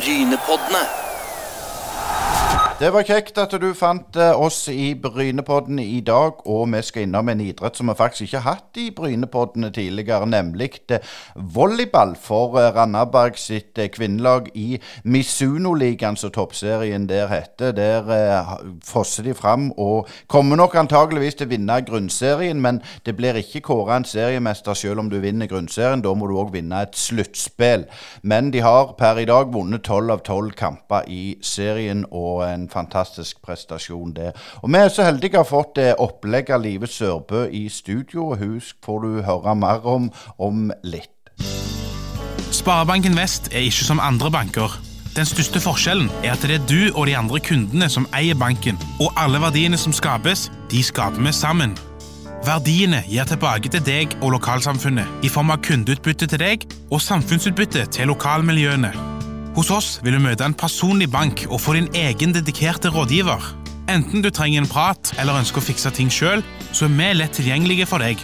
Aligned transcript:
Brynepoddene. 0.00 0.99
Det 2.80 2.88
var 2.94 3.04
kjekt 3.04 3.36
at 3.36 3.52
du 3.60 3.66
fant 3.76 4.16
eh, 4.16 4.38
oss 4.40 4.62
i 4.72 4.94
Brynepodden 4.96 5.76
i 5.82 5.98
dag, 6.00 6.38
og 6.48 6.62
vi 6.72 6.78
skal 6.80 7.04
innom 7.04 7.28
en 7.28 7.40
idrett 7.44 7.76
som 7.76 7.90
vi 7.90 7.94
faktisk 7.98 8.22
ikke 8.24 8.40
har 8.40 8.54
hatt 8.54 8.78
i 8.80 8.86
Brynepoddene 8.96 9.68
tidligere, 9.68 10.24
nemlig 10.24 10.78
eh, 10.88 11.04
volleyball 11.36 12.14
for 12.16 12.56
eh, 12.56 12.70
Randaberg 12.72 13.36
sitt 13.36 13.76
kvinnelag 13.92 14.48
i 14.56 14.78
Misuno-ligaen, 15.04 16.16
som 16.16 16.32
toppserien 16.32 17.04
der 17.10 17.28
heter. 17.28 17.74
Der 17.76 18.08
fosser 18.80 19.28
de 19.28 19.36
fram 19.36 19.68
og 19.76 20.08
kommer 20.26 20.56
nok 20.56 20.78
antageligvis 20.80 21.36
til 21.36 21.50
å 21.50 21.52
vinne 21.52 21.78
grunnserien, 21.84 22.64
men 22.64 22.80
det 23.04 23.12
blir 23.20 23.42
ikke 23.42 23.60
kåra 23.68 24.00
en 24.00 24.08
seriemester 24.08 24.72
selv 24.72 25.04
om 25.04 25.12
du 25.12 25.18
vinner 25.20 25.52
grunnserien. 25.52 26.00
Da 26.00 26.14
må 26.16 26.32
du 26.32 26.38
òg 26.40 26.54
vinne 26.56 26.80
et 26.88 26.96
sluttspill. 26.96 27.84
Men 28.22 28.48
de 28.56 28.64
har 28.64 28.96
per 28.96 29.20
i 29.20 29.28
dag 29.28 29.52
vunnet 29.52 29.84
tolv 29.84 30.16
av 30.16 30.24
tolv 30.24 30.56
kamper 30.56 31.04
i 31.12 31.36
serien, 31.44 32.06
og 32.08 32.46
en 32.48 32.69
fantastisk 32.72 33.42
prestasjon, 33.44 34.14
det. 34.16 34.32
Og 34.62 34.70
vi 34.72 34.80
er 34.80 34.92
så 34.92 35.06
heldige 35.06 35.38
å 35.38 35.44
ha 35.44 35.48
fått 35.48 35.76
det 35.80 35.94
opplegg 35.98 36.52
av 36.54 36.62
Live 36.64 36.90
Sørbø 36.90 37.46
i 37.46 37.66
studio. 37.68 38.34
Husk 38.40 38.76
får 38.84 39.02
du 39.04 39.22
høre 39.26 39.56
mer 39.58 39.86
om 39.86 40.10
om 40.38 40.70
litt. 40.82 41.10
Sparebanken 42.50 43.14
Vest 43.16 43.52
er 43.52 43.68
ikke 43.68 43.86
som 43.86 44.00
andre 44.02 44.30
banker. 44.30 44.80
Den 45.16 45.26
største 45.26 45.60
forskjellen 45.62 46.10
er 46.22 46.34
at 46.36 46.42
det 46.46 46.56
er 46.58 46.66
du 46.70 46.92
og 46.94 47.06
de 47.08 47.16
andre 47.18 47.40
kundene 47.42 47.88
som 47.90 48.06
eier 48.14 48.38
banken, 48.38 48.78
og 49.02 49.14
alle 49.18 49.40
verdiene 49.42 49.78
som 49.78 49.94
skapes, 49.94 50.48
de 50.70 50.82
skaper 50.86 51.22
vi 51.22 51.32
sammen. 51.34 51.74
Verdiene 52.46 53.02
gir 53.10 53.26
tilbake 53.28 53.68
til 53.68 53.82
deg 53.84 54.14
og 54.22 54.36
lokalsamfunnet 54.38 55.26
i 55.26 55.28
form 55.28 55.50
av 55.52 55.60
kundeutbytte 55.66 56.30
til 56.30 56.40
deg 56.40 56.64
og 56.88 57.02
samfunnsutbytte 57.04 57.84
til 57.92 58.08
lokalmiljøene. 58.14 58.94
Hos 59.56 59.70
oss 59.74 59.88
vil 60.04 60.14
du 60.14 60.22
møte 60.22 60.46
en 60.46 60.54
personlig 60.54 61.08
bank 61.10 61.42
og 61.48 61.58
få 61.58 61.74
din 61.74 61.88
egen 61.98 62.34
dedikerte 62.34 62.92
rådgiver. 62.94 63.42
Enten 63.90 64.22
du 64.22 64.30
trenger 64.30 64.62
en 64.62 64.70
prat 64.70 65.10
eller 65.18 65.40
ønsker 65.40 65.58
å 65.58 65.66
fikse 65.66 65.90
ting 65.96 66.12
sjøl, 66.12 66.44
så 66.70 66.86
er 66.86 66.94
vi 66.94 67.08
lett 67.18 67.34
tilgjengelige 67.34 67.88
for 67.90 68.02
deg. 68.02 68.22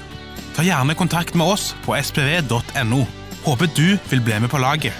Ta 0.54 0.62
gjerne 0.62 0.94
kontakt 0.94 1.34
med 1.34 1.50
oss 1.56 1.72
på 1.82 1.98
spv.no. 1.98 3.02
Håper 3.42 3.74
du 3.74 3.98
vil 4.12 4.22
bli 4.22 4.38
med 4.38 4.52
på 4.52 4.62
laget. 4.62 4.94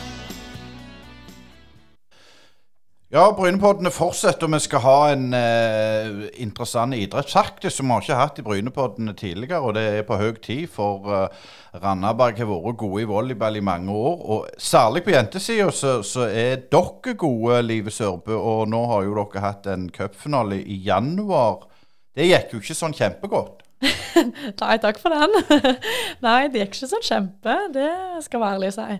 Ja, 3.15 3.29
Brynepoddene 3.31 3.93
fortsetter, 3.95 4.49
og 4.49 4.57
vi 4.57 4.59
skal 4.65 4.81
ha 4.83 4.95
en 5.13 5.29
eh, 5.39 6.25
interessant 6.43 6.97
idrettsaktig 6.97 7.71
som 7.71 7.87
vi 7.87 7.95
har 7.95 8.03
ikke 8.03 8.17
hatt 8.19 8.41
i 8.43 8.45
Brynepoddene 8.49 9.15
tidligere. 9.15 9.61
Og 9.63 9.77
det 9.77 9.85
er 10.01 10.07
på 10.09 10.19
høy 10.19 10.33
tid, 10.43 10.65
for 10.75 11.07
eh, 11.15 11.45
Randaberg 11.85 12.43
har 12.43 12.51
vært 12.51 12.81
gode 12.83 13.05
i 13.05 13.07
volleyball 13.07 13.61
i 13.61 13.63
mange 13.63 13.95
år. 13.95 14.27
Og 14.35 14.49
særlig 14.59 15.05
på 15.07 15.15
jentesida 15.15 15.69
så, 15.71 16.01
så 16.03 16.27
er 16.27 16.67
dere 16.67 17.15
gode, 17.15 17.61
Live 17.63 17.95
Sørbø. 17.95 18.35
Og 18.35 18.67
nå 18.75 18.83
har 18.91 19.07
jo 19.07 19.15
dere 19.21 19.45
hatt 19.45 19.71
en 19.71 19.87
cupfinale 19.95 20.59
i 20.67 20.83
januar. 20.89 21.63
Det 22.11 22.27
gikk 22.27 22.57
jo 22.57 22.65
ikke 22.65 22.81
sånn 22.81 22.99
kjempegodt. 23.05 23.63
Nei, 24.65 24.77
takk 24.83 24.99
for 24.99 25.15
den. 25.15 25.31
Nei, 26.27 26.41
det 26.51 26.65
gikk 26.65 26.75
ikke 26.75 26.95
sånn 26.97 27.07
kjempe. 27.07 27.61
Det 27.71 27.93
skal 28.27 28.43
være 28.43 28.59
ærlig 28.59 28.75
å 28.75 28.81
si. 28.81 28.99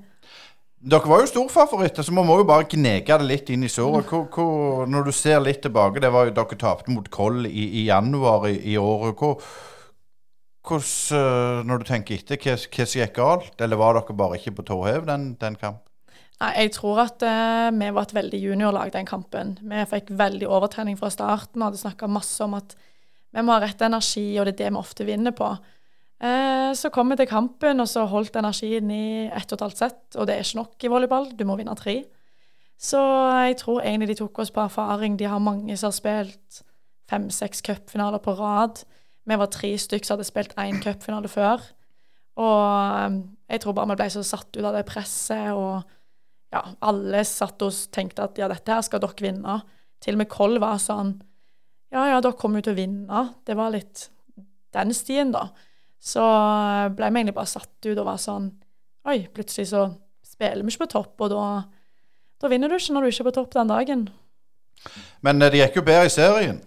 Dere 0.87 1.11
var 1.11 1.25
jo 1.25 1.27
storfavoritter, 1.27 2.05
så 2.07 2.13
man 2.15 2.29
må 2.29 2.37
jo 2.39 2.45
bare 2.47 2.69
gnege 2.71 3.17
det 3.19 3.27
litt 3.27 3.49
inn 3.51 3.65
i 3.67 3.71
såret. 3.71 4.07
Når 4.07 5.09
du 5.09 5.11
ser 5.11 5.41
litt 5.43 5.59
tilbake, 5.65 5.99
det 6.03 6.13
var 6.15 6.29
jo 6.29 6.35
dere 6.37 6.59
tapte 6.61 6.93
mot 6.95 7.09
Koll 7.11 7.49
i, 7.49 7.65
i 7.81 7.89
januar 7.89 8.47
i, 8.47 8.61
i 8.71 8.77
året. 8.79 9.19
Hvor, 9.19 9.43
hvordan, 10.63 11.19
eh, 11.19 11.65
når 11.67 11.83
du 11.83 11.89
tenker 11.89 12.15
etter, 12.15 12.39
hva, 12.39 12.55
som 12.87 13.01
gikk 13.01 13.17
galt? 13.19 13.59
Eller 13.59 13.81
var 13.81 13.99
dere 13.99 14.15
bare 14.23 14.39
ikke 14.39 14.55
på 14.61 14.67
tå 14.71 14.79
hev 14.87 15.11
den, 15.11 15.33
den 15.43 15.59
kampen? 15.59 15.83
Nei, 16.45 16.53
jeg 16.61 16.75
tror 16.77 17.03
at 17.09 17.23
uh, 17.25 17.73
vi 17.75 17.91
var 17.97 18.07
et 18.07 18.19
veldig 18.21 18.39
juniorlag 18.45 18.95
den 18.95 19.09
kampen. 19.09 19.57
Vi 19.67 19.87
fikk 19.91 20.15
veldig 20.15 20.47
overtrening 20.47 21.01
fra 21.01 21.11
starten 21.11 21.65
og 21.65 21.73
hadde 21.73 21.83
snakka 21.83 22.07
masse 22.13 22.45
om 22.47 22.55
at 22.61 22.77
vi 23.35 23.43
må 23.43 23.57
ha 23.57 23.65
rett 23.65 23.83
energi, 23.83 24.29
og 24.39 24.47
det 24.47 24.55
er 24.55 24.61
det 24.61 24.71
vi 24.71 24.85
ofte 24.85 25.09
vinner 25.09 25.35
på. 25.35 25.51
Eh, 26.17 26.73
så 26.73 26.89
kom 26.93 27.11
vi 27.13 27.19
til 27.21 27.29
kampen, 27.29 27.81
og 27.83 27.89
så 27.91 28.07
holdt 28.09 28.39
energien 28.41 28.91
i 28.91 29.29
ett 29.29 29.51
og 29.51 29.59
et 29.59 29.65
halvt 29.67 29.83
sett, 29.83 30.05
og 30.17 30.29
det 30.29 30.37
er 30.37 30.47
ikke 30.47 30.61
nok 30.63 30.85
i 30.87 30.93
volleyball. 30.93 31.29
Du 31.37 31.45
må 31.49 31.59
vinne 31.59 31.77
tre. 31.77 31.99
Så 32.81 33.01
jeg 33.47 33.57
tror 33.61 33.83
egentlig 33.83 34.13
de 34.13 34.19
tok 34.21 34.39
oss 34.41 34.53
på 34.53 34.65
erfaring. 34.65 35.17
De 35.17 35.29
har 35.29 35.41
mange 35.41 35.77
som 35.77 35.89
har 35.89 35.97
spilt 35.97 36.63
fem-seks 37.11 37.63
cupfinaler 37.65 38.21
på 38.25 38.35
rad. 38.37 38.83
Vi 39.27 39.39
var 39.39 39.53
tre 39.53 39.73
stykker 39.79 40.07
som 40.07 40.17
hadde 40.17 40.29
spilt 40.29 40.57
én 40.61 40.81
cupfinale 40.85 41.29
før. 41.29 41.63
Og 42.37 42.65
eh, 42.65 43.21
jeg 43.53 43.63
tror 43.63 43.77
bare 43.77 43.93
vi 43.93 44.01
ble 44.01 44.09
så 44.13 44.25
satt 44.27 44.57
ut 44.57 44.65
av 44.65 44.77
det 44.77 44.87
presset, 44.89 45.53
og 45.53 45.85
ja, 46.53 46.63
alle 46.81 47.25
satt 47.29 47.63
og 47.65 47.77
tenkte 47.93 48.25
at 48.25 48.39
ja, 48.41 48.49
dette 48.49 48.73
her 48.73 48.85
skal 48.85 49.03
dere 49.05 49.25
vinne. 49.29 49.61
Til 50.01 50.17
og 50.17 50.23
med 50.23 50.33
Koll 50.33 50.61
var 50.63 50.81
sånn 50.81 51.17
Ja, 51.93 52.03
ja, 52.11 52.21
dere 52.21 52.37
kommer 52.37 52.61
jo 52.61 52.69
til 52.69 52.77
å 52.77 52.81
vinne. 52.81 53.23
Det 53.47 53.57
var 53.57 53.73
litt 53.73 54.09
den 54.77 54.93
stien, 54.93 55.33
da. 55.33 55.49
Så 56.07 56.23
eh, 56.23 56.87
ble 56.95 57.09
vi 57.11 57.21
egentlig 57.23 57.35
bare 57.37 57.51
satt 57.51 57.89
ut 57.89 57.97
og 57.99 58.07
var 58.07 58.21
sånn 58.23 58.53
Oi, 59.07 59.21
plutselig 59.31 59.69
så 59.71 59.85
spiller 60.27 60.65
vi 60.67 60.73
ikke 60.73 60.83
på 60.87 60.93
topp, 60.97 61.21
og 61.23 61.31
da, 61.31 61.43
da 62.43 62.49
vinner 62.51 62.71
du 62.71 62.75
ikke 62.75 62.95
når 62.97 63.05
du 63.07 63.13
ikke 63.13 63.23
er 63.23 63.29
på 63.29 63.35
topp 63.37 63.53
den 63.55 63.71
dagen. 63.71 64.01
Men 65.23 65.39
eh, 65.43 65.53
det 65.55 65.61
gikk 65.63 65.79
jo 65.79 65.85
bedre 65.87 66.09
i 66.09 66.13
serien. 66.15 66.59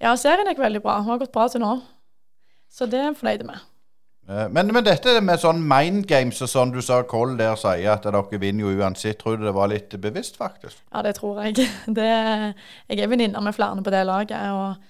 Ja, 0.00 0.14
serien 0.20 0.48
gikk 0.48 0.62
veldig 0.64 0.80
bra. 0.84 0.96
Hun 1.02 1.12
har 1.12 1.20
gått 1.20 1.32
bra 1.34 1.44
til 1.52 1.60
nå. 1.64 1.74
Så 2.72 2.88
det 2.90 2.98
er 3.02 3.10
jeg 3.10 3.18
fornøyd 3.20 3.44
med. 3.50 3.60
Eh, 4.28 4.48
Men, 4.56 4.72
men 4.72 4.84
dette 4.88 5.18
med 5.20 5.40
sånn 5.42 5.60
mind 5.68 6.06
games 6.08 6.40
og 6.44 6.48
sånn 6.50 6.72
du 6.72 6.80
sa 6.82 7.02
Koll 7.08 7.36
der 7.36 7.60
sier 7.60 7.92
at 7.92 8.08
dere 8.08 8.40
vinner 8.40 8.64
jo 8.64 8.80
uansett, 8.80 9.20
tror 9.20 9.36
du 9.36 9.44
det 9.44 9.52
var 9.54 9.68
litt 9.72 9.92
bevisst, 10.00 10.40
faktisk? 10.40 10.80
Ja, 10.88 11.04
det 11.04 11.14
tror 11.20 11.42
jeg. 11.44 11.68
Det, 12.00 12.08
jeg 12.88 13.04
er 13.04 13.12
venninner 13.12 13.44
med 13.44 13.56
flere 13.56 13.84
på 13.84 13.92
det 13.92 14.04
laget, 14.08 14.48
og 14.56 14.80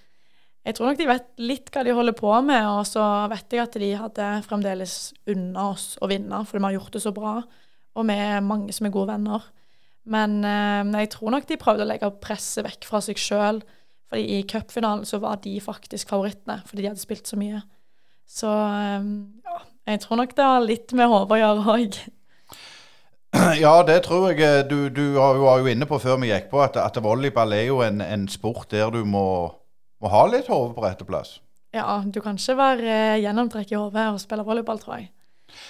jeg 0.64 0.76
tror 0.76 0.88
nok 0.88 1.00
de 1.00 1.08
vet 1.08 1.26
litt 1.44 1.68
hva 1.72 1.82
de 1.84 1.92
holder 1.96 2.16
på 2.16 2.30
med, 2.46 2.64
og 2.70 2.86
så 2.88 3.02
vet 3.32 3.52
jeg 3.52 3.62
at 3.66 3.76
de 3.80 3.90
hadde 4.00 4.30
fremdeles 4.46 4.96
unna 5.28 5.68
oss 5.74 5.94
å 6.00 6.08
vinne, 6.08 6.40
for 6.48 6.56
vi 6.56 6.64
har 6.64 6.76
gjort 6.78 6.96
det 6.96 7.02
så 7.04 7.12
bra, 7.16 7.34
og 7.94 8.08
vi 8.08 8.16
er 8.16 8.44
mange 8.44 8.72
som 8.74 8.88
er 8.88 8.94
gode 8.94 9.12
venner. 9.12 9.44
Men 10.04 10.40
eh, 10.44 11.00
jeg 11.04 11.12
tror 11.14 11.34
nok 11.34 11.46
de 11.48 11.60
prøvde 11.60 11.84
å 11.84 11.88
legge 11.88 12.10
presset 12.24 12.64
vekk 12.66 12.88
fra 12.88 13.00
seg 13.04 13.20
sjøl, 13.20 13.60
fordi 14.08 14.38
i 14.38 14.42
cupfinalen 14.48 15.04
så 15.08 15.20
var 15.20 15.40
de 15.44 15.54
faktisk 15.64 16.12
favorittene, 16.12 16.60
fordi 16.68 16.84
de 16.84 16.90
hadde 16.92 17.04
spilt 17.04 17.28
så 17.28 17.38
mye. 17.40 17.60
Så 18.28 18.48
eh, 18.48 19.08
ja, 19.44 19.60
jeg 19.92 20.04
tror 20.04 20.20
nok 20.20 20.36
det 20.36 20.48
har 20.48 20.64
litt 20.64 20.96
med 20.96 21.12
hodet 21.12 21.36
å 21.36 21.42
gjøre 21.42 21.78
òg. 21.78 22.04
Ja, 23.58 23.80
det 23.82 24.04
tror 24.04 24.28
jeg. 24.30 24.68
Du, 24.70 24.86
du 24.94 25.16
var 25.18 25.58
jo 25.58 25.66
inne 25.66 25.88
på 25.90 25.98
før 25.98 26.20
vi 26.22 26.28
gikk 26.28 26.52
på 26.52 26.60
at, 26.62 26.76
at 26.78 27.00
volleyball 27.02 27.50
er 27.56 27.64
jo 27.66 27.80
en, 27.82 27.98
en 27.98 28.28
sport 28.30 28.68
der 28.70 28.92
du 28.94 29.00
må, 29.02 29.24
må 30.02 30.12
ha 30.12 30.24
litt 30.30 30.50
hode 30.52 30.74
på 30.76 30.84
rette 30.84 31.06
plass. 31.08 31.38
Ja, 31.74 31.98
du 32.06 32.20
kan 32.22 32.38
ikke 32.38 32.56
være 32.58 32.86
eh, 32.86 33.20
gjennomtrekk 33.24 33.74
i 33.74 33.78
hodet 33.78 34.08
og 34.12 34.22
spille 34.22 34.46
volleyball, 34.46 34.78
tror 34.82 35.00
jeg. 35.00 35.10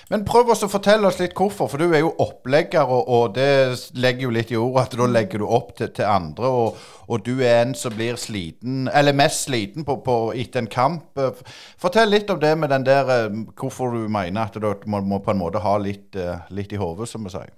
Men 0.09 0.23
prøv 0.25 0.53
også 0.53 0.69
å 0.69 0.73
fortelle 0.73 1.09
oss 1.09 1.19
litt 1.21 1.35
hvorfor, 1.37 1.69
for 1.69 1.81
du 1.81 1.93
er 1.93 2.05
jo 2.05 2.13
opplegger, 2.23 2.89
og, 2.89 3.09
og 3.11 3.35
det 3.37 3.93
legger 4.01 4.27
jo 4.27 4.33
litt 4.33 4.53
i 4.53 4.59
ordet 4.61 4.85
at 4.85 4.97
da 5.01 5.09
legger 5.11 5.43
du 5.43 5.47
opp 5.49 5.75
til, 5.77 5.91
til 5.97 6.09
andre, 6.09 6.49
og, 6.49 6.79
og 7.09 7.25
du 7.27 7.33
er 7.43 7.63
en 7.63 7.75
som 7.77 7.93
blir 7.97 8.17
sliten, 8.21 8.87
eller 8.89 9.17
mest 9.17 9.47
sliten 9.49 9.85
på, 9.89 9.99
på, 10.05 10.17
etter 10.41 10.63
en 10.63 10.71
kamp. 10.73 11.21
Eh, 11.21 11.57
Fortell 11.81 12.13
litt 12.13 12.33
om 12.33 12.41
det 12.41 12.53
med 12.61 12.73
den 12.73 12.87
der, 12.87 13.13
eh, 13.17 13.41
hvorfor 13.61 13.97
du 13.97 14.05
mener 14.09 14.47
at 14.47 14.61
du 14.61 14.69
må, 14.93 15.01
må 15.05 15.21
på 15.25 15.35
en 15.35 15.41
måte 15.41 15.65
ha 15.65 15.77
litt, 15.81 16.17
litt 16.55 16.73
i 16.73 16.81
hodet, 16.81 17.09
som 17.11 17.25
vi 17.25 17.33
sier. 17.35 17.53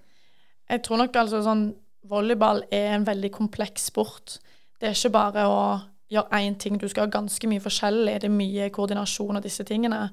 Jeg 0.70 0.82
tror 0.86 1.02
nok 1.02 1.18
altså 1.18 1.42
sånn 1.46 1.68
Volleyball 2.06 2.62
er 2.74 2.92
en 2.94 3.06
veldig 3.06 3.32
kompleks 3.34 3.88
sport. 3.90 4.36
Det 4.78 4.86
er 4.86 4.94
ikke 4.94 5.14
bare 5.16 5.46
å 5.50 5.62
gjøre 6.12 6.40
én 6.40 6.56
ting. 6.58 6.78
Du 6.78 6.88
skal 6.88 7.06
ha 7.06 7.12
ganske 7.16 7.48
mye 7.50 7.62
forskjellig. 7.62 8.20
Det 8.22 8.30
er 8.30 8.34
mye 8.34 8.70
koordinasjon 8.74 9.38
og 9.38 9.44
disse 9.44 9.66
tingene. 9.66 10.06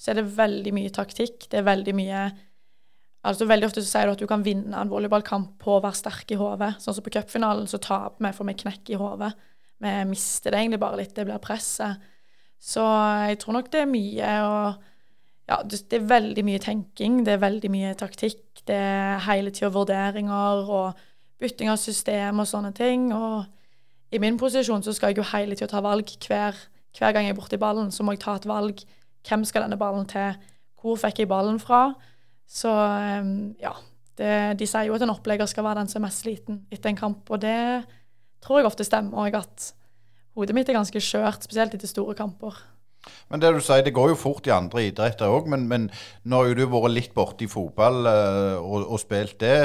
Så 0.00 0.10
er 0.10 0.20
det 0.20 0.36
veldig 0.36 0.72
mye 0.76 0.92
taktikk. 0.94 1.46
Det 1.50 1.60
er 1.60 1.70
veldig 1.70 1.96
mye 2.00 2.26
Altså 3.24 3.46
Veldig 3.48 3.64
ofte 3.64 3.80
så 3.80 3.88
sier 3.88 4.04
du 4.04 4.12
at 4.12 4.20
du 4.20 4.26
kan 4.28 4.42
vinne 4.44 4.76
en 4.76 4.90
volleyballkamp 4.92 5.54
på 5.56 5.78
å 5.78 5.80
være 5.80 5.96
sterk 5.96 6.34
i 6.34 6.36
hodet. 6.36 6.74
Sånn 6.76 6.92
som 6.92 7.04
på 7.06 7.12
cupfinalen 7.14 7.64
så 7.70 7.78
taper 7.80 8.20
vi 8.20 8.32
for 8.36 8.44
vi 8.44 8.52
knekker 8.60 8.92
i 8.92 8.98
hodet. 9.00 9.30
Vi 9.80 9.92
mister 10.10 10.52
det 10.52 10.58
egentlig 10.60 10.80
bare 10.82 10.98
litt. 11.00 11.14
Det 11.16 11.24
blir 11.24 11.40
presset. 11.40 12.02
Så 12.60 12.84
jeg 13.30 13.38
tror 13.40 13.56
nok 13.56 13.70
det 13.72 13.80
er 13.80 13.88
mye 13.88 14.34
å 14.44 14.58
ja, 15.44 15.58
det 15.64 15.92
er 15.92 16.06
veldig 16.08 16.44
mye 16.46 16.60
tenking, 16.62 17.18
det 17.24 17.34
er 17.34 17.42
veldig 17.42 17.70
mye 17.72 17.96
taktikk. 18.00 18.62
Det 18.64 18.76
er 18.76 19.24
hele 19.26 19.52
tida 19.52 19.68
vurderinger 19.72 20.70
og 20.72 21.02
bytting 21.40 21.68
av 21.72 21.80
system 21.80 22.40
og 22.40 22.48
sånne 22.48 22.72
ting. 22.76 23.10
Og 23.12 23.44
i 24.14 24.20
min 24.22 24.38
posisjon 24.38 24.84
så 24.84 24.94
skal 24.94 25.12
jeg 25.12 25.20
jo 25.20 25.28
hele 25.32 25.56
tida 25.58 25.70
ta 25.72 25.82
valg. 25.84 26.10
Hver, 26.26 26.58
hver 26.94 27.14
gang 27.14 27.26
jeg 27.26 27.34
er 27.34 27.38
borti 27.38 27.58
ballen, 27.60 27.90
så 27.94 28.06
må 28.06 28.14
jeg 28.14 28.22
ta 28.22 28.36
et 28.38 28.46
valg. 28.48 28.84
Hvem 29.26 29.46
skal 29.48 29.66
denne 29.66 29.80
ballen 29.80 30.06
til? 30.10 30.36
Hvor 30.80 31.00
fikk 31.00 31.24
jeg 31.24 31.30
ballen 31.30 31.58
fra? 31.62 31.88
Så 32.46 32.70
um, 32.70 33.54
ja. 33.60 33.74
Det, 34.14 34.54
de 34.60 34.66
sier 34.70 34.86
jo 34.86 34.94
at 34.94 35.02
en 35.02 35.10
opplegger 35.10 35.48
skal 35.50 35.64
være 35.66 35.80
den 35.80 35.88
som 35.90 35.98
er 35.98 36.04
mest 36.04 36.20
sliten 36.22 36.60
etter 36.70 36.92
en 36.92 36.98
kamp, 37.00 37.26
og 37.34 37.40
det 37.42 37.82
tror 38.44 38.60
jeg 38.60 38.68
ofte 38.68 38.86
stemmer. 38.86 39.24
Og 39.26 39.34
at 39.40 39.72
hodet 40.38 40.54
mitt 40.54 40.70
er 40.70 40.76
ganske 40.76 41.02
skjørt, 41.02 41.42
spesielt 41.42 41.74
etter 41.74 41.90
store 41.90 42.14
kamper. 42.14 42.60
Men 43.32 43.42
det 43.42 43.50
du 43.56 43.58
sier, 43.58 43.82
det 43.82 43.94
går 43.96 44.12
jo 44.12 44.20
fort 44.20 44.46
i 44.46 44.52
andre 44.54 44.86
idretter 44.86 45.32
òg, 45.34 45.48
men, 45.50 45.66
men 45.68 45.88
nå 46.22 46.40
har 46.40 46.52
jo 46.52 46.60
du 46.60 46.62
vært 46.72 46.94
litt 46.94 47.16
borte 47.16 47.44
i 47.44 47.50
fotball 47.50 48.06
eh, 48.06 48.54
og, 48.60 48.86
og 48.86 49.02
spilt 49.02 49.34
det. 49.42 49.58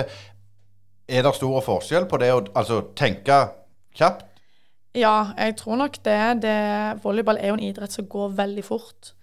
Er 1.09 1.25
det 1.25 1.35
stor 1.37 1.61
forskjell 1.65 2.09
på 2.09 2.19
det 2.21 2.33
å 2.33 2.41
altså, 2.57 2.81
tenke 2.97 3.37
kjapt? 3.95 4.25
Ja, 4.97 5.33
jeg 5.37 5.55
tror 5.59 5.77
nok 5.77 5.99
det. 6.05 6.41
det. 6.41 7.03
Volleyball 7.03 7.37
er 7.37 7.51
jo 7.51 7.59
en 7.59 7.67
idrett 7.67 7.93
som 7.93 8.07
går 8.09 8.33
veldig 8.37 8.63
fort. 8.65 9.13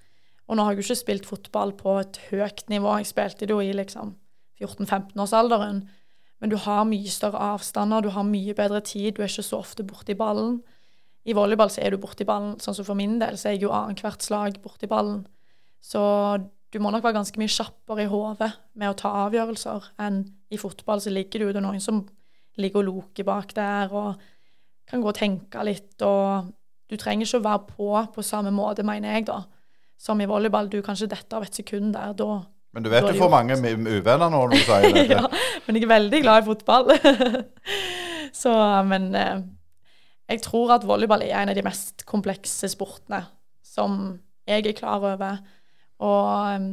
Og 0.46 0.56
nå 0.56 0.62
har 0.62 0.72
jeg 0.72 0.78
jo 0.78 0.86
ikke 0.86 1.02
spilt 1.02 1.26
fotball 1.26 1.72
på 1.74 1.98
et 1.98 2.20
høyt 2.30 2.68
nivå. 2.70 2.92
Jeg 3.00 3.10
spilte 3.10 3.46
det 3.46 3.54
jo 3.54 3.60
i 3.60 3.72
liksom 3.74 4.14
14-15-årsalderen. 4.62 5.82
Men 6.40 6.52
du 6.52 6.56
har 6.60 6.84
mye 6.86 7.10
større 7.10 7.40
avstander, 7.54 8.04
du 8.04 8.12
har 8.12 8.26
mye 8.28 8.54
bedre 8.54 8.80
tid, 8.84 9.16
du 9.16 9.22
er 9.22 9.30
ikke 9.30 9.42
så 9.42 9.62
ofte 9.64 9.84
borti 9.88 10.14
ballen. 10.14 10.60
I 11.26 11.34
volleyball 11.34 11.72
så 11.72 11.80
er 11.82 11.94
du 11.94 11.98
borti 11.98 12.26
ballen, 12.28 12.58
sånn 12.62 12.76
som 12.76 12.86
for 12.86 12.98
min 12.98 13.16
del, 13.18 13.38
så 13.40 13.48
er 13.48 13.56
jeg 13.56 13.64
jo 13.64 13.72
annethvert 13.74 14.22
slag 14.22 14.60
borti 14.62 14.86
ballen. 14.86 15.24
Så 15.82 16.02
du 16.70 16.78
må 16.82 16.92
nok 16.92 17.06
være 17.06 17.16
ganske 17.16 17.40
mye 17.40 17.50
kjappere 17.50 18.04
i 18.04 18.10
hodet 18.10 18.50
med 18.78 18.92
å 18.92 18.98
ta 19.00 19.10
avgjørelser 19.24 19.90
enn 20.04 20.22
i 20.52 20.60
fotball. 20.60 21.02
Så 21.02 21.10
ligger 21.14 21.46
du 21.46 21.56
det 21.56 21.64
noen 21.64 21.82
som 21.82 22.04
ligger 22.60 22.84
og 22.84 22.88
loker 22.90 23.26
bak 23.26 23.56
der 23.56 23.92
og 23.96 24.20
kan 24.90 25.02
gå 25.02 25.10
og 25.10 25.18
tenke 25.18 25.64
litt. 25.66 25.94
Og 26.06 26.50
du 26.90 26.96
trenger 27.00 27.26
ikke 27.26 27.40
å 27.40 27.46
være 27.46 27.62
på 27.72 28.02
på 28.14 28.26
samme 28.26 28.52
måte, 28.54 28.86
mener 28.86 29.16
jeg, 29.16 29.26
da. 29.30 29.42
Som 29.98 30.20
i 30.20 30.28
volleyball. 30.28 30.70
Du 30.72 30.80
kan 30.84 30.98
ikke 30.98 31.14
dette 31.14 31.38
av 31.38 31.46
et 31.46 31.56
sekund 31.56 31.94
der. 31.96 32.14
Da 32.18 32.42
Men 32.76 32.84
du 32.84 32.90
vet 32.92 33.06
du 33.08 33.18
får 33.18 33.32
mange 33.32 33.56
uvenner 33.56 34.32
når 34.32 34.52
du 34.52 34.58
sier 34.60 34.92
det. 34.96 35.06
ja, 35.16 35.24
men 35.66 35.78
jeg 35.78 35.86
er 35.86 35.94
veldig 35.94 36.22
glad 36.22 36.42
i 36.42 36.48
fotball. 36.50 36.92
så, 38.42 38.52
men 38.86 39.08
eh, 39.16 39.44
jeg 40.32 40.42
tror 40.44 40.76
at 40.76 40.86
volleyball 40.86 41.24
er 41.24 41.40
en 41.40 41.52
av 41.52 41.58
de 41.58 41.64
mest 41.66 42.04
komplekse 42.08 42.68
sportene 42.72 43.24
som 43.66 44.18
jeg 44.46 44.66
er 44.66 44.76
klar 44.78 45.02
over. 45.02 45.40
Og 46.02 46.56
um, 46.56 46.68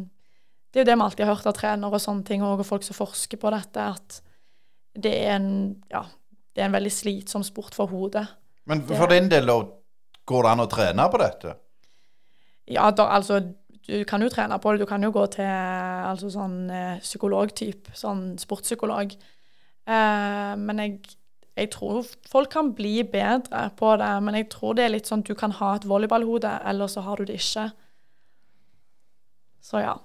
det 0.74 0.82
er 0.82 0.86
jo 0.86 0.90
det 0.90 0.98
vi 0.98 1.06
alltid 1.06 1.26
har 1.26 1.36
hørt 1.36 1.50
av 1.50 1.56
trenere 1.58 1.98
og 1.98 2.02
sånne 2.02 2.26
ting, 2.28 2.44
og 2.44 2.64
folk 2.66 2.86
som 2.86 2.98
forsker 2.98 3.40
på 3.40 3.52
dette, 3.54 3.86
at 3.94 4.20
det 5.04 5.14
er 5.24 5.36
en, 5.36 5.52
ja, 5.92 6.02
det 6.54 6.62
er 6.62 6.70
en 6.70 6.78
veldig 6.78 6.94
slitsom 6.94 7.44
sport 7.46 7.76
for 7.76 7.90
hodet. 7.92 8.26
Men 8.70 8.84
for 8.88 9.12
din 9.12 9.28
del, 9.32 9.50
går 10.26 10.46
det 10.46 10.54
an 10.54 10.64
å 10.64 10.70
trene 10.72 11.10
på 11.12 11.20
dette? 11.20 11.58
Ja, 12.72 12.88
da, 12.96 13.10
altså 13.18 13.42
du 13.84 14.04
kan 14.08 14.24
jo 14.24 14.32
trene 14.32 14.60
på 14.64 14.72
det. 14.72 14.84
Du 14.84 14.88
kan 14.88 15.04
jo 15.04 15.12
gå 15.12 15.26
til 15.34 15.50
altså 15.50 16.30
sånn 16.32 16.70
eh, 16.72 17.02
psykologtype, 17.04 17.92
sånn 17.98 18.38
sportspsykolog. 18.40 19.12
Eh, 19.84 20.54
men 20.60 20.80
jeg, 20.80 20.94
jeg, 21.58 21.72
tror 21.74 22.08
folk 22.32 22.52
kan 22.54 22.72
bli 22.78 23.02
bedre 23.04 23.66
på 23.80 23.92
det. 24.00 24.12
Men 24.24 24.40
jeg 24.40 24.48
tror 24.54 24.78
det 24.78 24.88
er 24.88 24.96
litt 24.96 25.12
sånn 25.12 25.26
du 25.28 25.34
kan 25.36 25.56
ha 25.60 25.74
et 25.76 25.88
volleyballhode, 25.90 26.54
eller 26.70 26.92
så 26.92 27.04
har 27.04 27.20
du 27.20 27.28
det 27.28 27.42
ikke. 27.42 27.68
Så 29.64 29.84
ja. 29.84 29.98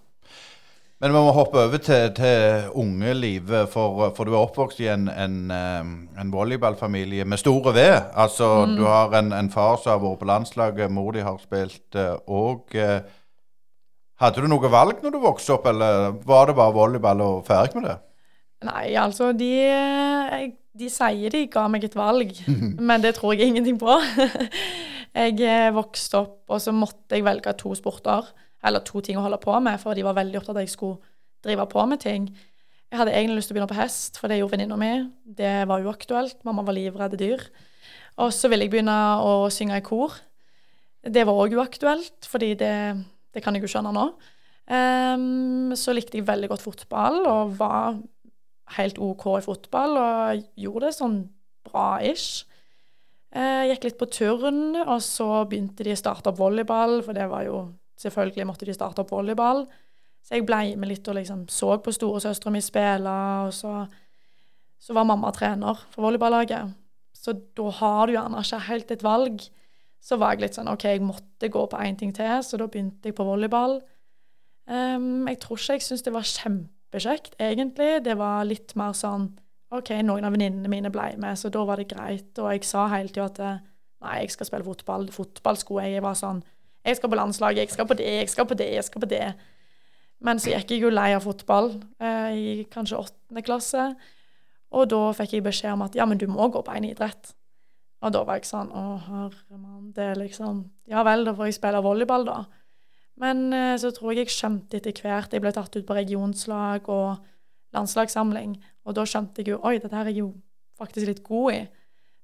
Men 0.99 1.13
vi 1.15 1.21
må 1.23 1.31
hoppe 1.31 1.61
over 1.63 1.79
til, 1.79 2.09
til 2.17 2.65
ungelivet, 2.75 3.69
for, 3.71 4.09
for, 4.17 4.27
du 4.27 4.35
er 4.35 4.41
oppvokst 4.41 4.81
i 4.83 4.89
en, 4.91 5.07
en, 5.07 5.37
en 5.55 6.33
volleyballfamilie 6.33 7.23
med 7.23 7.39
store 7.39 7.71
V. 7.77 7.85
Altså, 8.19 8.49
mm. 8.67 8.75
Du 8.81 8.83
har 8.89 9.15
en, 9.15 9.31
en, 9.37 9.51
far 9.51 9.79
som 9.79 9.93
har 9.95 10.03
vært 10.03 10.25
på 10.25 10.29
landslaget, 10.33 10.91
mor 10.91 11.13
di 11.15 11.23
har 11.23 11.39
spilt 11.39 11.99
òg. 12.27 12.75
Eh, 12.75 12.99
hadde 14.19 14.43
du 14.43 14.51
noe 14.51 14.73
valg 14.73 14.99
når 15.05 15.15
du 15.15 15.21
vokste 15.23 15.55
opp, 15.55 15.71
eller 15.71 16.19
var 16.27 16.51
det 16.51 16.59
bare 16.59 16.75
volleyball 16.75 17.23
og 17.23 17.47
ferdig 17.47 17.79
med 17.79 17.89
det? 17.93 17.97
Nei, 18.67 18.89
altså, 18.99 19.31
de, 19.39 19.53
de 20.75 20.91
sier 20.91 21.31
de 21.31 21.45
ga 21.53 21.69
meg 21.71 21.87
et 21.87 21.95
valg, 21.95 22.35
men 22.91 23.07
det 23.07 23.15
tror 23.21 23.39
jeg 23.39 23.53
ingenting 23.53 23.79
på. 23.79 24.01
jeg 25.23 25.39
eh, 25.47 25.71
vokste 25.79 26.25
opp, 26.25 26.41
og 26.51 26.59
så 26.67 26.75
måtte 26.75 27.15
jeg 27.15 27.29
velge 27.31 27.55
to 27.63 27.79
sporter 27.79 28.27
eller 28.65 28.85
to 28.87 29.03
ting 29.05 29.19
å 29.19 29.25
holde 29.25 29.41
på 29.43 29.55
med, 29.63 29.79
for 29.83 29.95
de 29.95 30.05
var 30.07 30.17
veldig 30.19 30.41
opptatt 30.41 30.57
av 30.57 30.63
at 30.63 30.67
jeg 30.67 30.75
skulle 30.75 30.99
drive 31.45 31.67
på 31.71 31.85
med 31.87 32.03
ting. 32.03 32.31
Jeg 32.89 33.01
hadde 33.03 33.13
egentlig 33.13 33.39
lyst 33.39 33.51
til 33.51 33.55
å 33.55 33.59
begynne 33.59 33.71
på 33.71 33.79
hest, 33.79 34.19
for 34.19 34.31
det 34.31 34.39
gjorde 34.41 34.57
venninna 34.57 34.79
mi. 34.81 34.93
Det 35.39 35.53
var 35.69 35.85
uaktuelt. 35.85 36.41
Mamma 36.49 36.65
var 36.65 36.77
livredd 36.77 37.19
dyr. 37.21 37.45
Og 38.19 38.33
så 38.35 38.49
ville 38.51 38.65
jeg 38.65 38.73
begynne 38.73 38.97
å 39.23 39.47
synge 39.53 39.79
i 39.79 39.85
kor. 39.85 40.17
Det 41.05 41.23
var 41.29 41.39
òg 41.39 41.55
uaktuelt, 41.55 42.27
fordi 42.27 42.55
det, 42.59 42.75
det, 43.35 43.43
kan 43.45 43.55
jeg 43.55 43.67
jo 43.67 43.71
skjønne 43.71 43.93
nå. 43.95 44.07
Um, 44.69 45.75
så 45.79 45.95
likte 45.95 46.19
jeg 46.19 46.27
veldig 46.29 46.51
godt 46.51 46.65
fotball 46.65 47.23
og 47.25 47.55
var 47.57 47.95
helt 48.77 48.99
OK 49.01 49.25
i 49.39 49.45
fotball 49.47 49.95
og 49.97 50.43
gjorde 50.61 50.91
det 50.91 50.97
sånn 50.99 51.19
bra-ish. 51.69 52.45
Jeg 53.29 53.69
eh, 53.69 53.71
gikk 53.71 53.85
litt 53.85 53.99
på 54.01 54.09
turn, 54.13 54.63
og 54.81 55.01
så 55.05 55.45
begynte 55.49 55.85
de 55.85 55.93
å 55.93 56.01
starte 56.01 56.31
opp 56.33 56.39
volleyball, 56.41 57.03
for 57.05 57.17
det 57.17 57.27
var 57.29 57.45
jo 57.45 57.59
Selvfølgelig 57.99 58.47
måtte 58.47 58.67
de 58.69 58.75
starte 58.77 59.03
opp 59.03 59.13
volleyball. 59.13 59.65
Så 60.23 60.37
jeg 60.37 60.47
ble 60.47 60.75
med 60.77 60.91
litt 60.91 61.09
og 61.09 61.17
liksom 61.19 61.47
så 61.53 61.77
på 61.83 61.95
storesøstera 61.95 62.53
mi 62.53 62.61
spille, 62.63 63.15
og 63.47 63.55
så, 63.55 63.73
så, 64.79 64.95
var 64.97 65.09
mamma 65.09 65.31
trener 65.35 65.79
for 65.95 66.05
volleyballaget. 66.07 66.75
Så 67.17 67.35
da 67.57 67.71
har 67.81 68.07
du 68.07 68.15
gjerne 68.15 68.43
ikke 68.45 68.65
helt 68.69 68.93
et 68.95 69.05
valg. 69.07 69.47
Så 70.05 70.19
var 70.21 70.35
jeg 70.35 70.45
litt 70.45 70.59
sånn 70.59 70.71
OK, 70.71 70.85
jeg 70.87 71.03
måtte 71.03 71.51
gå 71.51 71.65
på 71.71 71.81
én 71.83 71.97
ting 71.99 72.13
til, 72.15 72.37
så 72.45 72.61
da 72.61 72.69
begynte 72.71 73.11
jeg 73.11 73.17
på 73.19 73.27
volleyball. 73.27 73.81
Um, 74.69 75.25
jeg 75.31 75.41
tror 75.43 75.59
ikke 75.59 75.79
jeg 75.79 75.87
syntes 75.87 76.05
det 76.07 76.15
var 76.15 76.29
kjempekjekt, 76.29 77.39
egentlig. 77.41 77.91
Det 78.05 78.15
var 78.21 78.47
litt 78.47 78.77
mer 78.79 78.95
sånn 78.95 79.31
OK, 79.75 79.91
noen 80.05 80.25
av 80.25 80.33
venninnene 80.33 80.71
mine 80.73 80.93
ble 80.93 81.11
med, 81.21 81.37
så 81.41 81.51
da 81.53 81.65
var 81.69 81.81
det 81.81 81.91
greit. 81.91 82.31
Og 82.39 82.53
jeg 82.53 82.69
sa 82.69 82.87
hele 82.93 83.11
tida 83.13 83.27
at 83.33 83.41
nei, 84.05 84.21
jeg 84.23 84.37
skal 84.37 84.49
spille 84.49 84.69
fotball. 84.69 85.09
Fotball. 85.13 85.59
Jeg 85.89 86.05
var 86.05 86.17
sånn 86.21 86.45
jeg 86.89 86.99
skal 86.99 87.13
på 87.13 87.19
landslaget, 87.21 87.63
jeg 87.65 87.75
skal 87.75 87.89
på 87.89 87.97
det, 87.99 88.11
jeg 88.23 88.33
skal 88.33 88.49
på 88.49 88.59
det, 88.59 88.69
jeg 88.75 88.87
skal 88.87 89.05
på 89.05 89.11
det. 89.11 89.25
Men 90.25 90.41
så 90.43 90.53
gikk 90.53 90.75
jeg 90.75 90.83
jo 90.83 90.93
lei 90.93 91.11
av 91.15 91.27
fotball 91.27 91.75
eh, 92.03 92.31
i 92.35 92.47
kanskje 92.73 92.99
åttende 92.99 93.45
klasse. 93.47 93.91
Og 94.75 94.89
da 94.91 95.03
fikk 95.17 95.37
jeg 95.37 95.47
beskjed 95.47 95.77
om 95.77 95.85
at 95.87 95.97
ja, 95.97 96.07
men 96.09 96.21
du 96.21 96.27
må 96.31 96.49
gå 96.53 96.63
på 96.65 96.75
en 96.75 96.89
idrett. 96.89 97.33
Og 98.05 98.15
da 98.15 98.23
var 98.27 98.39
jeg 98.39 98.47
sånn 98.47 98.69
Å, 98.71 98.83
herre 99.09 99.57
mann, 99.59 99.89
det 99.95 100.05
er 100.13 100.21
liksom 100.21 100.61
Ja 100.91 101.03
vel, 101.07 101.25
da 101.27 101.33
får 101.35 101.49
jeg 101.49 101.57
spille 101.57 101.83
volleyball, 101.83 102.27
da. 102.29 102.37
Men 103.19 103.49
eh, 103.55 103.75
så 103.81 103.91
tror 103.95 104.13
jeg 104.13 104.27
jeg 104.27 104.35
skjønte 104.37 104.79
etter 104.79 105.03
hvert 105.03 105.35
Jeg 105.35 105.43
ble 105.43 105.55
tatt 105.55 105.75
ut 105.75 105.87
på 105.87 105.97
regionslag 105.97 106.91
og 106.93 107.25
landslagssamling. 107.75 108.55
Og 108.87 108.95
da 108.97 109.07
skjønte 109.09 109.43
jeg 109.43 109.55
jo 109.55 109.63
Oi, 109.67 109.79
dette 109.83 109.97
her 109.97 110.07
er 110.07 110.15
jeg 110.15 110.23
jo 110.23 110.31
faktisk 110.79 111.11
litt 111.11 111.25
god 111.27 111.57
i. 111.57 111.63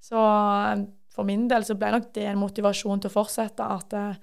Så 0.05 0.21
eh, 0.21 0.85
for 1.15 1.27
min 1.27 1.49
del 1.51 1.67
så 1.67 1.77
ble 1.79 1.93
nok 1.95 2.11
det 2.15 2.29
en 2.31 2.41
motivasjon 2.43 3.03
til 3.03 3.11
å 3.11 3.17
fortsette. 3.17 3.67
At 3.67 3.99
eh, 3.99 4.23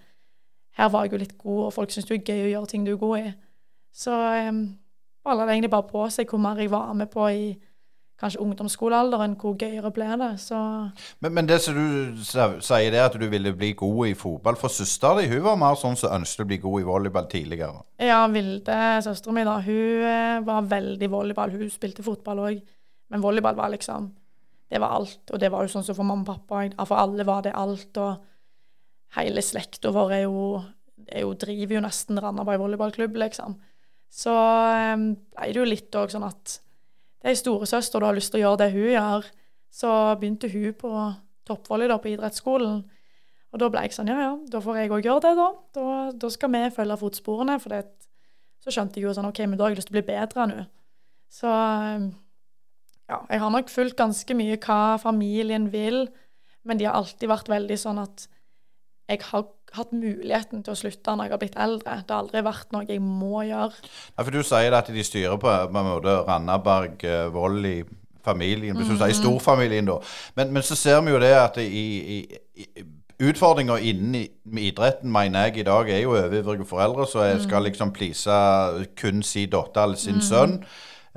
her 0.77 0.91
var 0.91 1.05
jeg 1.05 1.13
jo 1.13 1.23
litt 1.23 1.37
god, 1.37 1.65
og 1.65 1.73
folk 1.75 1.91
syns 1.91 2.07
det 2.07 2.19
er 2.19 2.29
gøy 2.33 2.45
å 2.45 2.51
gjøre 2.53 2.71
ting 2.71 2.85
du 2.87 2.93
er 2.93 3.01
god 3.01 3.17
i. 3.19 3.33
Så 3.91 4.13
um, 4.47 4.61
balla 5.25 5.45
det 5.45 5.57
egentlig 5.57 5.73
bare 5.73 5.89
på 5.89 6.05
seg 6.13 6.31
hvor 6.31 6.41
mer 6.41 6.61
jeg 6.61 6.71
var 6.71 6.93
med 6.97 7.11
på 7.11 7.27
i 7.27 7.43
kanskje 8.21 8.41
ungdomsskolealderen, 8.43 9.33
hvor 9.41 9.55
gøyere 9.57 9.91
ble 9.93 10.07
det. 10.21 10.29
Så 10.43 10.57
men, 11.23 11.33
men, 11.33 11.47
det 11.49 11.57
som 11.63 11.77
du 11.77 12.21
sier, 12.21 12.91
det 12.93 12.99
er 12.99 13.07
at 13.07 13.17
du 13.17 13.25
ville 13.31 13.53
bli 13.57 13.71
god 13.77 14.11
i 14.11 14.15
fotball. 14.17 14.57
For 14.61 14.73
søsteren 14.73 15.23
din 15.23 15.33
hun 15.33 15.45
var 15.47 15.59
mer 15.59 15.77
sånn 15.79 15.97
som 15.99 16.13
ønsket 16.19 16.45
å 16.45 16.49
bli 16.51 16.59
god 16.61 16.83
i 16.83 16.87
volleyball 16.87 17.29
tidligere? 17.31 17.83
Ja, 18.01 18.21
Vilde, 18.31 18.79
søsteren 19.05 19.39
min, 19.39 19.49
da, 19.49 19.57
hun 19.65 20.07
eh, 20.11 20.39
var 20.47 20.69
veldig 20.69 21.11
volleyball. 21.11 21.55
Hun 21.57 21.73
spilte 21.73 22.05
fotball 22.05 22.45
òg, 22.45 22.61
men 23.11 23.23
volleyball 23.23 23.57
var 23.57 23.73
liksom 23.73 24.11
Det 24.71 24.79
var 24.79 24.93
alt. 24.95 25.25
Og 25.33 25.39
det 25.39 25.49
var 25.51 25.65
jo 25.65 25.73
sånn 25.73 25.83
som 25.83 25.95
for 25.97 26.07
mamma 26.07 26.23
og 26.23 26.45
pappa. 26.45 26.85
For 26.87 26.95
alle 26.95 27.25
var 27.27 27.41
det 27.43 27.51
alt. 27.51 27.97
og 27.99 28.30
hele 29.17 29.43
slekta 29.43 29.91
vår 29.93 30.15
er 30.15 30.23
jo, 30.25 30.61
er 31.07 31.25
jo, 31.25 31.33
driver 31.39 31.77
jo 31.77 31.83
nesten 31.83 32.19
Randaberg 32.21 32.61
volleyballklubb, 32.63 33.19
liksom. 33.25 33.57
Så 34.11 34.31
ble 34.31 35.51
det 35.51 35.59
jo 35.59 35.67
litt 35.67 35.95
òg 35.95 36.11
sånn 36.11 36.27
at 36.27 36.57
det 37.21 37.31
er 37.31 37.37
storesøster 37.37 38.01
du 38.01 38.07
har 38.07 38.17
lyst 38.17 38.33
til 38.33 38.41
å 38.41 38.47
gjøre 38.47 38.63
det 38.63 38.71
hun 38.73 38.89
gjør. 38.95 39.27
Så 39.71 39.91
begynte 40.19 40.49
hun 40.51 40.73
på 40.75 40.91
toppvolley 41.47 41.89
da, 41.91 41.99
på 42.01 42.11
idrettsskolen. 42.11 42.81
Og 43.51 43.59
da 43.61 43.67
ble 43.71 43.83
jeg 43.85 43.95
sånn, 43.95 44.09
ja 44.11 44.17
ja, 44.23 44.31
da 44.51 44.61
får 44.63 44.79
jeg 44.79 44.91
òg 44.95 45.07
gjøre 45.07 45.23
det, 45.27 45.33
da. 45.37 45.47
da. 45.75 45.85
da. 46.17 46.31
skal 46.33 46.51
vi 46.55 46.63
følge 46.75 46.97
fotsporene. 47.03 47.57
For 47.61 47.75
det, 47.75 48.09
så 48.63 48.73
skjønte 48.73 48.99
jeg 48.99 49.07
jo 49.07 49.15
sånn, 49.15 49.29
OK, 49.29 49.43
men 49.45 49.59
da 49.59 49.67
har 49.67 49.73
jeg 49.73 49.81
lyst 49.81 49.91
til 49.91 49.95
å 49.95 49.99
bli 49.99 50.07
bedre 50.09 50.47
nå. 50.49 50.65
Så 51.31 51.51
ja, 51.51 53.17
jeg 53.29 53.43
har 53.43 53.53
nok 53.53 53.71
fulgt 53.71 53.99
ganske 53.99 54.35
mye 54.39 54.59
hva 54.63 54.97
familien 55.01 55.69
vil, 55.71 56.05
men 56.67 56.79
de 56.79 56.87
har 56.87 56.97
alltid 56.97 57.29
vært 57.31 57.51
veldig 57.51 57.77
sånn 57.79 58.01
at 58.01 58.27
jeg 59.11 59.23
har 59.27 59.47
hatt 59.75 59.93
muligheten 59.95 60.63
til 60.65 60.73
å 60.73 60.77
slutte 60.77 61.15
når 61.15 61.27
jeg 61.27 61.33
har 61.35 61.41
blitt 61.41 61.57
eldre. 61.59 61.97
Det 62.03 62.13
har 62.13 62.23
aldri 62.25 62.43
vært 62.45 62.75
noe 62.75 62.87
jeg 62.87 63.01
må 63.03 63.43
gjøre. 63.47 63.91
Ja, 64.15 64.23
for 64.23 64.31
Du 64.35 64.43
sier 64.47 64.77
at 64.77 64.91
de 64.91 65.03
styrer 65.07 65.39
på, 65.39 65.51
på 65.51 65.81
en 65.81 65.89
måte 65.89 66.15
Randaberg, 66.27 67.03
eh, 67.07 67.27
vold 67.33 67.67
i 67.67 67.77
familien, 68.25 68.77
hvis 68.77 68.91
du 68.91 68.95
sier 68.95 69.13
mhm. 69.15 69.19
storfamilien, 69.21 69.87
da. 69.87 69.97
Men, 70.37 70.51
men, 70.53 70.65
så 70.65 70.77
ser 70.77 70.99
vi 71.01 71.13
jo 71.15 71.21
det 71.21 71.31
at 71.33 71.57
i, 71.63 71.85
i, 72.17 72.19
i 72.61 72.87
Utfordringa 73.21 73.75
innen 73.85 74.23
idretten 74.57 75.11
mener 75.13 75.49
jeg 75.49 75.61
i 75.61 75.65
dag 75.67 75.89
er 75.93 75.99
jo 76.01 76.15
overivrige 76.15 76.65
foreldre 76.65 77.05
som 77.05 77.43
skal 77.43 77.67
liksom 77.67 77.91
please 77.93 78.37
kun 78.97 79.21
si 79.21 79.43
datter 79.45 79.83
eller 79.85 79.99
sin 80.01 80.17
mm. 80.17 80.23
sønn. 80.25 80.55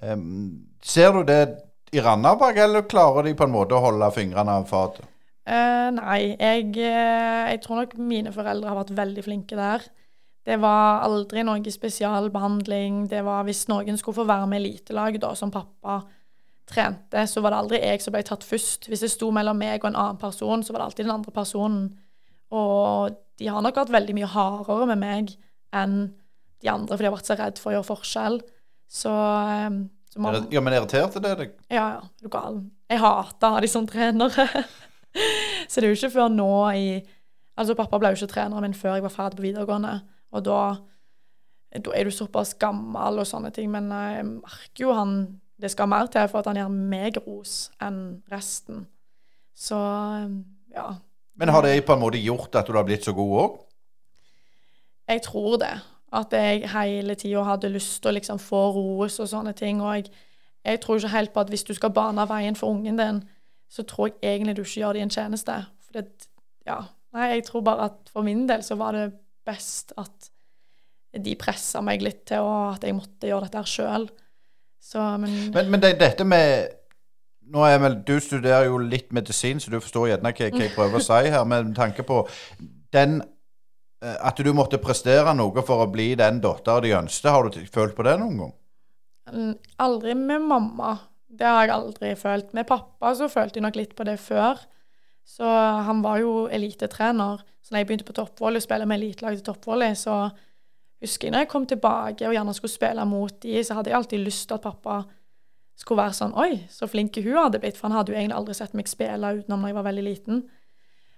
Um, 0.03 0.67
ser 0.85 1.17
du 1.17 1.23
det 1.25 1.41
i 1.97 2.03
Randaberg, 2.05 2.59
eller 2.61 2.85
klarer 2.91 3.25
de 3.25 3.33
på 3.39 3.47
en 3.47 3.55
måte 3.55 3.77
å 3.77 3.81
holde 3.87 4.11
fingrene 4.13 4.59
av 4.61 4.69
fatet? 4.69 5.07
Uh, 5.45 5.91
nei, 5.93 6.21
jeg, 6.41 6.71
uh, 6.79 7.45
jeg, 7.51 7.61
tror 7.65 7.83
nok 7.83 7.99
mine 8.01 8.33
foreldre 8.33 8.71
har 8.71 8.79
vært 8.81 8.95
veldig 8.97 9.25
flinke 9.27 9.59
der. 9.59 9.85
Det 10.45 10.57
var 10.61 11.05
aldri 11.05 11.45
noe 11.45 11.73
spesialbehandling. 11.73 13.05
Det 13.09 13.23
var 13.25 13.45
hvis 13.49 13.67
noen 13.69 13.97
skulle 14.01 14.21
få 14.21 14.29
være 14.29 14.49
med 14.49 14.61
i 14.61 14.65
elitelaget, 14.65 15.23
da, 15.25 15.33
som 15.37 15.53
pappa 15.53 16.03
trente, 16.69 17.27
så 17.29 17.43
var 17.45 17.53
det 17.53 17.61
aldri 17.61 17.81
jeg 17.83 18.03
som 18.05 18.15
ble 18.15 18.23
tatt 18.25 18.45
først. 18.47 18.89
Hvis 18.89 19.05
det 19.05 19.13
sto 19.13 19.31
mellom 19.35 19.59
meg 19.61 19.83
og 19.83 19.91
en 19.91 20.01
annen 20.01 20.21
person, 20.21 20.65
så 20.65 20.73
var 20.73 20.83
det 20.83 20.89
alltid 20.91 21.07
den 21.07 21.17
andre 21.17 21.35
personen. 21.35 21.87
Og 22.55 23.17
de 23.41 23.49
har 23.51 23.65
nok 23.65 23.81
vært 23.83 23.93
veldig 23.95 24.17
mye 24.17 24.31
hardere 24.31 24.89
med 24.93 25.01
meg 25.01 25.35
enn 25.75 25.99
de 26.63 26.71
andre, 26.71 26.95
for 26.95 27.03
de 27.03 27.11
har 27.11 27.17
vært 27.17 27.29
så 27.29 27.37
redd 27.39 27.61
for 27.61 27.73
å 27.73 27.77
gjøre 27.79 27.89
forskjell. 27.91 28.39
Så, 28.89 29.13
eh, 29.13 29.77
så 30.13 30.23
man, 30.23 30.47
Ja, 30.53 30.63
men 30.65 30.77
irriterte 30.77 31.21
det 31.21 31.35
deg? 31.41 31.55
ja, 31.69 31.99
ja, 31.99 32.03
er 32.05 32.23
du 32.23 32.33
gal. 32.33 32.63
Jeg 32.89 33.01
hater 33.01 33.49
å 33.49 33.57
ha 33.57 33.61
de 33.61 33.69
som 33.69 33.87
trenere. 33.87 34.49
så 35.71 35.81
det 35.81 35.89
er 35.89 35.93
jo 35.93 36.01
ikke 36.01 36.17
før 36.19 36.33
nå 36.33 36.55
i 36.79 36.89
Altså, 37.55 37.77
pappa 37.79 38.01
ble 38.03 38.09
jo 38.11 38.17
ikke 38.19 38.33
treneren 38.33 38.65
min 38.67 38.73
før 38.75 38.97
jeg 38.97 39.05
var 39.05 39.13
ferdig 39.15 39.37
på 39.39 39.45
videregående, 39.45 39.93
og 40.35 40.43
da 40.43 40.57
da 41.75 41.91
er 41.95 42.07
du 42.07 42.13
såpass 42.15 42.55
gammel 42.59 43.19
og 43.19 43.27
sånne 43.27 43.51
ting, 43.55 43.71
men 43.73 43.91
jeg 43.91 44.27
merker 44.29 44.85
jo 44.85 44.93
han 44.95 45.41
Det 45.59 45.71
skal 45.71 45.87
mer 45.87 46.09
til 46.11 46.27
for 46.29 46.43
at 46.43 46.49
han 46.51 46.59
gir 46.59 46.71
meg 46.71 47.19
ros 47.23 47.71
enn 47.83 48.23
resten. 48.31 48.89
Så 49.55 49.77
ja. 50.75 50.87
Men 51.39 51.53
har 51.55 51.63
det 51.63 51.85
på 51.87 51.95
en 51.95 52.03
måte 52.03 52.19
gjort 52.19 52.59
at 52.59 52.67
du 52.67 52.75
har 52.75 52.83
blitt 52.85 53.07
så 53.07 53.15
god 53.15 53.35
òg? 53.39 53.61
Jeg 55.15 55.23
tror 55.23 55.57
det. 55.63 55.71
At 56.13 56.35
jeg 56.35 56.67
hele 56.73 57.15
tida 57.15 57.45
hadde 57.47 57.71
lyst 57.71 58.03
til 58.03 58.11
å 58.11 58.17
liksom 58.19 58.43
få 58.43 58.65
ros 58.75 59.21
og 59.23 59.31
sånne 59.31 59.55
ting. 59.55 59.79
Og 59.81 59.95
jeg, 59.95 60.11
jeg 60.67 60.83
tror 60.83 60.99
ikke 60.99 61.15
helt 61.15 61.33
på 61.33 61.45
at 61.47 61.55
hvis 61.55 61.65
du 61.71 61.73
skal 61.79 61.95
bane 61.95 62.27
veien 62.29 62.59
for 62.59 62.75
ungen 62.75 62.99
din, 62.99 63.23
så 63.75 63.83
tror 63.89 64.13
jeg 64.13 64.21
egentlig 64.23 64.55
du 64.57 64.63
ikke 64.63 64.81
gjør 64.85 64.99
dem 64.99 65.09
en 65.09 65.15
tjeneste. 65.15 65.57
For 65.83 65.99
det, 65.99 66.29
ja. 66.69 66.79
Nei, 67.15 67.31
jeg 67.37 67.47
tror 67.49 67.65
bare 67.67 67.89
at 67.91 68.13
for 68.13 68.27
min 68.27 68.47
del 68.51 68.63
så 68.67 68.79
var 68.79 68.95
det 68.95 69.09
best 69.47 69.93
at 70.01 70.31
de 71.25 71.35
pressa 71.39 71.83
meg 71.85 72.03
litt 72.03 72.25
til 72.31 72.43
å, 72.43 72.55
at 72.75 72.87
jeg 72.87 72.97
måtte 72.97 73.29
gjøre 73.29 73.47
dette 73.47 73.61
her 73.63 73.71
sjøl. 73.71 74.09
Men, 74.95 75.37
Men, 75.55 75.71
men 75.73 75.81
det, 75.81 75.95
dette 76.01 76.27
med 76.29 76.75
nå 77.53 77.63
er 77.67 77.79
vel, 77.81 77.99
Du 78.07 78.17
studerer 78.21 78.69
jo 78.69 78.81
litt 78.81 79.13
medisin, 79.13 79.61
så 79.61 79.73
du 79.73 79.79
forstår 79.81 80.11
gjerne 80.11 80.33
hva, 80.33 80.51
hva 80.51 80.65
jeg 80.65 80.75
prøver 80.75 81.01
å 81.01 81.05
si 81.05 81.31
her. 81.33 81.47
Men 81.49 81.71
med 81.71 81.79
tanke 81.79 82.05
på 82.07 82.23
den 82.95 83.19
eh, 83.21 84.19
At 84.21 84.41
du 84.41 84.53
måtte 84.57 84.81
prestere 84.83 85.35
noe 85.37 85.65
for 85.67 85.85
å 85.85 85.91
bli 85.93 86.13
den 86.21 86.41
dattera 86.45 86.85
de 86.85 86.95
ønsket. 86.99 87.31
Har 87.31 87.49
du 87.49 87.65
følt 87.73 87.97
på 87.97 88.07
det 88.07 88.19
noen 88.21 88.45
gang? 88.45 88.55
Aldri 89.81 90.15
med 90.19 90.45
mamma. 90.45 90.97
Det 91.39 91.47
har 91.47 91.67
jeg 91.67 91.75
aldri 91.75 92.15
følt. 92.19 92.55
Med 92.55 92.69
pappa 92.69 93.15
så 93.19 93.29
følte 93.33 93.59
jeg 93.59 93.67
nok 93.67 93.79
litt 93.79 93.95
på 93.99 94.07
det 94.07 94.17
før. 94.23 94.61
Så 95.25 95.49
han 95.89 96.03
var 96.05 96.21
jo 96.21 96.47
elitetrener. 96.53 97.43
Så 97.65 97.73
når 97.73 97.81
jeg 97.81 97.89
begynte 97.89 98.09
på 98.09 98.17
toppvolley, 98.17 98.61
spille 98.61 98.87
med 98.87 99.01
elitelaget 99.01 99.41
til 99.41 99.49
toppvolley, 99.49 99.97
så 99.97 100.29
husker 101.03 101.29
jeg 101.29 101.35
når 101.35 101.45
jeg 101.45 101.53
kom 101.53 101.67
tilbake 101.69 102.29
og 102.29 102.37
gjerne 102.37 102.55
skulle 102.57 102.73
spille 102.73 103.05
mot 103.09 103.39
de, 103.43 103.55
så 103.65 103.79
hadde 103.79 103.91
jeg 103.91 103.99
alltid 103.99 104.25
lyst 104.25 104.49
til 104.49 104.59
at 104.59 104.65
pappa 104.65 104.99
skulle 105.81 106.05
være 106.05 106.17
sånn 106.17 106.37
Oi, 106.39 106.51
så 106.71 106.87
flink 106.87 107.17
hun 107.19 107.39
hadde 107.41 107.61
blitt. 107.63 107.79
For 107.79 107.89
han 107.89 107.97
hadde 107.99 108.13
jo 108.13 108.19
egentlig 108.19 108.37
aldri 108.37 108.59
sett 108.59 108.77
meg 108.77 108.91
spille 108.91 109.33
utenom 109.41 109.65
når 109.65 109.73
jeg 109.73 109.79
var 109.81 109.89
veldig 109.89 110.05
liten. 110.07 110.45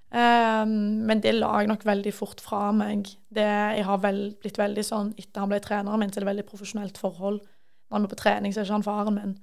Um, 0.06 1.02
men 1.08 1.18
det 1.20 1.32
la 1.35 1.50
jeg 1.61 1.68
nok 1.73 1.82
veldig 1.85 2.12
fort 2.14 2.40
fra 2.40 2.70
meg. 2.73 3.11
Det, 3.35 3.46
jeg 3.76 3.85
har 3.88 3.99
vel, 4.04 4.20
blitt 4.38 4.61
veldig 4.61 4.85
sånn 4.87 5.08
Etter 5.18 5.42
han 5.42 5.50
ble 5.50 5.58
treneren 5.61 5.99
min, 6.00 6.12
så 6.14 6.20
er 6.20 6.25
det 6.25 6.30
veldig 6.30 6.46
profesjonelt 6.49 7.00
forhold. 7.00 7.42
Når 7.90 7.99
han 7.99 8.06
er 8.06 8.12
på 8.12 8.20
trening, 8.23 8.54
så 8.54 8.62
er 8.62 8.68
ikke 8.68 8.78
han 8.78 8.87
faren 8.87 9.18
min. 9.18 9.35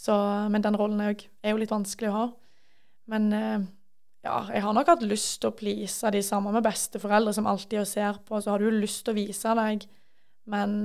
Så, 0.00 0.14
men 0.48 0.64
den 0.64 0.78
rollen 0.80 1.00
er 1.04 1.12
jo, 1.12 1.28
er 1.44 1.52
jo 1.54 1.60
litt 1.60 1.74
vanskelig 1.74 2.08
å 2.08 2.16
ha. 2.16 2.24
Men 3.10 3.28
eh, 3.36 3.66
ja, 4.24 4.38
jeg 4.54 4.62
har 4.64 4.74
nok 4.76 4.88
hatt 4.92 5.04
lyst 5.04 5.40
til 5.42 5.50
å 5.50 5.56
please 5.56 6.12
de 6.14 6.22
samme 6.24 6.52
med 6.54 6.64
besteforeldre 6.64 7.34
som 7.36 7.48
alltid 7.50 7.84
ser 7.88 8.20
på. 8.24 8.40
Så 8.40 8.52
har 8.52 8.60
du 8.62 8.68
jo 8.70 8.74
lyst 8.80 9.04
til 9.04 9.12
å 9.14 9.18
vise 9.18 9.54
deg, 9.58 9.84
men 10.48 10.76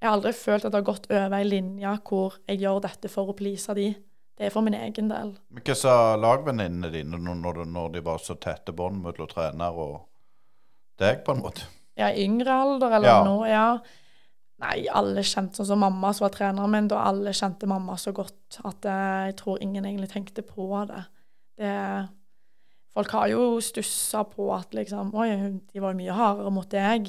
jeg 0.00 0.08
har 0.08 0.16
aldri 0.16 0.32
følt 0.34 0.64
at 0.64 0.72
det 0.72 0.80
har 0.80 0.86
gått 0.88 1.10
over 1.12 1.34
ei 1.36 1.44
linje 1.46 1.94
hvor 2.08 2.38
jeg 2.48 2.62
gjør 2.62 2.82
dette 2.88 3.10
for 3.12 3.30
å 3.30 3.36
please 3.38 3.74
de. 3.76 3.90
Det 4.40 4.48
er 4.48 4.54
for 4.54 4.64
min 4.64 4.74
egen 4.78 5.10
del. 5.12 5.34
Men 5.52 5.64
Hva 5.66 5.74
sa 5.76 5.94
lagvenninnene 6.16 6.88
dine 6.94 7.18
når, 7.20 7.64
når 7.68 7.90
de 7.98 8.00
var 8.06 8.22
så 8.24 8.38
tette 8.40 8.72
bånd 8.72 9.02
mellom 9.04 9.28
trener 9.28 9.76
og 9.76 9.98
deg, 10.98 11.20
på 11.26 11.34
en 11.36 11.42
måte? 11.44 11.66
Ja, 12.00 12.08
i 12.08 12.24
yngre 12.24 12.54
alder 12.64 12.94
eller 12.96 13.10
Ja. 13.10 13.18
nå, 13.26 13.36
ja. 13.50 13.66
Nei, 14.60 14.84
alle 14.92 15.22
kjente 15.24 15.60
sånn 15.60 15.70
som 15.70 15.80
mamma 15.80 16.10
som 16.12 16.26
var 16.26 16.34
treneren 16.34 16.72
min, 16.72 16.88
da 16.90 17.00
alle 17.08 17.32
kjente 17.36 17.68
mamma 17.70 17.96
så 18.00 18.12
godt 18.12 18.60
at 18.68 18.84
eh, 18.88 19.30
jeg 19.30 19.38
tror 19.40 19.62
ingen 19.64 19.86
egentlig 19.88 20.10
tenkte 20.12 20.44
på 20.44 20.66
det. 20.90 21.00
det 21.60 21.74
folk 22.92 23.14
har 23.16 23.30
jo 23.32 23.44
stussa 23.64 24.26
på 24.28 24.50
at 24.52 24.76
liksom 24.76 25.14
Oi, 25.16 25.30
de 25.72 25.80
var 25.80 25.94
jo 25.94 26.00
mye 26.02 26.16
hardere 26.18 26.52
mot 26.52 26.68
deg. 26.70 27.08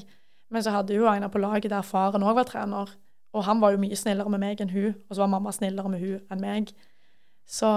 Men 0.52 0.64
så 0.64 0.74
hadde 0.76 0.96
jo 0.96 1.08
en 1.12 1.28
på 1.32 1.44
laget 1.44 1.72
der 1.72 1.84
faren 1.88 2.24
òg 2.24 2.40
var 2.40 2.48
trener, 2.48 2.90
og 3.32 3.46
han 3.48 3.62
var 3.64 3.76
jo 3.76 3.84
mye 3.84 4.00
snillere 4.00 4.32
med 4.32 4.44
meg 4.44 4.64
enn 4.64 4.72
hun, 4.72 4.96
og 5.08 5.16
så 5.16 5.24
var 5.24 5.32
mamma 5.36 5.52
snillere 5.56 5.92
med 5.92 6.04
hun 6.04 6.32
enn 6.32 6.44
meg. 6.44 6.74
Så 7.48 7.68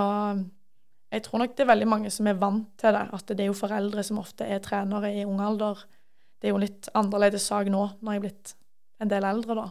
jeg 1.14 1.22
tror 1.22 1.42
nok 1.42 1.54
det 1.54 1.62
er 1.62 1.70
veldig 1.70 1.90
mange 1.90 2.10
som 2.10 2.26
er 2.30 2.38
vant 2.38 2.66
til 2.78 2.94
det, 2.94 3.06
at 3.14 3.30
det 3.30 3.42
er 3.42 3.50
jo 3.50 3.58
foreldre 3.58 4.02
som 4.06 4.18
ofte 4.22 4.46
er 4.46 4.62
trenere 4.62 5.12
i 5.14 5.22
ung 5.26 5.42
alder. 5.42 5.82
Det 6.38 6.48
er 6.48 6.54
jo 6.54 6.58
en 6.58 6.66
litt 6.66 6.90
annerledes 6.98 7.46
sak 7.50 7.70
nå, 7.70 7.88
når 8.02 8.14
jeg 8.14 8.22
er 8.22 8.24
blitt 8.26 8.54
en 9.02 9.10
del 9.10 9.26
eldre, 9.26 9.56
da. 9.58 9.70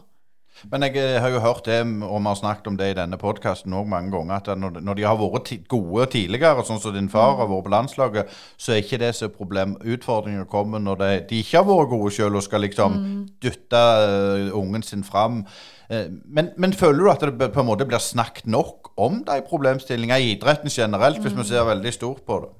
Men 0.70 0.84
jeg 0.86 1.00
eh, 1.02 1.16
har 1.18 1.32
jo 1.34 1.42
hørt 1.42 1.66
det, 1.66 1.80
og 1.82 2.20
vi 2.20 2.28
har 2.28 2.36
snakket 2.38 2.68
om 2.70 2.76
det 2.78 2.92
i 2.92 2.96
denne 2.96 3.18
podkasten 3.18 3.74
òg 3.74 3.88
mange 3.90 4.12
ganger, 4.14 4.36
at 4.36 4.60
når, 4.60 4.94
de 4.94 5.06
har 5.06 5.18
vært 5.18 5.50
gode 5.70 6.06
tidligere, 6.12 6.62
sånn 6.66 6.80
som 6.82 6.94
din 6.94 7.10
far 7.10 7.34
har 7.40 7.50
vært 7.50 7.66
på 7.66 7.72
landslaget, 7.74 8.36
så 8.56 8.72
er 8.72 8.84
ikke 8.84 9.00
det 9.02 9.10
så 9.18 9.28
problem. 9.34 9.74
Utfordringer 9.82 10.46
kommer 10.50 10.82
når 10.82 11.02
de 11.30 11.40
ikke 11.42 11.58
har 11.58 11.66
vært 11.66 11.90
gode 11.90 12.14
sjøl 12.14 12.38
og 12.38 12.46
skal 12.46 12.62
liksom 12.62 13.00
dytte 13.42 13.84
eh, 14.06 14.54
ungen 14.54 14.86
sin 14.86 15.02
fram. 15.06 15.42
Eh, 15.90 16.06
men, 16.24 16.52
men 16.56 16.76
føler 16.76 17.02
du 17.02 17.10
at 17.12 17.26
det 17.26 17.50
på 17.50 17.64
en 17.64 17.70
måte 17.72 17.88
blir 17.88 18.02
snakket 18.02 18.46
nok 18.46 18.94
om 18.94 19.24
de 19.26 19.42
problemstillingene 19.48 20.22
i 20.22 20.34
idretten 20.36 20.70
generelt, 20.70 21.18
hvis 21.18 21.34
vi 21.34 21.50
ser 21.50 21.66
veldig 21.66 21.92
stort 21.92 22.22
på 22.28 22.44
det? 22.44 22.54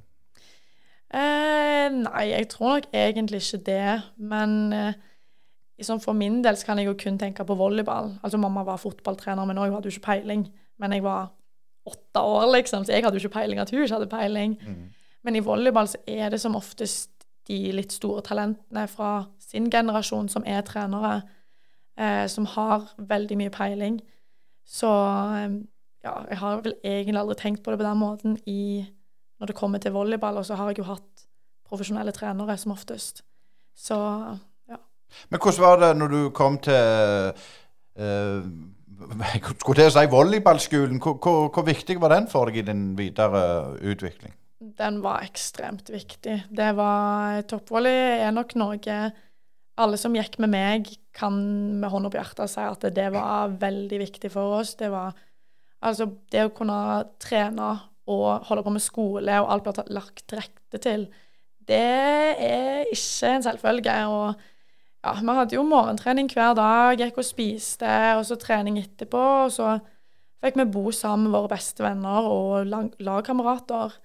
Eh, 1.14 1.88
nei, 1.94 2.28
jeg 2.32 2.48
tror 2.50 2.80
nok 2.80 2.90
egentlig 2.90 3.44
ikke 3.44 3.64
det. 3.70 3.90
Men 4.18 4.72
eh, 4.74 4.94
sånn 5.82 6.02
for 6.02 6.14
min 6.14 6.42
del 6.44 6.54
så 6.56 6.68
kan 6.68 6.78
jeg 6.78 6.86
jo 6.86 6.94
kun 6.98 7.16
tenke 7.18 7.44
på 7.46 7.56
volleyball. 7.58 8.12
Altså 8.22 8.38
Mamma 8.38 8.62
var 8.62 8.78
fotballtrener, 8.78 9.46
men 9.46 9.58
hun 9.58 9.72
hadde 9.74 9.90
jo 9.90 9.96
ikke 9.96 10.06
peiling. 10.12 10.46
Men 10.78 10.92
jeg 10.94 11.02
var 11.02 11.32
åtte 11.84 12.20
år, 12.20 12.46
liksom, 12.54 12.84
så 12.84 12.94
jeg 12.94 13.04
hadde 13.04 13.18
jo 13.18 13.26
ikke 13.26 13.40
peiling 13.40 13.58
at 13.60 13.70
hun 13.70 13.82
ikke 13.82 13.94
hadde 13.98 14.10
peiling. 14.12 14.54
Men 15.24 15.36
i 15.36 15.42
volleyball 15.44 15.88
så 15.90 15.98
er 16.06 16.30
det 16.30 16.40
som 16.40 16.56
oftest 16.56 17.10
de 17.48 17.58
litt 17.72 17.92
store 17.92 18.22
talentene 18.24 18.86
fra 18.88 19.26
sin 19.42 19.66
generasjon 19.70 20.30
som 20.32 20.46
er 20.46 20.62
trenere, 20.64 21.22
eh, 21.98 22.26
som 22.26 22.46
har 22.46 22.86
veldig 22.96 23.36
mye 23.36 23.52
peiling. 23.52 23.98
Så 24.64 24.88
eh, 24.88 25.58
ja, 26.04 26.14
jeg 26.30 26.38
har 26.38 26.62
vel 26.62 26.78
egentlig 26.84 27.20
aldri 27.20 27.36
tenkt 27.40 27.64
på 27.64 27.74
det 27.74 27.82
på 27.82 27.88
den 27.88 28.00
måten 28.00 28.38
i, 28.46 28.86
når 29.40 29.50
det 29.50 29.58
kommer 29.58 29.78
til 29.78 29.92
volleyball, 29.92 30.38
og 30.38 30.46
så 30.46 30.54
har 30.54 30.70
jeg 30.70 30.78
jo 30.78 30.88
hatt 30.88 31.26
profesjonelle 31.66 32.12
trenere 32.12 32.56
som 32.60 32.72
oftest. 32.72 33.24
Så. 33.74 33.98
Men 35.30 35.40
hvordan 35.40 35.64
var 35.64 35.82
det 35.82 35.90
når 35.98 36.14
du 36.14 36.20
kom 36.36 36.58
til 36.62 37.34
eh, 37.98 38.46
skulle 39.60 39.78
til 39.78 39.90
å 39.90 39.92
si 39.94 40.06
volleyballskolen. 40.10 41.00
Hvor, 41.02 41.18
hvor, 41.22 41.50
hvor 41.54 41.66
viktig 41.66 41.98
var 42.02 42.14
den 42.14 42.30
for 42.30 42.50
deg 42.50 42.62
i 42.62 42.66
din 42.70 42.86
videre 42.98 43.76
utvikling? 43.82 44.34
Den 44.78 45.02
var 45.04 45.26
ekstremt 45.26 45.90
viktig. 45.92 46.38
Det 46.48 46.70
var 46.78 47.42
Toppvolley 47.50 48.20
er 48.24 48.32
nok 48.34 48.54
noe 48.56 48.98
alle 49.74 49.98
som 49.98 50.14
gikk 50.14 50.38
med 50.42 50.52
meg, 50.52 50.90
kan 51.14 51.34
med 51.80 51.90
hånda 51.90 52.10
på 52.10 52.18
hjertet 52.20 52.52
si 52.52 52.62
at 52.62 52.86
det 52.94 53.08
var 53.14 53.56
veldig 53.60 53.98
viktig 54.04 54.30
for 54.32 54.60
oss. 54.60 54.74
Det 54.78 54.90
var 54.92 55.14
altså 55.84 56.08
det 56.32 56.46
å 56.46 56.54
kunne 56.54 56.78
trene 57.22 57.72
og 58.10 58.48
holde 58.48 58.64
på 58.64 58.72
med 58.74 58.84
skole 58.84 59.38
og 59.40 59.50
alt 59.50 59.66
blir 59.66 59.94
lagt 59.96 60.26
til 60.28 60.40
rette 60.40 60.80
til, 60.84 61.06
det 61.64 61.80
er 61.80 62.90
ikke 62.92 63.30
en 63.30 63.46
selvfølge. 63.46 63.94
Og 64.12 64.42
ja, 65.04 65.12
vi 65.20 65.34
hadde 65.36 65.56
jo 65.58 65.66
morgentrening 65.68 66.30
hver 66.32 66.54
dag, 66.56 66.96
gikk 67.00 67.20
og 67.20 67.26
spiste, 67.28 67.90
og 68.16 68.24
så 68.24 68.38
trening 68.40 68.78
etterpå. 68.80 69.24
Og 69.44 69.52
så 69.52 69.74
fikk 70.44 70.56
vi 70.60 70.66
bo 70.72 70.88
sammen 70.94 71.28
med 71.28 71.36
våre 71.36 71.52
beste 71.52 71.84
venner 71.84 72.28
og 72.30 72.64
lag- 72.70 72.96
lagkamerater. 73.04 73.98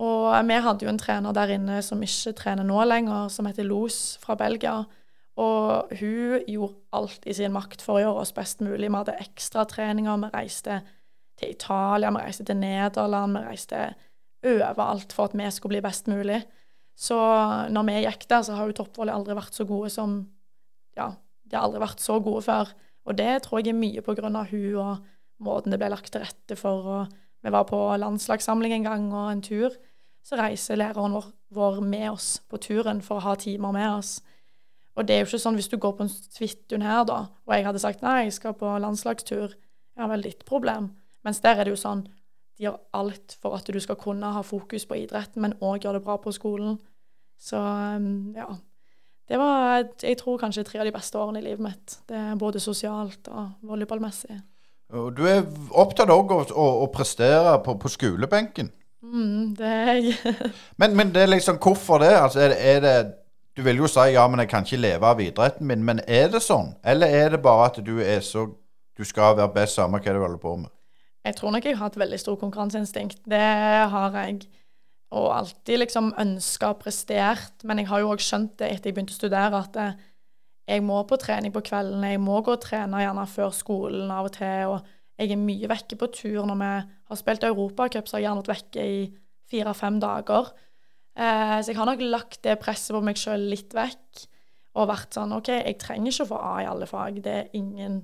Og 0.00 0.28
vi 0.48 0.60
hadde 0.64 0.86
jo 0.86 0.92
en 0.92 1.00
trener 1.00 1.34
der 1.36 1.56
inne 1.56 1.82
som 1.84 2.00
ikke 2.02 2.32
trener 2.38 2.64
nå 2.64 2.78
lenger, 2.86 3.28
som 3.28 3.48
heter 3.50 3.66
Los 3.66 4.16
fra 4.22 4.38
Belgia. 4.38 4.78
Og 5.40 5.92
hun 6.00 6.46
gjorde 6.46 6.78
alt 6.96 7.26
i 7.26 7.34
sin 7.36 7.52
makt 7.52 7.82
for 7.82 7.98
å 7.98 8.04
gjøre 8.04 8.22
oss 8.22 8.32
best 8.36 8.62
mulig. 8.64 8.88
Vi 8.88 8.96
hadde 8.96 9.18
ekstratreninger, 9.20 10.22
vi 10.24 10.32
reiste 10.34 10.80
til 11.40 11.52
Italia, 11.54 12.10
vi 12.10 12.22
reiste 12.22 12.46
til 12.48 12.60
Nederland, 12.60 13.36
vi 13.36 13.44
reiste 13.50 13.82
overalt 14.46 15.12
for 15.12 15.28
at 15.28 15.36
vi 15.36 15.50
skulle 15.52 15.76
bli 15.76 15.84
best 15.84 16.08
mulig. 16.08 16.42
Så 17.00 17.16
når 17.72 17.86
vi 17.88 17.96
gikk 18.04 18.26
der, 18.28 18.44
så 18.44 18.58
har 18.58 18.68
jo 18.68 18.76
toppvolley 18.76 19.14
aldri 19.14 19.36
vært 19.38 19.56
så 19.56 19.66
gode 19.68 19.92
som 19.94 20.20
Ja, 20.98 21.14
de 21.48 21.56
har 21.56 21.64
aldri 21.64 21.80
vært 21.80 22.02
så 22.02 22.18
gode 22.20 22.42
før. 22.44 22.72
Og 23.08 23.16
det 23.16 23.42
tror 23.46 23.62
jeg 23.62 23.72
er 23.72 23.78
mye 23.78 24.02
på 24.04 24.14
grunn 24.18 24.36
av 24.36 24.50
hun 24.50 24.76
og 24.82 25.06
måten 25.40 25.72
det 25.72 25.80
ble 25.80 25.88
lagt 25.94 26.12
til 26.12 26.22
rette 26.22 26.58
for. 26.58 26.90
Og 27.00 27.14
vi 27.40 27.52
var 27.54 27.64
på 27.70 27.78
landslagssamling 28.02 28.74
en 28.76 28.88
gang 28.88 29.06
og 29.14 29.30
en 29.32 29.44
tur. 29.44 29.78
Så 30.26 30.36
reiser 30.36 30.76
læreren 30.76 31.16
vår, 31.16 31.30
vår 31.56 31.80
med 31.80 32.10
oss 32.10 32.34
på 32.50 32.60
turen 32.60 33.00
for 33.02 33.18
å 33.18 33.30
ha 33.30 33.38
timer 33.40 33.72
med 33.72 33.88
oss. 33.94 34.18
Og 34.98 35.06
det 35.06 35.16
er 35.16 35.22
jo 35.22 35.30
ikke 35.30 35.40
sånn 35.40 35.56
hvis 35.56 35.70
du 35.72 35.78
går 35.80 35.96
på 35.96 36.04
en 36.04 36.12
Svithun 36.12 36.84
her, 36.84 37.04
da, 37.08 37.22
og 37.46 37.52
jeg 37.54 37.64
hadde 37.64 37.80
sagt 37.80 38.02
nei, 38.04 38.26
jeg 38.26 38.34
skal 38.36 38.56
på 38.58 38.68
landslagstur, 38.82 39.54
ja 39.96 40.08
vel, 40.10 40.26
ditt 40.26 40.42
problem. 40.48 40.90
Mens 41.24 41.40
der 41.44 41.56
er 41.56 41.68
det 41.68 41.76
jo 41.76 41.80
sånn 41.80 42.06
De 42.60 42.66
gjør 42.66 42.76
alt 42.92 43.38
for 43.40 43.56
at 43.56 43.68
du 43.72 43.78
skal 43.80 43.96
kunne 43.96 44.34
ha 44.34 44.42
fokus 44.44 44.84
på 44.84 44.98
idretten, 45.00 45.40
men 45.40 45.54
òg 45.64 45.86
gjøre 45.86 45.96
det 45.96 46.04
bra 46.04 46.18
på 46.20 46.32
skolen. 46.36 46.76
Så 47.40 47.56
um, 47.60 48.32
ja. 48.36 48.46
Det 49.30 49.38
var, 49.38 49.84
jeg 50.02 50.16
tror, 50.18 50.38
kanskje 50.42 50.64
tre 50.66 50.80
av 50.82 50.88
de 50.88 50.92
beste 50.92 51.18
årene 51.18 51.38
i 51.38 51.44
livet 51.44 51.62
mitt. 51.62 51.98
Det 52.10 52.16
er 52.18 52.34
Både 52.38 52.60
sosialt 52.60 53.28
og 53.30 53.52
volleyballmessig. 53.62 54.40
Du 54.90 55.22
er 55.30 55.44
opptatt 55.78 56.10
òg 56.10 56.32
av 56.34 56.50
å, 56.50 56.64
å 56.82 56.86
prestere 56.90 57.52
på, 57.62 57.76
på 57.78 57.88
skolebenken. 57.92 58.72
Mm, 59.06 59.52
det 59.56 59.68
er 59.70 59.92
jeg. 60.02 60.34
Men, 60.82 60.96
men 60.98 61.12
det 61.14 61.22
er 61.22 61.30
liksom, 61.30 61.56
hvorfor 61.62 62.02
det? 62.02 62.10
Altså, 62.18 62.40
er, 62.42 62.48
det- 62.52 62.60
er 62.74 62.80
det 62.84 62.96
Du 63.56 63.62
vil 63.66 63.80
jo 63.80 63.86
si 63.90 64.00
ja, 64.12 64.26
men 64.30 64.38
jeg 64.42 64.48
kan 64.48 64.62
ikke 64.66 64.76
leve 64.78 65.06
av 65.06 65.20
idretten 65.20 65.66
min. 65.66 65.82
Men 65.84 66.00
er 66.06 66.28
det 66.30 66.40
sånn? 66.42 66.74
Eller 66.86 67.06
er 67.22 67.32
det 67.34 67.40
bare 67.42 67.70
at 67.70 67.80
du 67.86 67.96
er 68.02 68.20
så 68.24 68.44
Du 68.98 69.04
skal 69.04 69.36
være 69.38 69.50
best 69.54 69.78
samme 69.78 69.98
hva 69.98 70.12
du 70.14 70.20
holder 70.20 70.38
på 70.42 70.52
med? 70.56 70.70
Jeg 71.24 71.36
tror 71.36 71.52
nok 71.54 71.64
jeg 71.64 71.76
har 71.76 71.90
et 71.90 71.98
veldig 72.00 72.18
stort 72.20 72.40
konkurranseinstinkt. 72.40 73.18
Det 73.28 73.40
har 73.94 74.14
jeg. 74.24 74.42
Og 75.10 75.32
alltid 75.34 75.80
liksom 75.82 76.12
ønska 76.22 76.70
og 76.74 76.84
prestert. 76.84 77.64
Men 77.66 77.82
jeg 77.82 77.90
har 77.90 78.02
jo 78.02 78.12
òg 78.12 78.22
skjønt 78.22 78.56
det 78.60 78.68
etter 78.70 78.90
jeg 78.90 78.96
begynte 78.96 79.16
å 79.16 79.18
studere, 79.18 79.62
at 79.64 79.78
eh, 79.80 80.06
jeg 80.70 80.84
må 80.86 81.00
på 81.08 81.18
trening 81.18 81.50
på 81.54 81.64
kveldene, 81.66 82.12
Jeg 82.12 82.22
må 82.22 82.38
gå 82.46 82.54
og 82.54 82.62
trene 82.62 83.02
gjerne 83.02 83.26
før 83.26 83.50
skolen 83.54 84.10
av 84.14 84.28
og 84.28 84.34
til. 84.36 84.76
Og 84.76 84.86
jeg 85.18 85.34
er 85.34 85.40
mye 85.40 85.70
vekke 85.70 85.98
på 85.98 86.10
tur. 86.14 86.44
Når 86.46 86.60
vi 86.60 86.70
har 87.10 87.18
spilt 87.18 87.46
Europacup, 87.48 88.06
så 88.06 88.16
har 88.16 88.22
jeg 88.22 88.28
gjerne 88.28 88.44
vært 88.44 88.54
vekke 88.54 88.86
i 88.86 89.00
fire-fem 89.50 89.98
dager. 90.00 90.52
Eh, 91.18 91.56
så 91.58 91.72
jeg 91.72 91.80
har 91.80 91.90
nok 91.90 92.04
lagt 92.06 92.42
det 92.46 92.60
presset 92.62 92.94
på 92.94 93.02
meg 93.02 93.18
sjøl 93.18 93.50
litt 93.50 93.74
vekk. 93.74 94.26
Og 94.78 94.86
vært 94.86 95.16
sånn 95.16 95.34
OK, 95.34 95.50
jeg 95.50 95.80
trenger 95.82 96.12
ikke 96.12 96.28
å 96.28 96.30
få 96.30 96.40
A 96.46 96.54
i 96.62 96.70
alle 96.70 96.86
fag. 96.86 97.18
Det 97.24 97.34
er 97.34 97.56
ingen, 97.58 97.98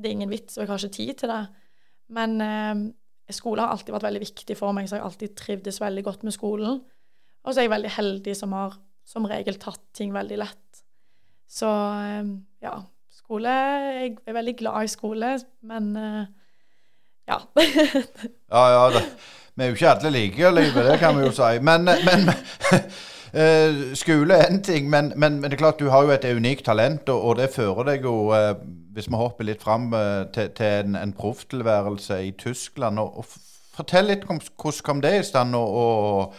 det 0.00 0.08
er 0.08 0.16
ingen 0.16 0.32
vits, 0.32 0.56
og 0.56 0.64
jeg 0.64 0.72
har 0.72 0.80
ikke 0.80 0.96
tid 0.96 1.18
til 1.20 1.34
det. 1.34 1.42
Men 2.16 2.40
eh, 2.40 2.74
skole 3.34 3.64
har 3.64 3.74
alltid 3.74 3.94
vært 3.96 4.06
veldig 4.06 4.22
viktig 4.22 4.56
for 4.58 4.76
meg, 4.76 4.86
så 4.86 4.96
jeg 4.96 5.02
har 5.02 5.10
alltid 5.10 5.34
trivdes 5.38 5.80
veldig 5.82 6.04
godt 6.06 6.26
med 6.26 6.34
skolen. 6.34 6.82
Og 7.42 7.54
så 7.54 7.60
er 7.60 7.66
jeg 7.66 7.74
veldig 7.74 7.94
heldig 7.96 8.34
som 8.38 8.54
har 8.54 8.76
som 9.06 9.26
regel 9.30 9.58
tatt 9.62 9.82
ting 9.94 10.12
veldig 10.14 10.38
lett. 10.42 10.82
Så 11.46 11.70
eh, 11.70 12.30
ja, 12.66 12.74
skole 13.14 13.50
Jeg 13.50 14.16
er 14.26 14.34
veldig 14.34 14.56
glad 14.58 14.86
i 14.86 14.90
skole, 14.90 15.32
men 15.66 15.92
eh, 15.96 16.24
ja. 17.30 17.40
Ja, 18.54 18.64
ja. 18.70 18.86
Det. 18.94 19.04
Vi 19.56 19.64
er 19.64 19.70
jo 19.70 19.76
ikke 19.78 19.92
alle 19.94 20.10
like 20.12 20.50
livet, 20.52 20.88
det 20.90 20.98
kan 21.00 21.16
vi 21.16 21.24
jo 21.24 21.34
si. 21.34 21.52
Men, 21.64 21.86
men 21.86 22.28
eh, 22.30 22.82
skole 23.96 24.34
er 24.34 24.50
én 24.50 24.62
ting, 24.64 24.90
men, 24.90 25.12
men, 25.16 25.40
men 25.40 25.50
det 25.50 25.56
er 25.56 25.64
klart 25.64 25.80
du 25.80 25.90
har 25.92 26.06
jo 26.06 26.12
et 26.14 26.24
unikt 26.24 26.64
talent, 26.64 27.08
og, 27.12 27.22
og 27.22 27.36
det 27.40 27.50
fører 27.52 27.90
deg 27.90 28.06
jo, 28.06 28.30
eh, 28.36 28.54
hvis 28.96 29.10
vi 29.12 29.20
hopper 29.20 29.44
litt 29.48 29.64
fram, 29.64 29.90
eh, 29.92 30.24
til, 30.32 30.50
til 30.56 30.84
en, 30.86 30.96
en 30.96 31.12
profftilværelse 31.16 32.20
i 32.26 32.30
Tyskland. 32.38 33.00
Og, 33.02 33.18
og 33.20 33.24
fortell 33.76 34.08
litt 34.08 34.24
om 34.30 34.40
hvordan 34.40 34.84
kom 34.86 35.02
det 35.04 35.14
i 35.18 35.24
stand, 35.26 35.56
og, 35.58 35.74
og 35.82 36.34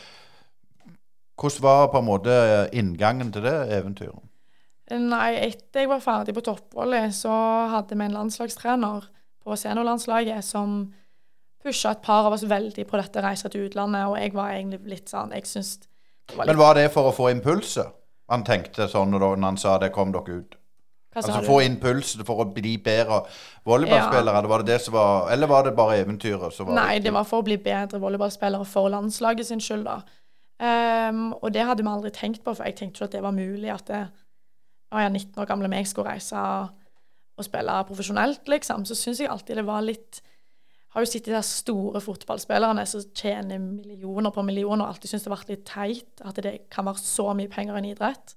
hvordan 1.38 1.66
var 1.68 1.92
på 1.94 2.02
en 2.02 2.08
måte 2.08 2.38
inngangen 2.74 3.30
til 3.36 3.46
det 3.46 3.58
eventyret? 3.78 4.24
Nei, 4.88 5.34
etter 5.44 5.84
jeg 5.84 5.92
var 5.92 6.00
ferdig 6.00 6.34
på 6.38 6.46
toppholdet, 6.48 7.12
så 7.14 7.34
hadde 7.74 7.98
vi 7.98 8.06
en 8.06 8.16
landslagstrener 8.16 9.10
på 9.44 9.58
seniorlandslaget 9.60 10.46
som 10.48 10.80
pusha 11.64 11.92
et 11.92 12.02
par 12.06 12.30
av 12.30 12.38
oss 12.38 12.48
veldig 12.48 12.86
på 12.88 13.00
dette 13.00 13.22
reiset 13.24 13.52
til 13.52 13.68
utlandet, 13.68 14.08
og 14.08 14.16
jeg 14.22 14.34
var 14.38 14.56
egentlig 14.56 14.80
litt 14.88 15.12
sånn 15.12 15.34
Jeg 15.36 15.50
syns 15.50 15.74
var 16.36 16.46
Men 16.46 16.58
var 16.58 16.76
det 16.76 16.90
for 16.92 17.10
å 17.10 17.16
få 17.16 17.30
impulser? 17.32 17.92
Han 18.32 18.44
tenkte 18.44 18.90
sånn 18.92 19.14
når 19.14 19.38
han 19.40 19.58
sa 19.60 19.78
det, 19.80 19.94
kom 19.96 20.12
dere 20.12 20.42
ut? 20.42 20.58
Altså 21.18 21.40
få 21.42 21.62
impulser 21.66 22.22
for 22.28 22.44
å 22.44 22.46
bli 22.54 22.76
bedre 22.84 23.24
volleyballspillere? 23.66 24.38
Eller 24.38 24.52
var 24.52 24.64
det 24.64 24.74
det 24.76 24.82
som 24.84 24.94
var 24.94 25.32
Eller 25.34 25.50
var 25.50 25.66
det 25.66 25.74
bare 25.78 25.98
eventyret 26.04 26.54
som 26.54 26.68
var 26.68 26.78
Nei, 26.78 26.98
viktig? 26.98 27.08
det 27.08 27.14
var 27.16 27.28
for 27.30 27.42
å 27.42 27.48
bli 27.48 27.58
bedre 27.58 28.02
volleyballspillere 28.04 28.68
for 28.70 28.92
landslaget 28.94 29.50
sin 29.50 29.64
skyld, 29.64 29.88
da. 29.88 30.02
Um, 30.58 31.34
og 31.34 31.54
det 31.54 31.66
hadde 31.66 31.86
vi 31.86 31.90
aldri 31.90 32.12
tenkt 32.14 32.44
på, 32.44 32.54
for 32.54 32.66
jeg 32.66 32.78
tenkte 32.78 32.98
ikke 32.98 33.10
at 33.10 33.18
det 33.18 33.24
var 33.26 33.36
mulig 33.36 33.70
at 33.74 33.90
det, 33.90 34.04
å, 34.94 35.02
ja, 35.02 35.10
19 35.10 35.42
år 35.42 35.50
gamle 35.50 35.70
meg 35.70 35.90
skulle 35.90 36.14
reise 36.14 36.38
og 37.38 37.46
spille 37.46 37.76
profesjonelt, 37.90 38.48
liksom. 38.50 38.86
Så 38.86 38.98
syns 38.98 39.22
jeg 39.22 39.30
alltid 39.30 39.62
det 39.62 39.68
var 39.68 39.86
litt 39.86 40.22
Har 40.98 41.04
jo 41.06 41.10
sett 41.12 41.28
de 41.30 41.40
store 41.46 42.00
fotballspillerne 42.02 42.82
som 42.90 43.04
tjener 43.14 43.60
millioner 43.62 44.34
på 44.34 44.42
millioner, 44.42 44.82
og 44.82 44.96
alltid 44.96 45.12
syntes 45.12 45.28
det 45.28 45.30
har 45.30 45.36
vært 45.36 45.52
litt 45.52 45.68
teit 45.70 46.24
at 46.26 46.40
det 46.42 46.54
kan 46.74 46.88
være 46.88 47.04
så 47.04 47.28
mye 47.38 47.52
penger 47.54 47.78
i 47.78 47.82
en 47.84 47.90
idrett. 47.92 48.34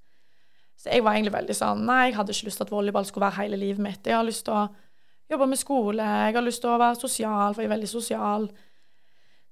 Så 0.77 0.93
jeg 0.93 1.07
var 1.07 1.17
egentlig 1.17 1.33
veldig 1.39 1.57
sånn 1.57 1.87
Nei, 1.89 2.11
jeg 2.11 2.19
hadde 2.19 2.35
ikke 2.37 2.51
lyst 2.51 2.61
til 2.61 2.67
at 2.67 2.75
volleyball 2.75 3.09
skulle 3.09 3.31
være 3.31 3.39
hele 3.39 3.61
livet 3.63 3.81
mitt. 3.85 4.05
Jeg 4.05 4.19
har 4.19 4.29
lyst 4.29 4.45
til 4.45 4.59
å 4.59 4.67
jobbe 5.33 5.49
med 5.49 5.63
skole, 5.63 6.11
jeg 6.27 6.37
har 6.37 6.45
lyst 6.45 6.61
til 6.61 6.75
å 6.75 6.79
være 6.85 7.01
sosial, 7.01 7.57
for 7.57 7.65
jeg 7.65 7.71
er 7.71 7.75
veldig 7.79 7.91
sosial. 7.95 8.51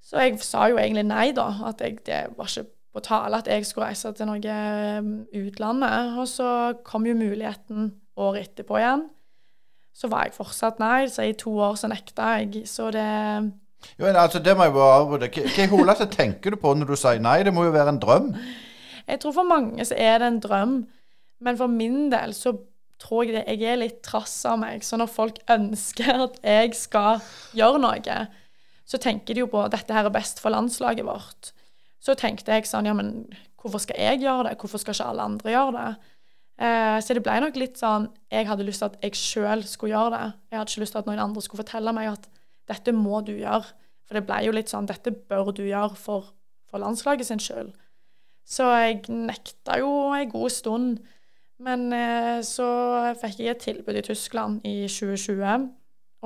Så 0.04 0.20
jeg 0.26 0.38
sa 0.44 0.68
jo 0.68 0.76
egentlig 0.76 1.08
nei, 1.08 1.30
da. 1.36 1.48
At 1.72 1.80
jeg, 1.80 2.02
det 2.04 2.22
var 2.36 2.52
ikke 2.52 2.68
på 2.92 3.04
tale 3.08 3.40
at 3.40 3.48
jeg 3.48 3.64
skulle 3.68 3.88
reise 3.88 4.12
til 4.16 4.28
noe 4.28 4.58
um, 5.00 5.14
utlandet. 5.32 6.16
Og 6.20 6.28
så 6.28 6.50
kom 6.84 7.08
jo 7.08 7.16
muligheten 7.16 7.94
året 8.20 8.50
etterpå 8.50 8.84
igjen. 8.84 9.08
Så 9.98 10.10
var 10.10 10.28
jeg 10.28 10.36
fortsatt 10.36 10.78
nei, 10.78 11.08
så 11.10 11.26
i 11.26 11.34
to 11.38 11.56
år 11.58 11.74
så 11.78 11.90
nekta 11.90 12.36
jeg. 12.38 12.62
Så 12.70 12.92
det 12.94 13.08
Jo, 13.98 14.06
altså, 14.06 14.38
det 14.42 14.54
må 14.56 14.68
jeg 14.68 14.74
bare 14.76 15.00
avbryte. 15.00 15.42
Hva 15.42 15.64
i 15.64 15.70
huleste 15.72 16.06
tenker 16.12 16.54
du 16.54 16.58
på 16.60 16.74
når 16.74 16.92
du 16.92 16.98
sier 16.98 17.22
nei? 17.22 17.40
Det 17.46 17.54
må 17.54 17.66
jo 17.66 17.74
være 17.74 17.94
en 17.94 18.02
drøm? 18.02 18.32
Jeg 19.08 19.22
tror 19.22 19.34
for 19.34 19.48
mange 19.48 19.86
så 19.88 19.96
er 19.98 20.20
det 20.20 20.28
en 20.28 20.42
drøm, 20.44 20.74
men 21.42 21.58
for 21.58 21.70
min 21.72 22.10
del 22.12 22.34
så 22.36 22.54
tror 23.02 23.24
jeg 23.24 23.38
det 23.38 23.44
jeg 23.54 23.72
er 23.72 23.80
litt 23.80 24.00
trass 24.06 24.36
av 24.46 24.58
meg. 24.60 24.84
Så 24.86 24.98
når 25.00 25.10
folk 25.10 25.38
ønsker 25.50 26.24
at 26.26 26.38
jeg 26.42 26.74
skal 26.78 27.22
gjøre 27.56 27.82
noe, 27.82 28.18
så 28.88 29.00
tenker 29.02 29.34
de 29.34 29.44
jo 29.44 29.50
på 29.50 29.62
at 29.64 29.74
dette 29.74 29.94
her 29.94 30.08
er 30.08 30.14
best 30.14 30.42
for 30.42 30.54
landslaget 30.54 31.06
vårt. 31.06 31.52
Så 32.02 32.14
tenkte 32.18 32.54
jeg 32.54 32.68
sånn, 32.70 32.86
ja, 32.86 32.94
men 32.94 33.26
hvorfor 33.58 33.82
skal 33.82 33.98
jeg 33.98 34.22
gjøre 34.22 34.48
det? 34.48 34.58
Hvorfor 34.60 34.82
skal 34.82 34.94
ikke 34.94 35.10
alle 35.10 35.26
andre 35.32 35.54
gjøre 35.54 35.74
det? 35.76 36.14
Eh, 36.58 36.98
så 37.04 37.14
det 37.14 37.22
ble 37.22 37.36
nok 37.38 37.54
litt 37.54 37.76
sånn 37.78 38.08
Jeg 38.34 38.48
hadde 38.48 38.64
lyst 38.66 38.82
til 38.82 38.88
at 38.88 38.96
jeg 39.04 39.18
sjøl 39.18 39.62
skulle 39.68 39.94
gjøre 39.94 40.14
det. 40.16 40.24
Jeg 40.50 40.58
hadde 40.58 40.72
ikke 40.72 40.82
lyst 40.82 40.96
til 40.96 41.02
at 41.02 41.10
noen 41.10 41.22
andre 41.22 41.42
skulle 41.44 41.62
fortelle 41.62 41.94
meg 41.94 42.10
at 42.10 42.26
dette 42.68 42.94
må 42.96 43.20
du 43.26 43.36
gjøre. 43.36 43.68
For 44.08 44.18
det 44.18 44.24
ble 44.26 44.40
jo 44.46 44.56
litt 44.56 44.72
sånn 44.72 44.88
dette 44.88 45.12
bør 45.12 45.52
du 45.54 45.62
gjøre 45.68 45.94
for, 45.98 46.32
for 46.68 46.82
landslaget 46.82 47.28
sin 47.28 47.42
skyld. 47.42 47.70
Så 48.48 48.66
jeg 48.80 49.04
nekta 49.12 49.76
jo 49.82 49.90
en 50.16 50.32
god 50.32 50.54
stund. 50.54 50.98
Men 51.62 51.88
eh, 51.92 52.40
så 52.46 52.66
fikk 53.20 53.42
jeg 53.42 53.54
et 53.54 53.64
tilbud 53.64 53.98
i 53.98 54.04
Tyskland 54.06 54.66
i 54.66 54.76
2020. 54.88 55.68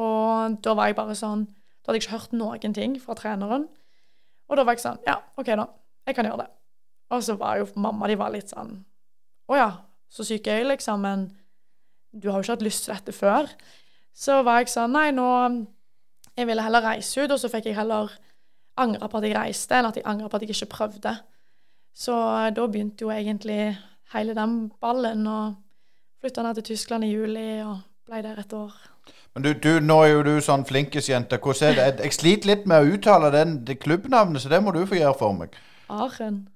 Og 0.01 0.59
da 0.65 0.75
var 0.77 0.89
jeg 0.89 0.97
bare 0.97 1.17
sånn 1.19 1.45
Da 1.83 1.91
hadde 1.91 1.99
jeg 1.99 2.07
ikke 2.07 2.17
hørt 2.17 2.35
noen 2.37 2.75
ting 2.77 2.95
fra 3.03 3.17
treneren. 3.19 3.67
Og 4.49 4.57
da 4.57 4.65
var 4.65 4.77
jeg 4.77 4.85
sånn 4.85 5.01
Ja, 5.09 5.19
OK, 5.37 5.51
da. 5.59 5.67
Jeg 6.09 6.17
kan 6.17 6.29
gjøre 6.29 6.45
det. 6.45 6.51
Og 7.13 7.25
så 7.25 7.37
var 7.41 7.59
jo 7.61 7.69
mamma 7.77 8.09
de 8.09 8.17
var 8.21 8.33
litt 8.33 8.53
sånn 8.53 8.79
Å 9.53 9.59
ja, 9.59 9.71
så 10.13 10.27
syk 10.29 10.49
er 10.51 10.61
jeg, 10.61 10.69
liksom. 10.75 11.05
Men 11.05 11.31
du 12.13 12.29
har 12.29 12.39
jo 12.39 12.47
ikke 12.47 12.59
hatt 12.59 12.67
lyst 12.67 12.87
til 12.87 12.95
dette 12.95 13.15
før. 13.17 13.49
Så 14.13 14.43
var 14.45 14.61
jeg 14.61 14.73
sånn 14.73 14.93
Nei, 14.93 15.09
nå 15.17 15.29
Jeg 16.37 16.49
ville 16.49 16.65
heller 16.65 16.85
reise 16.85 17.25
ut, 17.25 17.33
og 17.33 17.41
så 17.41 17.49
fikk 17.53 17.67
jeg 17.69 17.77
heller 17.77 18.13
angre 18.81 19.09
på 19.09 19.19
at 19.21 19.27
jeg 19.29 19.37
reiste, 19.37 19.77
enn 19.77 19.89
at 19.91 19.99
jeg 19.99 20.07
angret 20.09 20.33
på 20.33 20.39
at 20.39 20.45
jeg 20.47 20.55
ikke 20.55 20.71
prøvde. 20.73 21.13
Så 21.93 22.15
da 22.57 22.69
begynte 22.73 23.05
jo 23.05 23.11
egentlig 23.13 23.75
hele 24.15 24.33
den 24.37 24.71
ballen, 24.81 25.27
og 25.29 25.59
flytta 26.25 26.45
ned 26.47 26.57
til 26.57 26.71
Tyskland 26.71 27.05
i 27.05 27.13
juli 27.13 27.61
og 27.61 27.83
ble 28.09 28.23
der 28.25 28.41
et 28.41 28.57
år. 28.57 28.73
Men 29.35 29.45
du, 29.45 29.53
du, 29.53 29.71
nå 29.81 29.99
er 30.05 30.15
jo 30.15 30.25
du 30.25 30.33
sånn 30.45 30.65
flinkisjente. 30.69 31.37
Hvordan 31.41 31.73
er 31.73 31.93
det? 31.93 32.07
Jeg 32.07 32.17
sliter 32.17 32.53
litt 32.53 32.65
med 32.69 32.81
å 32.81 32.97
uttale 32.97 33.29
den, 33.35 33.59
det 33.69 33.79
klubbnavnet, 33.85 34.41
så 34.41 34.53
det 34.53 34.61
må 34.65 34.73
du 34.73 34.83
få 34.89 34.99
gjøre 34.99 35.19
for 35.21 35.37
meg. 35.37 35.57
Aachen. 35.93 36.47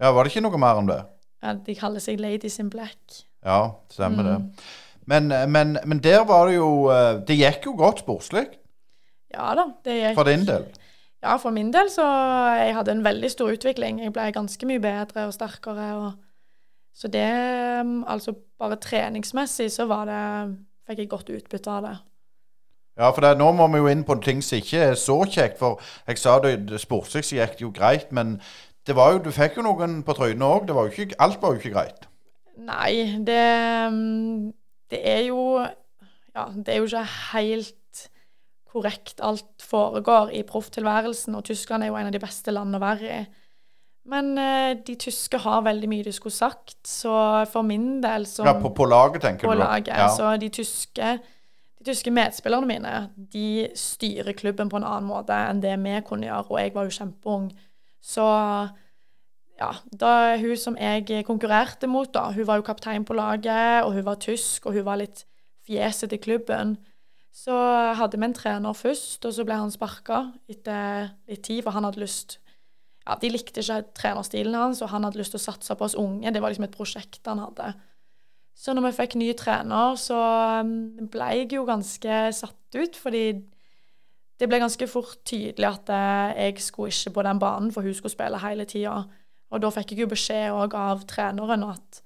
Ja, 0.00 0.12
Var 0.12 0.24
det 0.24 0.32
ikke 0.32 0.44
noe 0.44 0.60
mer 0.60 0.80
om 0.80 0.92
det? 0.92 1.00
Ja, 1.42 1.54
de 1.66 1.74
kaller 1.74 2.00
seg 2.00 2.20
Ladies 2.22 2.58
in 2.62 2.70
Black. 2.70 2.98
Ja, 3.44 3.72
stemmer 3.90 4.22
Mm. 4.22 4.28
det. 4.30 4.64
Men, 5.06 5.28
men, 5.50 5.78
men 5.84 5.98
der 5.98 6.20
var 6.24 6.46
det 6.46 6.54
jo 6.60 6.88
eh, 6.94 7.16
Det 7.26 7.34
gikk 7.36 7.64
jo 7.66 7.72
godt 7.76 7.98
sportslig, 8.04 8.44
Ja 9.34 9.48
da, 9.58 9.64
det 9.84 9.96
gikk 9.98 10.14
for 10.14 10.28
din 10.30 10.44
del. 10.46 10.68
Ja, 11.22 11.36
for 11.42 11.50
min 11.50 11.72
del 11.74 11.90
så 11.90 12.04
Jeg 12.58 12.74
hadde 12.76 12.90
en 12.92 13.04
veldig 13.04 13.30
stor 13.30 13.50
utvikling. 13.50 13.98
Jeg 14.02 14.12
ble 14.12 14.28
ganske 14.34 14.66
mye 14.66 14.80
bedre 14.82 15.26
og 15.26 15.34
sterkere. 15.34 15.88
Og, 15.96 16.12
så 16.94 17.08
det 17.08 17.26
um, 17.80 18.04
Altså 18.06 18.34
bare 18.58 18.76
treningsmessig 18.76 19.70
så 19.72 19.86
var 19.90 20.04
det 20.06 20.56
Fikk 20.86 20.98
jeg 20.98 21.08
godt 21.10 21.30
utbytte 21.30 21.70
av 21.70 21.82
det. 21.86 21.96
Ja, 22.98 23.10
for 23.10 23.20
det, 23.24 23.38
nå 23.38 23.52
må 23.56 23.66
vi 23.72 23.78
jo 23.78 23.86
inn 23.88 24.02
på 24.04 24.14
ting 24.20 24.42
som 24.42 24.58
ikke 24.58 24.78
er 24.90 24.94
så 24.94 25.14
kjekt. 25.24 25.58
For 25.58 25.80
jeg 26.06 26.18
sa 26.18 26.38
det 26.44 26.80
sportslig 26.82 27.24
så 27.24 27.36
gikk 27.38 27.54
det 27.58 27.62
jo 27.64 27.70
greit, 27.74 28.10
men 28.12 28.34
det 28.86 28.96
var 28.98 29.12
jo, 29.14 29.22
du 29.22 29.30
fikk 29.34 29.60
jo 29.60 29.66
noen 29.66 30.00
på 30.06 30.16
trynet 30.18 30.42
òg. 30.42 30.72
Alt 31.22 31.42
var 31.42 31.54
jo 31.54 31.60
ikke 31.60 31.74
greit. 31.74 32.08
Nei, 32.62 33.22
det 33.24 33.42
um, 33.88 34.50
Det 34.90 35.00
er 35.08 35.22
jo 35.30 35.62
Ja, 36.32 36.48
det 36.56 36.74
er 36.74 36.80
jo 36.80 36.88
ikke 36.88 37.06
helt 37.32 37.78
korrekt 38.72 39.20
alt 39.20 39.60
foregår 39.60 40.30
i 40.32 40.42
profftilværelsen, 40.48 41.34
og 41.36 41.44
Tyskland 41.44 41.84
er 41.84 41.90
jo 41.90 41.96
en 42.00 42.08
av 42.08 42.14
de 42.14 42.20
beste 42.22 42.54
landene 42.54 42.78
å 42.80 42.84
være 42.86 43.08
i. 43.18 43.24
Men 44.08 44.32
eh, 44.40 44.70
de 44.86 44.94
tyske 44.98 45.38
har 45.44 45.62
veldig 45.66 45.90
mye 45.92 46.06
de 46.06 46.14
skulle 46.14 46.34
sagt, 46.34 46.78
så 46.88 47.12
for 47.52 47.66
min 47.66 48.00
del 48.02 48.24
så 48.26 48.46
Ja, 48.48 48.56
på, 48.58 48.72
på 48.74 48.86
laget, 48.88 49.22
tenker 49.22 49.46
på 49.46 49.52
du? 49.52 49.60
På 49.60 49.66
laget. 49.66 49.92
Ja. 49.92 50.08
Så 50.10 50.32
de 50.40 50.48
tyske, 50.48 51.10
de 51.78 51.86
tyske 51.86 52.10
medspillerne 52.10 52.66
mine 52.66 52.94
de 53.34 53.68
styrer 53.78 54.32
klubben 54.32 54.72
på 54.72 54.80
en 54.80 54.88
annen 54.88 55.10
måte 55.10 55.36
enn 55.36 55.62
det 55.62 55.76
vi 55.84 56.00
kunne 56.08 56.26
gjøre, 56.26 56.48
og 56.48 56.58
jeg 56.62 56.74
var 56.74 56.88
jo 56.88 56.96
kjempeung. 56.96 57.52
Så 58.02 58.24
ja, 59.60 59.70
da 59.94 60.12
hun 60.42 60.58
som 60.58 60.76
jeg 60.78 61.24
konkurrerte 61.28 61.86
mot, 61.90 62.10
da, 62.14 62.30
hun 62.34 62.48
var 62.48 62.58
jo 62.58 62.66
kaptein 62.66 63.06
på 63.06 63.14
laget, 63.14 63.84
og 63.86 63.94
hun 63.94 64.06
var 64.06 64.18
tysk, 64.22 64.66
og 64.66 64.74
hun 64.76 64.86
var 64.88 64.98
litt 65.00 65.24
fjeset 65.66 66.14
i 66.16 66.20
klubben. 66.22 66.76
Så 67.32 67.54
hadde 67.96 68.18
vi 68.18 68.26
en 68.26 68.34
trener 68.36 68.76
først, 68.76 69.24
og 69.24 69.32
så 69.32 69.46
ble 69.46 69.56
han 69.56 69.72
sparka 69.72 70.26
etter 70.50 71.12
litt 71.30 71.44
tid, 71.46 71.62
for 71.64 71.72
han 71.76 71.86
hadde 71.88 72.02
lyst 72.02 72.40
ja, 73.02 73.16
De 73.18 73.32
likte 73.32 73.62
ikke 73.62 73.80
trenerstilen 73.98 74.54
hans, 74.54 74.82
og 74.84 74.92
han 74.92 75.02
hadde 75.06 75.18
lyst 75.18 75.34
til 75.34 75.40
å 75.40 75.46
satse 75.46 75.74
på 75.74 75.88
oss 75.88 75.96
unge. 75.98 76.30
Det 76.30 76.42
var 76.42 76.52
liksom 76.52 76.68
et 76.68 76.76
prosjekt 76.76 77.26
han 77.26 77.40
hadde. 77.42 77.72
Så 78.54 78.74
når 78.76 78.86
vi 78.86 78.92
fikk 79.00 79.16
ny 79.18 79.32
trener, 79.38 79.96
så 79.98 80.18
um, 80.62 81.08
ble 81.10 81.30
jeg 81.34 81.48
jo 81.56 81.64
ganske 81.66 82.18
satt 82.36 82.78
ut, 82.78 82.98
fordi 83.00 83.24
det 84.42 84.48
ble 84.50 84.58
ganske 84.58 84.86
fort 84.90 85.20
tydelig 85.28 85.68
at 85.68 85.90
eh, 85.94 86.46
jeg 86.48 86.62
skulle 86.64 86.90
ikke 86.90 87.12
på 87.14 87.22
den 87.28 87.38
banen, 87.38 87.70
for 87.70 87.86
hun 87.86 87.94
skulle 87.94 88.10
spille 88.10 88.40
hele 88.42 88.64
tida. 88.66 88.96
Og 89.54 89.60
da 89.62 89.68
fikk 89.70 89.92
jeg 89.92 90.02
jo 90.02 90.08
beskjed 90.10 90.74
av 90.74 91.04
treneren 91.06 91.62
at 91.68 92.00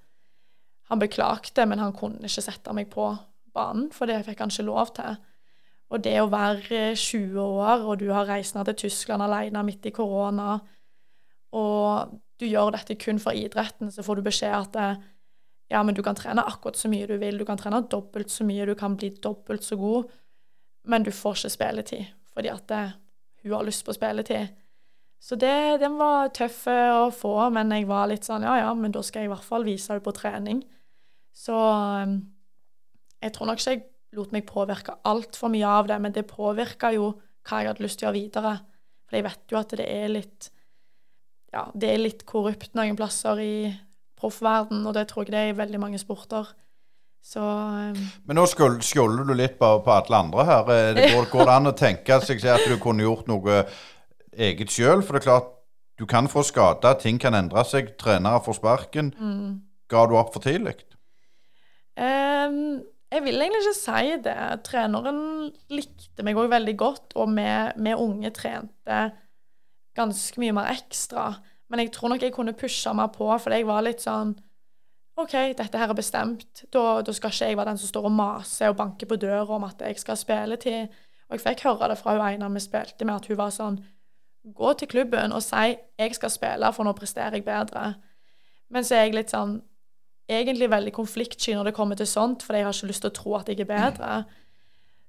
han 0.91 1.01
beklagte, 1.01 1.65
men 1.65 1.81
han 1.81 1.95
kunne 1.97 2.29
ikke 2.29 2.43
sette 2.45 2.75
meg 2.77 2.91
på 2.91 3.09
banen, 3.57 3.87
for 3.95 4.05
det 4.05 4.19
fikk 4.27 4.43
han 4.43 4.53
ikke 4.53 4.67
lov 4.67 4.91
til. 4.99 5.17
Og 5.89 6.03
det 6.03 6.13
å 6.21 6.29
være 6.29 6.91
20 6.99 7.39
år, 7.41 7.87
og 7.87 8.03
du 8.03 8.11
har 8.13 8.29
reist 8.29 8.53
til 8.53 8.77
Tyskland 8.83 9.25
alene 9.25 9.63
midt 9.65 9.87
i 9.89 9.95
korona, 9.95 10.59
og 11.57 12.13
du 12.37 12.45
gjør 12.45 12.75
dette 12.75 12.99
kun 13.01 13.17
for 13.23 13.33
idretten, 13.33 13.89
så 13.89 14.05
får 14.05 14.19
du 14.19 14.27
beskjed 14.27 14.53
at 14.53 14.77
ja, 15.73 15.81
men 15.81 15.95
du 15.97 16.03
kan 16.05 16.15
trene 16.15 16.45
akkurat 16.45 16.77
så 16.77 16.91
mye 16.91 17.07
du 17.09 17.15
vil, 17.17 17.39
du 17.39 17.47
kan 17.47 17.57
trene 17.57 17.81
dobbelt 17.89 18.29
så 18.29 18.45
mye, 18.45 18.67
du 18.67 18.75
kan 18.77 18.93
bli 18.99 19.09
dobbelt 19.23 19.65
så 19.65 19.79
god, 19.79 20.11
men 20.85 21.07
du 21.07 21.09
får 21.15 21.41
ikke 21.41 21.55
spilletid 21.55 22.05
fordi 22.37 22.53
at 22.53 22.69
det, 22.69 22.85
hun 23.41 23.55
har 23.57 23.65
lyst 23.65 23.85
på 23.85 23.95
spilletid. 23.95 24.53
Så 25.17 25.35
det, 25.41 25.79
den 25.81 25.95
var 25.97 26.29
tøff 26.35 26.67
å 26.69 27.07
få, 27.09 27.33
men 27.53 27.73
jeg 27.73 27.87
var 27.89 28.05
litt 28.11 28.27
sånn 28.27 28.45
ja 28.45 28.59
ja, 28.59 28.73
men 28.77 28.93
da 28.93 29.01
skal 29.01 29.23
jeg 29.23 29.31
i 29.31 29.33
hvert 29.33 29.47
fall 29.47 29.65
vise 29.65 29.89
henne 29.89 30.05
på 30.05 30.13
trening. 30.13 30.59
Så 31.33 31.57
um, 31.57 32.19
jeg 33.23 33.33
tror 33.33 33.49
nok 33.49 33.61
ikke 33.61 33.73
jeg 33.73 33.87
lot 34.17 34.35
meg 34.35 34.45
påvirke 34.49 34.99
altfor 35.09 35.49
mye 35.53 35.71
av 35.79 35.89
det, 35.89 35.97
men 36.03 36.13
det 36.13 36.27
påvirka 36.29 36.93
jo 36.93 37.15
hva 37.47 37.63
jeg 37.63 37.71
hadde 37.71 37.85
lyst 37.85 37.99
til 38.01 38.07
å 38.07 38.11
gjøre 38.11 38.19
videre. 38.19 38.53
For 39.07 39.17
jeg 39.17 39.25
vet 39.25 39.53
jo 39.53 39.59
at 39.59 39.75
det 39.79 39.89
er 39.89 40.13
litt 40.13 40.51
ja, 41.55 41.63
det 41.73 41.89
er 41.89 42.01
litt 42.03 42.25
korrupt 42.27 42.75
noen 42.77 42.97
plasser 42.99 43.39
i 43.41 43.53
proffverden, 44.19 44.83
og 44.85 44.93
det 44.97 45.07
tror 45.09 45.25
jeg 45.25 45.33
det 45.33 45.41
er 45.41 45.53
i 45.53 45.57
veldig 45.57 45.79
mange 45.81 46.01
sporter. 46.01 46.49
Så 47.27 47.43
um, 47.43 47.97
Men 48.27 48.39
nå 48.39 48.45
skjolder 48.47 49.27
du 49.27 49.33
litt 49.35 49.57
på, 49.59 49.67
på, 49.83 49.91
alle 49.93 50.21
andre 50.23 50.47
her. 50.47 50.71
Eh, 50.71 50.89
det 50.95 51.11
går, 51.11 51.29
går, 51.33 51.49
det 51.49 51.55
an 51.57 51.71
å 51.73 51.75
tenke 51.75 52.19
seg 52.23 52.43
at 52.53 52.67
du 52.69 52.77
kunne 52.79 53.03
gjort 53.03 53.27
noe 53.27 53.63
eget 54.31 54.71
sjøl? 54.71 55.03
For 55.03 55.17
det 55.17 55.25
er 55.25 55.27
klart, 55.27 55.49
du 55.99 56.05
kan 56.07 56.29
få 56.31 56.45
skader, 56.45 56.95
ting 57.01 57.19
kan 57.19 57.35
endre 57.35 57.65
seg, 57.67 57.95
trenere 57.99 58.43
får 58.45 58.59
sparken. 58.61 59.11
Mm. 59.17 59.57
Ga 59.91 60.05
du 60.07 60.15
opp 60.19 60.31
for 60.35 60.45
tidlig? 60.45 60.77
Um, 61.97 62.79
jeg 63.11 63.23
vil 63.25 63.41
egentlig 63.41 63.63
ikke 63.65 63.75
si 63.75 64.15
det. 64.23 64.39
Treneren 64.67 65.21
likte 65.73 66.23
meg 66.23 66.39
òg 66.39 66.51
veldig 66.53 66.75
godt, 66.79 67.15
og 67.19 67.31
vi, 67.35 67.47
vi, 67.75 67.95
unge 67.97 68.31
trente 68.35 69.03
ganske 69.97 70.39
mye 70.39 70.55
mer 70.55 70.71
ekstra. 70.71 71.31
Men 71.67 71.83
jeg 71.83 71.95
tror 71.95 72.13
nok 72.13 72.23
jeg 72.23 72.35
kunne 72.35 72.55
pusha 72.55 72.93
meg 72.95 73.11
på, 73.17 73.27
for 73.35 73.51
jeg 73.51 73.67
var 73.67 73.83
litt 73.83 74.03
sånn 74.05 74.37
OK, 75.17 75.33
dette 75.57 75.79
her 75.81 75.89
er 75.89 75.97
bestemt. 75.97 76.63
Da, 76.73 77.01
da, 77.01 77.13
skal 77.15 77.33
ikke 77.33 77.49
jeg 77.49 77.57
være 77.57 77.71
den 77.71 77.79
som 77.81 77.89
står 77.89 78.07
og 78.09 78.13
maser 78.13 78.69
og 78.69 78.77
banker 78.77 79.09
på 79.09 79.17
døra 79.17 79.55
om 79.55 79.65
at 79.65 79.81
jeg 79.81 79.99
skal 79.99 80.17
spille 80.17 80.57
til 80.61 80.87
Og 81.27 81.35
jeg 81.35 81.43
fikk 81.43 81.63
høre 81.65 81.89
det 81.89 81.97
fra 81.99 82.13
hun 82.15 82.27
ene 82.27 82.53
vi 82.53 82.61
spilte 82.63 83.05
med, 83.05 83.15
at 83.15 83.25
hun 83.27 83.39
var 83.39 83.49
sånn 83.51 83.79
Gå 84.55 84.73
til 84.79 84.87
klubben 84.87 85.33
og 85.35 85.43
si 85.43 85.75
'jeg 85.99 86.15
skal 86.15 86.29
spille, 86.29 86.73
for 86.73 86.83
nå 86.83 86.93
presterer 86.93 87.33
jeg 87.35 87.43
bedre'. 87.43 87.95
Men 88.69 88.83
så 88.83 88.95
er 88.95 89.03
jeg 89.03 89.13
litt 89.13 89.31
sånn 89.31 89.61
egentlig 90.29 90.69
veldig 90.69 90.93
konfliktsky 90.93 91.55
når 91.55 91.63
det 91.65 91.73
kommer 91.73 91.95
til 91.95 92.07
sånt, 92.07 92.43
for 92.43 92.53
jeg 92.53 92.63
har 92.63 92.73
ikke 92.73 92.87
lyst 92.87 93.01
til 93.01 93.11
å 93.11 93.17
tro 93.17 93.35
at 93.35 93.49
jeg 93.49 93.59
er 93.59 93.65
bedre. 93.65 94.25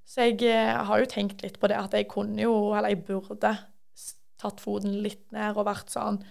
Så 0.05 0.21
jeg 0.21 0.41
eh, 0.43 0.85
har 0.85 0.99
jo 0.99 1.05
tenkt 1.05 1.41
litt 1.41 1.59
på 1.59 1.67
det 1.67 1.77
at 1.77 1.93
jeg 1.93 2.07
kunne 2.07 2.41
jo, 2.41 2.73
eller 2.73 2.89
jeg 2.89 3.05
burde, 3.05 3.57
tatt 4.39 4.61
foten 4.63 5.01
litt 5.03 5.31
ned 5.35 5.57
og 5.57 5.67
vært 5.67 5.91
sånn 5.91 6.21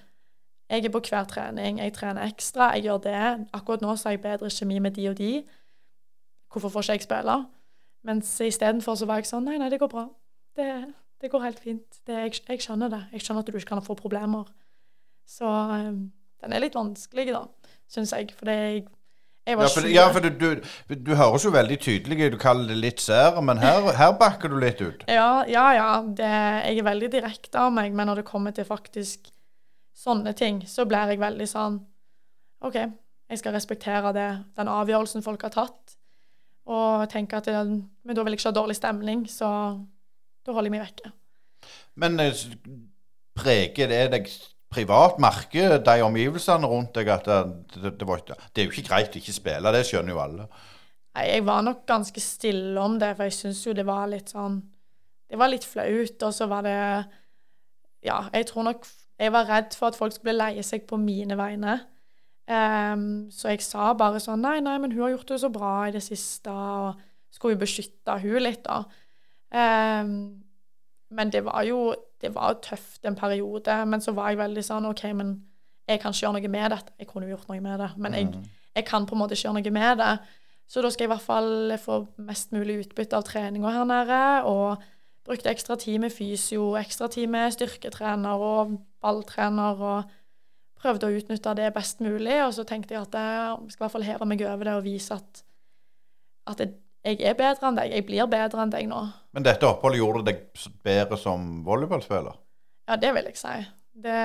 Jeg 0.69 0.85
er 0.85 0.93
på 0.93 1.01
hver 1.01 1.25
trening, 1.25 1.79
jeg 1.81 1.95
trener 1.97 2.29
ekstra, 2.29 2.73
jeg 2.77 2.85
gjør 2.89 2.99
det. 3.07 3.23
Akkurat 3.57 3.81
nå 3.81 3.95
så 3.97 4.09
har 4.09 4.19
jeg 4.19 4.25
bedre 4.27 4.51
kjemi 4.53 4.83
med 4.85 4.99
de 4.99 5.09
og 5.09 5.17
de. 5.19 5.31
Hvorfor 6.53 6.69
får 6.69 6.83
ikke 6.83 6.93
jeg 6.99 7.07
spille? 7.07 7.37
Mens 8.05 8.41
istedenfor 8.41 8.95
så 8.95 9.09
var 9.09 9.21
jeg 9.21 9.31
sånn 9.31 9.49
Nei, 9.49 9.57
nei, 9.61 9.71
det 9.73 9.81
går 9.81 9.91
bra. 9.93 10.05
Det, 10.57 10.69
det 11.21 11.31
går 11.33 11.45
helt 11.47 11.59
fint. 11.63 12.03
Det, 12.07 12.21
jeg, 12.27 12.43
jeg, 12.49 12.61
skjønner 12.65 12.93
det. 12.93 13.01
Jeg 13.13 13.25
skjønner 13.25 13.45
at 13.45 13.51
du 13.51 13.59
ikke 13.59 13.73
kan 13.73 13.83
få 13.85 13.97
problemer. 13.99 14.45
Så 15.29 15.49
um, 15.49 16.07
den 16.45 16.55
er 16.55 16.63
litt 16.63 16.77
vanskelig, 16.77 17.31
da 17.33 17.47
syns 17.89 18.13
jeg. 18.13 18.29
For 18.37 18.53
jeg, 18.53 18.85
jeg 19.49 19.59
var 19.59 19.69
ja, 19.69 19.73
for, 19.73 19.89
ja, 19.89 20.05
for 20.13 20.25
du, 20.25 20.31
du, 20.61 20.95
du, 20.95 21.15
høres 21.17 21.45
jo 21.47 21.53
veldig 21.55 21.79
tydelig 21.81 22.31
Du 22.35 22.37
kaller 22.41 22.69
det 22.69 22.77
litt 22.83 23.01
sær, 23.01 23.41
men 23.45 23.61
her, 23.63 23.89
her, 23.97 24.13
bakker 24.21 24.53
du 24.53 24.59
litt 24.61 24.83
ut. 24.85 25.09
Ja, 25.09 25.45
ja. 25.49 25.67
ja. 25.77 25.91
Det, 26.05 26.29
jeg 26.69 26.83
er 26.83 26.89
veldig 26.91 27.11
direkte 27.17 27.65
av 27.65 27.75
meg, 27.75 27.97
men 27.97 28.11
når 28.11 28.23
det 28.23 28.29
kommer 28.29 28.57
til 28.57 28.69
faktisk 28.69 29.33
sånne 29.99 30.35
ting, 30.39 30.63
så 30.67 30.87
blir 30.89 31.13
jeg 31.13 31.23
veldig 31.23 31.47
sånn 31.51 31.79
OK, 32.67 32.77
jeg 33.29 33.41
skal 33.41 33.55
respektere 33.55 34.13
det, 34.17 34.29
den 34.59 34.71
avgjørelsen 34.73 35.23
folk 35.23 35.45
har 35.47 35.55
tatt. 35.55 35.97
Og 36.69 37.07
tenke 37.09 37.39
at 37.39 37.49
det, 37.49 37.55
Men 38.05 38.17
da 38.17 38.25
vil 38.25 38.35
jeg 38.35 38.41
ikke 38.41 38.51
ha 38.51 38.59
dårlig 38.59 38.77
stemning, 38.77 39.25
så 39.31 39.49
da 40.45 40.55
holder 40.55 40.69
jeg 40.69 40.75
meg 40.75 40.85
vekke. 40.85 41.13
Men 42.01 42.21
eh, 42.23 42.43
preger 43.39 43.91
det 43.91 44.03
deg 44.15 44.31
privat 44.69 45.17
Merker 45.23 45.79
de 45.81 46.03
omgivelsene 46.05 46.69
rundt 46.69 46.93
deg 46.99 47.09
at 47.13 47.29
det, 47.29 47.39
det, 47.75 47.95
det, 48.01 48.09
var, 48.09 48.21
det, 48.27 48.37
er 48.37 48.67
jo 48.67 48.75
ikke 48.75 48.89
greit 48.91 49.17
å 49.17 49.21
ikke 49.23 49.37
spille, 49.37 49.73
det 49.73 49.87
skjønner 49.89 50.13
jo 50.13 50.21
alle. 50.23 50.49
Nei, 51.17 51.25
jeg 51.31 51.47
var 51.49 51.65
nok 51.65 51.87
ganske 51.89 52.23
stille 52.23 52.83
om 52.83 52.99
det, 53.01 53.15
for 53.17 53.29
jeg 53.29 53.39
syns 53.39 53.63
jo 53.65 53.75
det 53.77 53.87
var 53.89 54.11
litt 54.11 54.35
sånn 54.35 54.61
Det 55.29 55.41
var 55.41 55.51
litt 55.53 55.65
flaut, 55.67 56.23
og 56.23 56.35
så 56.37 56.49
var 56.51 56.67
det 56.69 56.79
Ja, 58.05 58.21
jeg 58.33 58.47
tror 58.51 58.69
nok 58.69 58.87
Jeg 59.19 59.35
var 59.35 59.49
redd 59.51 59.75
for 59.75 59.91
at 59.91 59.99
folk 59.99 60.15
skulle 60.15 60.37
leie 60.39 60.63
seg 60.63 60.85
på 60.89 60.99
mine 61.01 61.37
vegne. 61.39 61.79
Um, 62.49 63.29
så 63.35 63.53
jeg 63.53 63.61
sa 63.61 63.91
bare 63.99 64.23
sånn 64.25 64.41
Nei, 64.41 64.57
nei, 64.65 64.79
men 64.81 64.95
hun 64.95 65.03
har 65.05 65.11
gjort 65.13 65.35
det 65.35 65.41
så 65.43 65.51
bra 65.53 65.73
i 65.85 65.93
det 65.93 66.01
siste, 66.01 66.53
og 66.53 66.97
skulle 67.35 67.59
jo 67.59 67.65
beskytte 67.65 68.15
hun 68.23 68.39
litt, 68.41 68.63
da. 68.65 68.85
Um, 69.53 70.13
men 71.13 71.33
det 71.33 71.43
var 71.45 71.67
jo 71.69 71.93
det 72.21 72.35
var 72.35 72.59
tøft 72.63 73.07
en 73.07 73.17
periode. 73.17 73.87
Men 73.87 74.01
så 74.01 74.13
var 74.13 74.33
jeg 74.33 74.41
veldig 74.43 74.65
sånn 74.65 74.89
OK, 74.89 75.05
men 75.15 75.37
jeg 75.89 76.03
kan 76.03 76.13
ikke 76.13 76.27
gjøre 76.27 76.41
noe 76.41 76.53
med 76.53 76.75
dette. 76.75 76.95
Jeg 76.99 77.09
kunne 77.09 77.29
jo 77.29 77.37
gjort 77.37 77.49
noe 77.53 77.63
med 77.65 77.81
det, 77.81 77.89
men 77.97 78.17
jeg, 78.17 78.29
mm. 78.33 78.45
jeg 78.77 78.87
kan 78.89 79.07
på 79.07 79.17
en 79.17 79.23
måte 79.23 79.37
ikke 79.37 79.49
gjøre 79.49 79.61
noe 79.61 79.75
med 79.79 80.03
det. 80.03 80.13
Så 80.69 80.85
da 80.85 80.91
skal 80.93 81.07
jeg 81.07 81.09
i 81.09 81.15
hvert 81.15 81.25
fall 81.25 81.77
få 81.81 82.03
mest 82.27 82.53
mulig 82.53 82.83
utbytte 82.83 83.17
av 83.17 83.25
treninga 83.25 83.73
her 83.73 83.87
nede. 83.89 84.23
Og 84.51 84.83
brukte 85.29 85.53
ekstra 85.53 85.77
tid 85.81 86.01
med 86.03 86.15
fysio, 86.15 86.73
ekstra 86.81 87.09
tid 87.13 87.29
med 87.31 87.53
styrketrener 87.55 88.45
og 88.45 88.79
balltrener. 89.05 89.83
og 89.93 90.17
prøvde 90.79 91.09
å 91.09 91.15
utnytte 91.19 91.55
det 91.59 91.71
best 91.77 92.03
mulig. 92.05 92.37
Og 92.45 92.53
så 92.57 92.65
tenkte 92.69 92.95
jeg 92.95 93.07
at 93.07 93.17
jeg 93.19 93.73
skal 93.75 93.83
i 93.83 93.85
hvert 93.85 93.97
fall 93.97 94.07
heve 94.07 94.29
meg 94.31 94.45
over 94.47 94.71
det 94.71 94.77
og 94.79 94.85
vise 94.87 95.17
at, 95.17 95.43
at 96.53 96.63
jeg 96.67 97.23
er 97.25 97.39
bedre 97.39 97.71
enn 97.71 97.81
deg. 97.81 97.95
Jeg 97.97 98.07
blir 98.09 98.31
bedre 98.31 98.63
enn 98.65 98.75
deg 98.75 98.87
nå. 98.91 99.01
Men 99.37 99.47
dette 99.47 99.69
oppholdet 99.69 100.03
gjorde 100.03 100.25
deg 100.29 100.45
bedre 100.87 101.19
som 101.21 101.65
volleyballspiller? 101.67 102.39
Ja, 102.89 102.97
det 103.01 103.13
vil 103.17 103.29
jeg 103.31 103.41
si. 103.41 103.57
Det, 103.99 104.19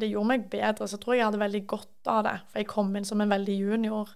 det, 0.00 0.08
gjorde 0.08 0.32
meg 0.32 0.48
bedre. 0.52 0.88
Så 0.88 0.98
tror 1.00 1.14
jeg 1.14 1.22
jeg 1.22 1.30
hadde 1.30 1.44
veldig 1.44 1.62
godt 1.70 2.10
av 2.12 2.24
det. 2.26 2.36
For 2.50 2.62
jeg 2.62 2.70
kom 2.70 2.92
inn 2.96 3.08
som 3.08 3.22
en 3.22 3.32
veldig 3.32 3.56
junior. 3.56 4.12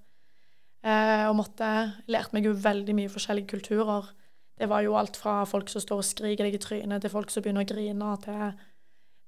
Eh, 0.85 1.25
og 1.31 1.39
måtte 1.39 1.71
lært 2.13 2.35
meg 2.37 2.49
jo 2.49 2.57
veldig 2.61 2.97
mye 2.97 3.13
forskjellige 3.13 3.55
kulturer. 3.55 4.11
Det 4.59 4.69
var 4.71 4.85
jo 4.85 4.95
alt 4.97 5.17
fra 5.19 5.41
folk 5.49 5.69
som 5.69 5.83
står 5.83 6.03
og 6.03 6.07
skriker 6.07 6.47
deg 6.47 6.55
i 6.55 6.63
trynet, 6.63 7.03
til 7.03 7.11
folk 7.11 7.33
som 7.33 7.43
begynner 7.43 7.65
å 7.65 7.69
grine, 7.69 8.13
til, 8.23 8.53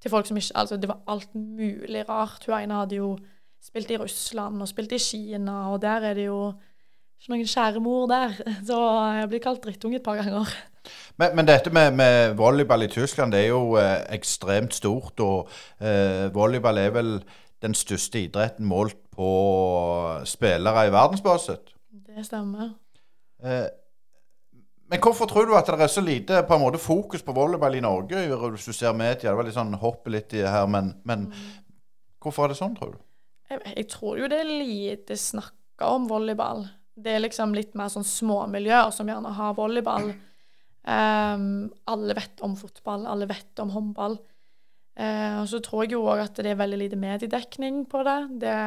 til 0.02 0.12
folk 0.12 0.28
som 0.28 0.38
ikke 0.38 0.60
Altså, 0.62 0.78
det 0.78 0.90
var 0.90 1.02
alt 1.10 1.34
mulig 1.34 2.04
rart. 2.08 2.46
Hun 2.46 2.54
ene 2.60 2.78
hadde 2.82 3.00
jo 3.00 3.16
spilt 3.62 3.90
i 3.90 3.98
Russland 3.98 4.62
og 4.62 4.70
spilt 4.70 4.94
i 4.94 5.02
Kina, 5.02 5.72
og 5.72 5.82
der 5.82 6.10
er 6.10 6.14
det 6.14 6.28
jo 6.28 6.40
ikke 7.16 7.32
noen 7.32 7.50
kjære 7.50 7.82
mor 7.82 8.06
der. 8.10 8.36
Så 8.68 8.78
jeg 9.18 9.28
blir 9.32 9.44
kalt 9.44 9.64
drittunge 9.64 10.00
et 10.00 10.06
par 10.06 10.20
ganger. 10.20 10.52
Men, 11.18 11.34
men 11.34 11.48
dette 11.48 11.72
med, 11.74 11.96
med, 11.98 12.36
volleyball 12.38 12.86
i 12.86 12.90
Tyskland 12.92 13.34
det 13.34 13.40
er 13.46 13.48
jo 13.50 13.74
eh, 13.80 14.04
ekstremt 14.14 14.76
stort. 14.76 15.18
Og 15.20 15.48
eh, 15.80 16.28
volleyball 16.34 16.78
er 16.78 16.94
vel 16.94 17.10
den 17.64 17.74
største 17.74 18.20
idretten 18.22 18.68
målt 18.68 18.98
på 19.16 19.30
spillere 20.28 20.86
i 20.86 20.92
verdensbasis. 20.92 21.74
Det 22.06 22.26
stemmer. 22.26 22.76
Eh, 23.42 23.66
men 24.86 25.02
hvorfor 25.02 25.26
tror 25.30 25.48
du 25.48 25.54
at 25.58 25.66
det 25.66 25.82
er 25.82 25.90
så 25.90 26.02
lite 26.04 26.42
på 26.46 26.54
en 26.54 26.62
måte 26.62 26.78
fokus 26.78 27.24
på 27.26 27.34
volleyball 27.34 27.74
i 27.74 27.82
Norge? 27.82 28.22
Hvis 28.54 28.68
du 28.68 28.76
ser 28.76 28.94
media, 28.94 29.32
det 29.32 29.38
var 29.38 29.48
litt 29.48 29.56
sånn 29.56 29.74
hoppe 29.82 30.12
litt 30.14 30.36
i 30.38 30.44
her, 30.46 30.68
men, 30.70 30.92
men 31.08 31.26
mm. 31.32 31.48
hvorfor 32.22 32.46
er 32.46 32.54
det 32.54 32.60
sånn, 32.60 32.76
tror 32.78 32.94
du? 32.94 33.00
Jeg, 33.50 33.62
jeg 33.72 33.88
tror 33.90 34.20
jo 34.20 34.30
det 34.30 34.38
er 34.42 34.52
lite 34.52 35.18
snakka 35.18 35.90
om 35.96 36.06
volleyball. 36.10 36.64
Det 36.96 37.12
er 37.12 37.24
liksom 37.24 37.52
litt 37.56 37.74
mer 37.78 37.90
sånn 37.92 38.06
småmiljøer 38.06 38.94
som 38.94 39.10
gjerne 39.10 39.34
har 39.36 39.58
volleyball. 39.58 40.12
Um, 40.86 41.66
alle 41.90 42.14
vet 42.14 42.40
om 42.46 42.54
fotball, 42.58 43.08
alle 43.10 43.26
vet 43.26 43.58
om 43.62 43.74
håndball. 43.74 44.20
Uh, 44.96 45.42
og 45.42 45.48
så 45.50 45.58
tror 45.60 45.84
jeg 45.84 45.96
jo 45.96 46.06
òg 46.06 46.22
at 46.22 46.38
det 46.40 46.54
er 46.54 46.60
veldig 46.62 46.78
lite 46.84 46.98
mediedekning 47.00 47.82
på 47.90 48.06
det. 48.06 48.20
det. 48.46 48.60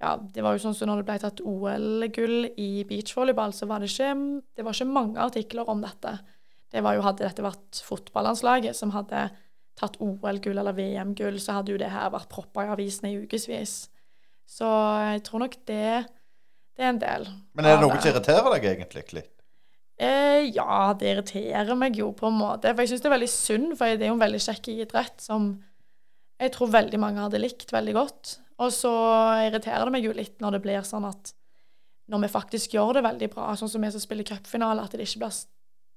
Ja, 0.00 0.14
det 0.16 0.40
var 0.40 0.56
jo 0.56 0.62
sånn 0.62 0.76
som 0.76 0.88
når 0.88 1.02
det 1.02 1.08
ble 1.10 1.18
tatt 1.20 1.42
OL-gull 1.44 2.36
i 2.56 2.70
beachvolleyball, 2.88 3.52
så 3.52 3.68
var 3.68 3.82
det 3.82 3.90
ikke, 3.92 4.14
det 4.56 4.64
var 4.64 4.76
ikke 4.76 4.88
mange 4.88 5.20
artikler 5.20 5.68
om 5.68 5.82
dette. 5.84 6.14
Det 6.72 6.80
var 6.86 6.96
jo, 6.96 7.04
Hadde 7.04 7.26
dette 7.26 7.44
vært 7.44 7.80
fotballandslaget 7.84 8.78
som 8.78 8.94
hadde 8.94 9.26
tatt 9.80 9.98
OL-gull 10.00 10.60
eller 10.60 10.76
VM-gull, 10.76 11.36
så 11.42 11.58
hadde 11.58 11.74
jo 11.74 11.80
det 11.80 11.90
her 11.92 12.12
vært 12.14 12.30
proppa 12.32 12.64
i 12.64 12.72
avisene 12.72 13.12
i 13.12 13.20
ukevis. 13.20 13.74
Så 14.48 14.66
jeg 15.12 15.22
tror 15.26 15.44
nok 15.44 15.58
det, 15.68 15.84
det 16.76 16.86
er 16.86 16.94
en 16.94 17.02
del. 17.02 17.28
Men 17.54 17.68
er 17.68 17.76
det 17.76 17.84
noe 17.84 18.00
som 18.00 18.10
irriterer 18.10 18.56
deg 18.56 18.68
egentlig 18.72 19.04
litt? 19.18 19.34
Eh, 20.00 20.48
ja, 20.56 20.94
det 20.96 21.10
irriterer 21.12 21.76
meg 21.76 21.98
jo 22.00 22.08
på 22.16 22.30
en 22.30 22.38
måte. 22.40 22.72
For 22.72 22.82
jeg 22.82 22.94
syns 22.94 23.04
det 23.04 23.10
er 23.10 23.18
veldig 23.18 23.32
synd, 23.34 23.72
for 23.76 23.92
det 23.92 24.06
er 24.06 24.14
jo 24.14 24.16
en 24.16 24.24
veldig 24.24 24.40
kjekk 24.46 24.70
idrett 24.78 25.20
som 25.20 25.52
jeg 26.40 26.54
tror 26.54 26.72
veldig 26.72 27.00
mange 27.00 27.20
hadde 27.20 27.42
likt 27.42 27.72
veldig 27.74 27.94
godt. 27.96 28.38
Og 28.60 28.72
så 28.72 28.92
irriterer 29.46 29.86
det 29.86 29.94
meg 29.94 30.06
jo 30.06 30.16
litt 30.16 30.40
når 30.42 30.56
det 30.56 30.62
blir 30.64 30.86
sånn 30.86 31.06
at 31.08 31.34
når 32.10 32.24
vi 32.24 32.32
faktisk 32.32 32.74
gjør 32.74 32.96
det 32.98 33.04
veldig 33.06 33.28
bra, 33.32 33.52
sånn 33.56 33.70
som 33.70 33.84
vi 33.84 33.92
som 33.94 34.02
spiller 34.02 34.26
cupfinale, 34.26 34.82
at 34.82 34.96
det 34.96 35.06
ikke 35.06 35.22
blir 35.22 35.38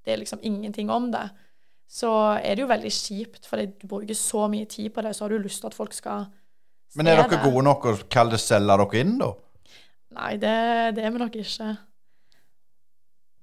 Det 0.03 0.11
er 0.11 0.19
liksom 0.19 0.39
ingenting 0.43 0.89
om 0.91 1.11
det. 1.11 1.29
Så 1.87 2.09
er 2.35 2.55
det 2.55 2.63
jo 2.63 2.67
veldig 2.67 2.91
kjipt, 2.91 3.45
fordi 3.47 3.69
du 3.79 3.87
bruker 3.87 4.17
så 4.17 4.47
mye 4.51 4.65
tid 4.67 4.91
på 4.93 5.01
det, 5.01 5.13
så 5.15 5.23
har 5.23 5.31
du 5.31 5.39
lyst 5.39 5.61
til 5.61 5.69
at 5.69 5.77
folk 5.77 5.93
skal 5.93 6.25
se 6.25 6.97
det. 6.97 6.97
Men 6.99 7.07
er 7.07 7.21
dere 7.21 7.37
det. 7.37 7.39
gode 7.45 7.63
nok 7.63 7.85
å 7.85 7.93
kalle 8.11 8.35
det 8.35 8.41
selge 8.43 8.75
dere 8.75 8.99
inn, 8.99 9.15
da? 9.21 9.29
Nei, 10.13 10.33
det, 10.41 10.55
det 10.97 11.05
er 11.05 11.13
vi 11.15 11.21
nok 11.23 11.37
ikke. 11.39 11.69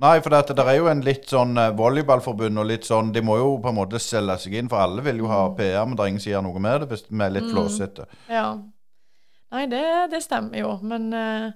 Nei, 0.01 0.15
for 0.25 0.33
det, 0.33 0.55
det 0.57 0.65
er 0.65 0.79
jo 0.79 0.89
en 0.89 1.03
litt 1.05 1.27
sånn 1.29 1.59
uh, 1.61 1.71
volleyballforbund 1.77 2.63
og 2.63 2.69
litt 2.71 2.87
sånn 2.89 3.11
De 3.13 3.21
må 3.25 3.37
jo 3.37 3.51
på 3.61 3.69
en 3.69 3.77
måte 3.77 4.01
selge 4.01 4.39
seg 4.41 4.57
inn, 4.57 4.71
for 4.73 4.81
alle 4.81 5.05
vil 5.05 5.21
jo 5.21 5.29
ha 5.29 5.43
mm. 5.51 5.57
PR, 5.59 5.83
men 5.85 5.99
det 5.99 6.05
er 6.05 6.13
ingen 6.13 6.25
som 6.25 6.33
gjør 6.33 6.47
noe 6.47 6.63
med 6.65 6.81
det 6.81 6.89
hvis 6.93 7.05
vi 7.11 7.21
er 7.21 7.35
litt 7.35 7.49
mm. 7.49 7.53
flåsete. 7.53 8.07
Ja. 8.33 8.47
Nei, 9.51 9.67
det, 9.69 9.85
det, 10.15 10.23
stemmer 10.25 10.63
jo, 10.63 10.73
men 10.87 11.11
uh, 11.13 11.51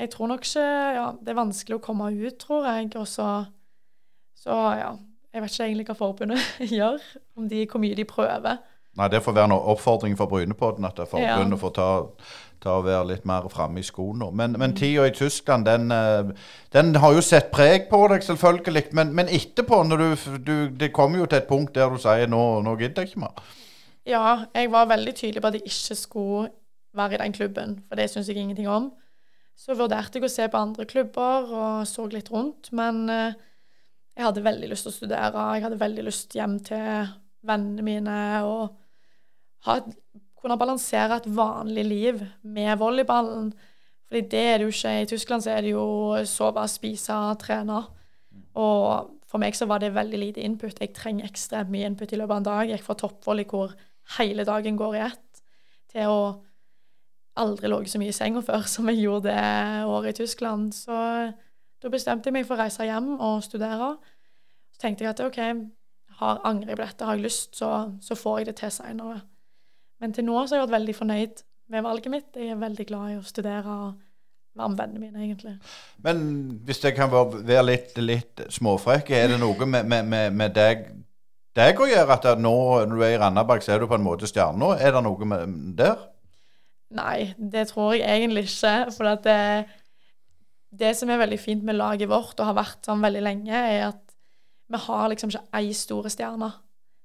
jeg 0.00 0.10
tror 0.10 0.32
nok 0.32 0.46
ikke 0.48 0.66
Ja, 0.96 1.06
det 1.20 1.34
er 1.34 1.38
vanskelig 1.38 1.78
å 1.78 1.84
komme 1.84 2.10
ut, 2.10 2.36
tror 2.40 2.66
jeg. 2.66 2.90
Og 2.98 3.08
så 3.08 3.30
Så 4.38 4.58
ja. 4.80 4.92
Jeg 5.32 5.40
vet 5.40 5.54
ikke 5.54 5.64
egentlig 5.64 5.86
hva 5.88 5.94
forbundet 5.96 6.48
gjør, 6.78 7.04
om 7.40 7.46
de, 7.48 7.62
hvor 7.64 7.80
mye 7.80 7.96
de 7.96 8.04
prøver. 8.04 8.58
Nei, 9.00 9.06
det 9.08 9.22
får 9.24 9.32
være 9.38 9.48
noen 9.48 9.70
oppfordring 9.72 10.16
for 10.18 10.28
Brynepodden 10.28 10.84
at 10.84 10.98
forbundet 11.08 11.56
ja. 11.56 11.60
får 11.62 11.72
ta, 11.78 11.86
ta 12.62 12.78
å 12.78 12.84
være 12.86 13.08
litt 13.10 13.26
mer 13.28 13.48
framme 13.52 13.82
i 13.82 13.86
skoene. 13.86 14.30
Men, 14.38 14.56
men 14.60 14.76
tida 14.78 15.08
i 15.08 15.14
Tyskland, 15.16 15.66
den, 15.68 15.90
eh, 15.94 16.30
den, 16.74 16.94
har 17.02 17.16
jo 17.16 17.24
sett 17.24 17.50
preg 17.54 17.88
på 17.90 18.00
deg, 18.12 18.24
selvfølgelig. 18.26 18.84
Men, 18.98 19.12
men 19.18 19.30
etterpå, 19.32 19.82
når 19.88 20.02
du, 20.04 20.08
du, 20.46 20.56
det 20.80 20.92
kommer 20.96 21.22
jo 21.22 21.28
til 21.28 21.42
et 21.42 21.50
punkt 21.50 21.74
der 21.76 21.92
du 21.92 22.00
sier 22.02 22.30
nå, 22.30 22.42
nå 22.64 22.76
gidder 22.80 23.04
jeg 23.04 23.12
ikke 23.12 23.24
mer. 23.26 23.44
Ja, 24.08 24.24
jeg 24.54 24.72
var 24.72 24.90
veldig 24.90 25.14
tydelig 25.14 25.42
på 25.42 25.52
at 25.52 25.60
jeg 25.60 25.70
ikke 25.70 25.98
skulle 25.98 26.50
være 26.96 27.14
i 27.14 27.22
den 27.22 27.36
klubben, 27.36 27.78
for 27.88 27.98
det 27.98 28.10
syns 28.10 28.28
jeg 28.28 28.40
ingenting 28.40 28.68
om. 28.68 28.90
Så 29.58 29.76
vurderte 29.78 30.18
jeg 30.18 30.26
å 30.26 30.32
se 30.32 30.48
på 30.50 30.58
andre 30.58 30.86
klubber 30.88 31.50
og 31.52 31.86
så 31.86 32.06
litt 32.10 32.30
rundt, 32.32 32.72
men 32.74 33.04
uh, 33.12 33.34
jeg 34.16 34.26
hadde 34.26 34.44
veldig 34.44 34.70
lyst 34.72 34.88
til 34.88 34.92
å 34.92 34.96
studere. 34.96 35.44
Jeg 35.56 35.64
hadde 35.66 35.80
veldig 35.80 36.04
lyst 36.08 36.34
hjem 36.36 36.58
til 36.66 37.12
vennene 37.46 37.84
mine 37.86 38.16
og 38.48 38.72
ha, 39.66 39.78
kunne 40.42 40.58
balansere 40.58 41.20
et 41.20 41.28
vanlig 41.36 41.84
liv 41.86 42.22
med 42.42 42.74
volleyballen. 42.80 43.52
Fordi 44.08 44.22
det 44.28 44.44
er 44.44 44.58
det 44.58 44.66
jo 44.66 44.74
ikke. 44.74 44.94
I 45.00 45.08
Tyskland 45.08 45.44
så 45.44 45.54
er 45.54 45.64
det 45.64 45.72
jo 45.72 45.84
sove, 46.28 46.66
spise, 46.68 47.18
trene. 47.40 47.78
Og 48.58 49.12
for 49.30 49.40
meg 49.40 49.56
så 49.56 49.68
var 49.70 49.80
det 49.80 49.94
veldig 49.94 50.18
lite 50.20 50.44
input. 50.44 50.80
Jeg 50.80 50.92
trenger 50.96 51.30
ekstremt 51.30 51.72
mye 51.72 51.88
input 51.88 52.12
i 52.12 52.18
løpet 52.20 52.34
av 52.34 52.40
en 52.42 52.48
dag. 52.50 52.62
Jeg 52.66 52.80
gikk 52.80 52.88
fra 52.90 52.98
toppvolley 53.00 53.48
hvor 53.48 53.72
hele 54.18 54.44
dagen 54.44 54.76
går 54.76 54.98
i 54.98 55.04
ett, 55.06 55.42
til 55.92 56.10
å 56.10 56.18
aldri 57.40 57.70
ligget 57.70 57.94
så 57.94 58.00
mye 58.02 58.12
i 58.12 58.16
senga 58.16 58.42
før 58.44 58.66
som 58.68 58.90
jeg 58.90 59.06
gjorde 59.06 59.32
det 59.32 59.86
året 59.88 60.12
i 60.12 60.18
Tyskland. 60.20 60.74
Så 60.76 60.98
da 61.82 61.92
bestemte 61.92 62.28
jeg 62.28 62.36
meg 62.36 62.48
for 62.48 62.58
å 62.58 62.66
reise 62.66 62.84
hjem 62.86 63.14
og 63.16 63.40
studere. 63.46 63.94
Så 64.74 64.84
tenkte 64.84 65.06
jeg 65.06 65.14
at 65.14 65.24
OK, 65.24 65.40
har 66.20 66.42
angrer 66.44 66.74
jeg 66.74 66.80
på 66.82 66.84
dette, 66.84 67.08
har 67.08 67.16
jeg 67.16 67.30
lyst, 67.30 67.56
så, 67.56 67.70
så 68.04 68.18
får 68.18 68.42
jeg 68.42 68.50
det 68.50 68.58
til 68.60 68.74
seinere. 68.74 69.22
Men 70.02 70.14
til 70.16 70.26
nå 70.26 70.34
så 70.44 70.56
har 70.56 70.62
jeg 70.62 70.68
vært 70.68 70.78
veldig 70.80 70.94
fornøyd 70.98 71.42
med 71.72 71.84
valget 71.86 72.12
mitt. 72.12 72.30
Jeg 72.36 72.54
er 72.54 72.60
veldig 72.60 72.86
glad 72.88 73.12
i 73.12 73.18
å 73.20 73.26
studere 73.26 73.76
og 73.76 73.92
være 74.58 74.72
med 74.72 74.80
vennene 74.82 75.00
mine, 75.00 75.22
egentlig. 75.24 75.52
Men 76.04 76.24
hvis 76.66 76.82
jeg 76.84 76.96
kan 76.96 77.12
være 77.12 77.62
litt, 77.64 77.94
litt 78.02 78.42
småfrekk, 78.52 79.12
er 79.16 79.32
det 79.32 79.38
noe 79.40 79.68
med, 79.68 79.86
med, 79.88 80.08
med, 80.10 80.34
med 80.36 80.56
deg, 80.56 80.88
deg 81.56 81.80
å 81.80 81.88
gjøre 81.88 82.18
at 82.18 82.32
nå 82.40 82.56
når 82.88 82.96
du 82.96 83.04
er 83.06 83.14
i 83.14 83.20
Randaberg, 83.22 83.64
så 83.64 83.76
er 83.76 83.80
du 83.80 83.88
på 83.88 83.96
en 83.96 84.04
måte 84.04 84.28
stjerna? 84.28 84.74
Er 84.82 84.96
det 84.96 85.04
noe 85.06 85.28
med 85.28 85.54
der? 85.78 86.02
Nei, 86.92 87.32
det 87.38 87.70
tror 87.70 87.94
jeg 87.96 88.04
egentlig 88.04 88.50
ikke. 88.50 88.74
For 88.92 89.14
det 89.24 89.38
det 90.72 90.94
som 90.96 91.10
er 91.12 91.20
veldig 91.20 91.38
fint 91.40 91.64
med 91.64 91.76
laget 91.76 92.08
vårt, 92.08 92.38
og 92.40 92.48
har 92.48 92.56
vært 92.56 92.88
sånn 92.88 93.02
veldig 93.04 93.22
lenge, 93.24 93.52
er 93.52 93.90
at 93.90 94.14
vi 94.72 94.80
har 94.86 95.10
liksom 95.12 95.32
ikke 95.32 95.44
ei 95.58 95.72
store 95.76 96.12
stjerne. 96.12 96.48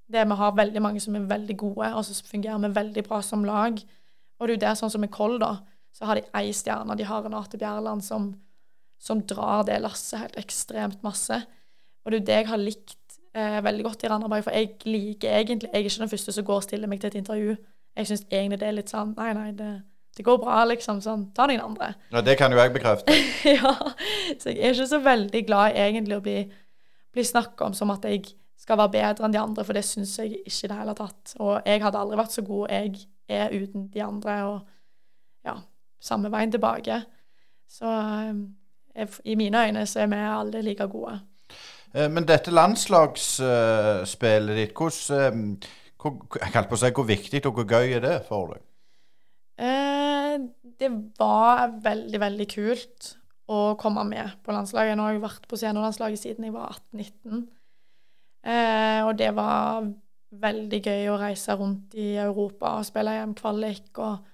Det 0.07 0.23
Vi 0.27 0.35
har 0.39 0.55
veldig 0.55 0.81
mange 0.81 0.99
som 1.03 1.15
er 1.15 1.27
veldig 1.27 1.57
gode, 1.57 1.93
og 1.93 2.05
så 2.05 2.15
fungerer 2.23 2.61
vi 2.63 2.75
veldig 2.75 3.03
bra 3.03 3.21
som 3.21 3.43
lag. 3.45 3.79
Og 4.39 4.47
det 4.47 4.53
er 4.53 4.55
jo 4.55 4.63
det 4.65 4.77
sånn 4.79 4.93
som 4.93 5.01
med 5.01 5.11
Koll, 5.11 5.39
da. 5.39 5.57
Så 5.91 6.05
har 6.05 6.15
de 6.15 6.27
ei 6.37 6.53
stjerne. 6.53 6.95
De 6.95 7.03
har 7.03 7.23
Renate 7.25 7.57
Bjerland 7.57 8.05
som, 8.05 8.29
som 8.99 9.21
drar 9.27 9.65
det 9.67 9.81
lasset 9.81 10.21
helt 10.21 10.37
ekstremt 10.39 11.03
masse. 11.03 11.41
Og 12.05 12.11
det 12.11 12.15
er 12.15 12.21
jo 12.21 12.27
det 12.27 12.37
jeg 12.37 12.49
har 12.51 12.61
likt 12.61 13.19
eh, 13.33 13.59
veldig 13.65 13.83
godt 13.83 14.05
i 14.05 14.11
Randaberg, 14.11 14.45
for 14.45 14.55
jeg 14.55 14.77
liker 14.85 15.33
egentlig 15.41 15.71
Jeg 15.73 15.81
er 15.81 15.89
ikke 15.89 16.05
den 16.05 16.13
første 16.13 16.31
som 16.31 16.45
går 16.47 16.61
og 16.61 16.63
stiller 16.63 16.87
meg 16.87 17.01
til 17.01 17.11
et 17.11 17.19
intervju. 17.19 17.57
Jeg 17.97 18.07
syns 18.07 18.25
egentlig 18.29 18.59
det 18.61 18.67
er 18.67 18.77
litt 18.77 18.93
sånn 18.93 19.15
Nei, 19.17 19.31
nei, 19.35 19.51
det 19.57 19.71
det 20.17 20.23
går 20.25 20.39
bra, 20.41 20.63
liksom. 20.65 20.97
Sånn, 21.03 21.27
ta 21.37 21.45
noen 21.45 21.61
andre. 21.61 21.91
Ja, 22.09 22.23
Det 22.25 22.33
kan 22.39 22.53
jo 22.53 22.57
jeg 22.57 22.73
bekrefte. 22.73 23.13
ja. 23.59 23.73
Så 24.41 24.49
jeg 24.49 24.63
er 24.65 24.73
ikke 24.73 24.89
så 24.89 24.99
veldig 25.05 25.41
glad 25.45 25.77
egentlig 25.77 26.17
å 26.17 26.23
bli, 26.25 26.37
bli 27.13 27.25
snakka 27.25 27.67
om 27.69 27.75
som 27.77 27.93
at 27.93 28.07
jeg 28.09 28.31
skal 28.57 28.79
være 28.81 28.95
bedre 28.95 29.27
enn 29.27 29.35
de 29.35 29.41
andre, 29.41 29.63
for 29.65 29.73
det 29.77 29.85
syns 29.85 30.15
jeg 30.19 30.39
ikke 30.41 30.65
i 30.65 30.69
det 30.71 30.79
hele 30.79 30.95
tatt. 30.97 31.35
Og 31.39 31.53
jeg 31.65 31.83
hadde 31.83 31.99
aldri 32.01 32.19
vært 32.19 32.35
så 32.35 32.43
god 32.45 32.73
jeg 32.73 32.89
er 33.27 33.53
uten 33.53 33.87
de 33.93 34.03
andre, 34.03 34.33
og 34.47 34.59
ja, 35.45 35.55
samme 36.01 36.31
veien 36.33 36.51
tilbake. 36.51 37.01
Så 37.69 37.85
jeg, 37.91 38.35
eh, 38.95 39.07
i 39.25 39.35
mine 39.35 39.67
øyne 39.67 39.85
så 39.85 39.99
er 40.03 40.07
vi 40.11 40.15
alle 40.15 40.61
like 40.65 40.87
gode. 40.87 41.19
Eh, 41.93 42.11
men 42.11 42.27
dette 42.27 42.51
landslagsspillet 42.51 44.57
ditt, 44.57 44.73
hvordan, 44.77 45.21
eh, 45.21 45.31
hvor, 46.01 46.11
jeg 46.41 46.67
på 46.69 46.75
å 46.75 46.77
si, 46.81 46.89
hvor 46.95 47.07
viktig 47.07 47.45
og 47.45 47.53
hvor 47.53 47.67
gøy 47.67 47.87
er 47.99 48.03
det 48.05 48.17
for 48.29 48.47
deg? 48.53 48.61
det 50.77 50.91
var 51.17 51.71
veldig, 51.81 52.19
veldig 52.21 52.45
kult 52.51 53.17
å 53.49 53.73
komme 53.81 54.03
med 54.05 54.29
på 54.45 54.53
landslaget. 54.53 54.93
Nå 54.93 55.01
har 55.07 55.15
jeg 55.15 55.23
vært 55.23 55.47
på 55.49 55.57
seniorlandslaget 55.57 56.21
siden 56.21 56.45
jeg 56.45 56.53
var 56.53 56.77
18-19. 56.93 57.56
Eh, 58.47 59.01
og 59.03 59.17
det 59.19 59.33
var 59.35 59.87
veldig 60.37 60.79
gøy 60.83 61.09
å 61.11 61.19
reise 61.19 61.55
rundt 61.57 61.95
i 61.99 62.13
Europa 62.19 62.77
og 62.77 62.87
spille 62.87 63.15
EM-kvalik 63.19 63.99
og 64.03 64.25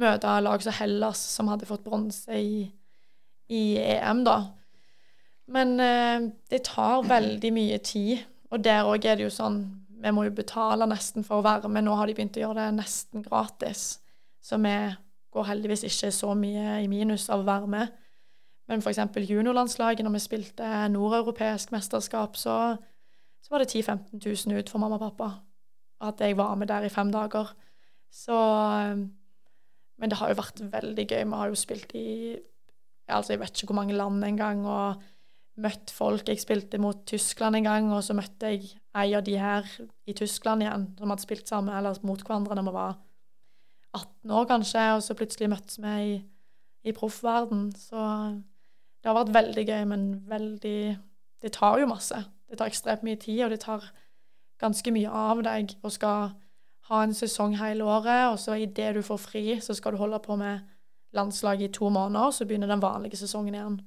møte 0.00 0.34
lag 0.44 0.62
som 0.64 0.76
Hellas, 0.76 1.20
som 1.34 1.50
hadde 1.50 1.68
fått 1.68 1.84
bronse 1.86 2.36
i, 2.36 2.64
i, 3.50 3.62
EM, 3.80 4.24
da. 4.26 4.38
Men 5.50 5.74
eh, 5.82 6.28
det 6.52 6.64
tar 6.68 7.06
veldig 7.08 7.52
mye 7.56 7.80
tid, 7.84 8.20
og 8.50 8.62
der 8.64 8.88
òg 8.88 9.06
er 9.06 9.18
det 9.18 9.28
jo 9.28 9.34
sånn 9.34 9.62
Vi 10.00 10.10
må 10.16 10.24
jo 10.24 10.32
betale 10.32 10.86
nesten 10.88 11.26
for 11.26 11.38
å 11.38 11.44
være 11.44 11.68
med. 11.68 11.84
Nå 11.84 11.92
har 11.92 12.08
de 12.08 12.14
begynt 12.16 12.38
å 12.38 12.40
gjøre 12.40 12.62
det 12.62 12.78
nesten 12.78 13.20
gratis. 13.20 13.98
Så 14.40 14.56
vi 14.56 14.72
går 15.34 15.44
heldigvis 15.44 15.82
ikke 15.84 16.08
så 16.16 16.30
mye 16.32 16.78
i 16.80 16.86
minus 16.88 17.26
av 17.28 17.42
å 17.42 17.44
være 17.44 17.68
med. 17.68 17.90
Men 18.70 18.80
f.eks. 18.80 19.02
juniorlandslaget, 19.28 20.00
når 20.06 20.14
vi 20.14 20.22
spilte 20.24 20.70
nordeuropeisk 20.94 21.74
mesterskap, 21.74 22.38
så, 22.40 22.78
så 23.50 23.56
var 23.56 23.64
det 23.64 23.72
10 23.72 23.82
000-15 23.82 24.46
000 24.46 24.58
ut 24.62 24.68
for 24.70 24.78
mamma 24.78 24.94
og 24.94 25.08
pappa. 25.08 25.30
At 26.06 26.20
jeg 26.22 26.36
var 26.38 26.54
med 26.54 26.68
der 26.70 26.84
i 26.86 26.88
fem 26.88 27.10
dager. 27.10 27.50
Så 28.10 28.36
Men 29.98 30.10
det 30.10 30.18
har 30.18 30.30
jo 30.30 30.38
vært 30.38 30.62
veldig 30.72 31.06
gøy. 31.06 31.24
Vi 31.24 31.36
har 31.36 31.48
jo 31.48 31.58
spilt 31.58 31.90
i 31.98 32.38
altså 33.10 33.32
Jeg 33.32 33.40
vet 33.40 33.50
ikke 33.50 33.72
hvor 33.72 33.82
mange 33.82 33.96
land 33.98 34.24
engang. 34.24 34.62
Og 34.66 35.02
møtt 35.58 35.90
folk. 35.90 36.28
Jeg 36.28 36.38
spilte 36.38 36.78
mot 36.78 37.02
Tyskland 37.06 37.56
en 37.56 37.66
gang, 37.66 37.92
og 37.92 38.04
så 38.06 38.14
møtte 38.14 38.52
jeg 38.52 38.70
ei 38.96 39.14
av 39.18 39.24
de 39.26 39.36
her 39.36 39.66
i 40.06 40.14
Tyskland 40.16 40.62
igjen, 40.62 40.86
som 40.98 41.10
hadde 41.10 41.24
spilt 41.26 41.48
sammen, 41.50 41.74
eller 41.74 41.98
mot 42.06 42.22
hverandre 42.22 42.54
når 42.54 42.68
vi 42.68 42.74
var 42.78 42.98
18 43.98 44.30
år, 44.30 44.46
kanskje, 44.46 44.86
og 44.94 45.02
så 45.02 45.16
plutselig 45.18 45.50
møttes 45.50 45.80
vi 45.82 45.94
i, 46.06 46.16
i 46.86 46.94
proffverden. 46.96 47.72
Så 47.76 47.98
det 49.02 49.10
har 49.10 49.18
vært 49.18 49.34
veldig 49.34 49.66
gøy, 49.66 49.84
men 49.90 50.10
veldig 50.30 50.80
Det 51.40 51.54
tar 51.56 51.78
jo 51.80 51.86
masse. 51.88 52.18
Det 52.50 52.58
tar 52.58 52.70
ekstremt 52.70 53.04
mye 53.06 53.18
tid, 53.20 53.44
og 53.46 53.52
det 53.54 53.60
tar 53.62 53.84
ganske 54.60 54.92
mye 54.92 55.10
av 55.10 55.42
deg 55.46 55.76
å 55.86 55.92
skal 55.92 56.32
ha 56.90 57.04
en 57.04 57.14
sesong 57.14 57.54
hele 57.60 57.86
året, 57.86 58.32
og 58.32 58.38
så 58.42 58.58
idet 58.58 58.96
du 58.96 59.04
får 59.06 59.20
fri, 59.22 59.44
så 59.62 59.76
skal 59.78 59.94
du 59.94 60.00
holde 60.00 60.18
på 60.24 60.36
med 60.36 60.66
landslaget 61.14 61.68
i 61.68 61.72
to 61.74 61.88
måneder, 61.90 62.34
så 62.34 62.46
begynner 62.46 62.70
den 62.70 62.82
vanlige 62.82 63.18
sesongen 63.20 63.54
igjen. 63.54 63.78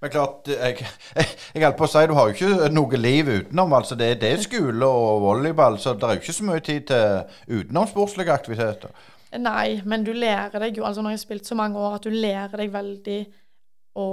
Men 0.00 0.12
klart, 0.12 0.48
jeg, 0.48 0.84
jeg, 1.16 1.26
jeg 1.54 1.64
holdt 1.64 1.78
på 1.78 1.86
å 1.86 1.90
si 1.90 2.02
du 2.08 2.14
har 2.16 2.28
jo 2.28 2.36
ikke 2.36 2.68
noe 2.72 3.00
liv 3.00 3.30
utenom. 3.30 3.72
altså 3.76 3.96
Det, 3.96 4.10
det 4.20 4.32
er 4.34 4.44
skole 4.44 4.86
og 4.86 5.22
volleyball, 5.24 5.78
så 5.80 5.94
det 5.94 6.08
er 6.08 6.16
jo 6.16 6.22
ikke 6.24 6.36
så 6.36 6.48
mye 6.48 6.64
tid 6.64 6.86
til 6.90 7.58
utenomsportslige 7.60 8.36
aktiviteter. 8.36 8.92
Nei, 9.40 9.80
men 9.86 10.04
du 10.04 10.10
lærer 10.12 10.58
deg 10.58 10.80
jo, 10.80 10.84
altså 10.84 11.04
når 11.04 11.14
jeg 11.14 11.20
har 11.20 11.24
spilt 11.24 11.48
så 11.48 11.56
mange 11.58 11.78
år, 11.78 11.96
at 11.96 12.06
du 12.06 12.10
lærer 12.10 12.56
deg 12.64 12.72
veldig 12.74 13.20
å 14.00 14.08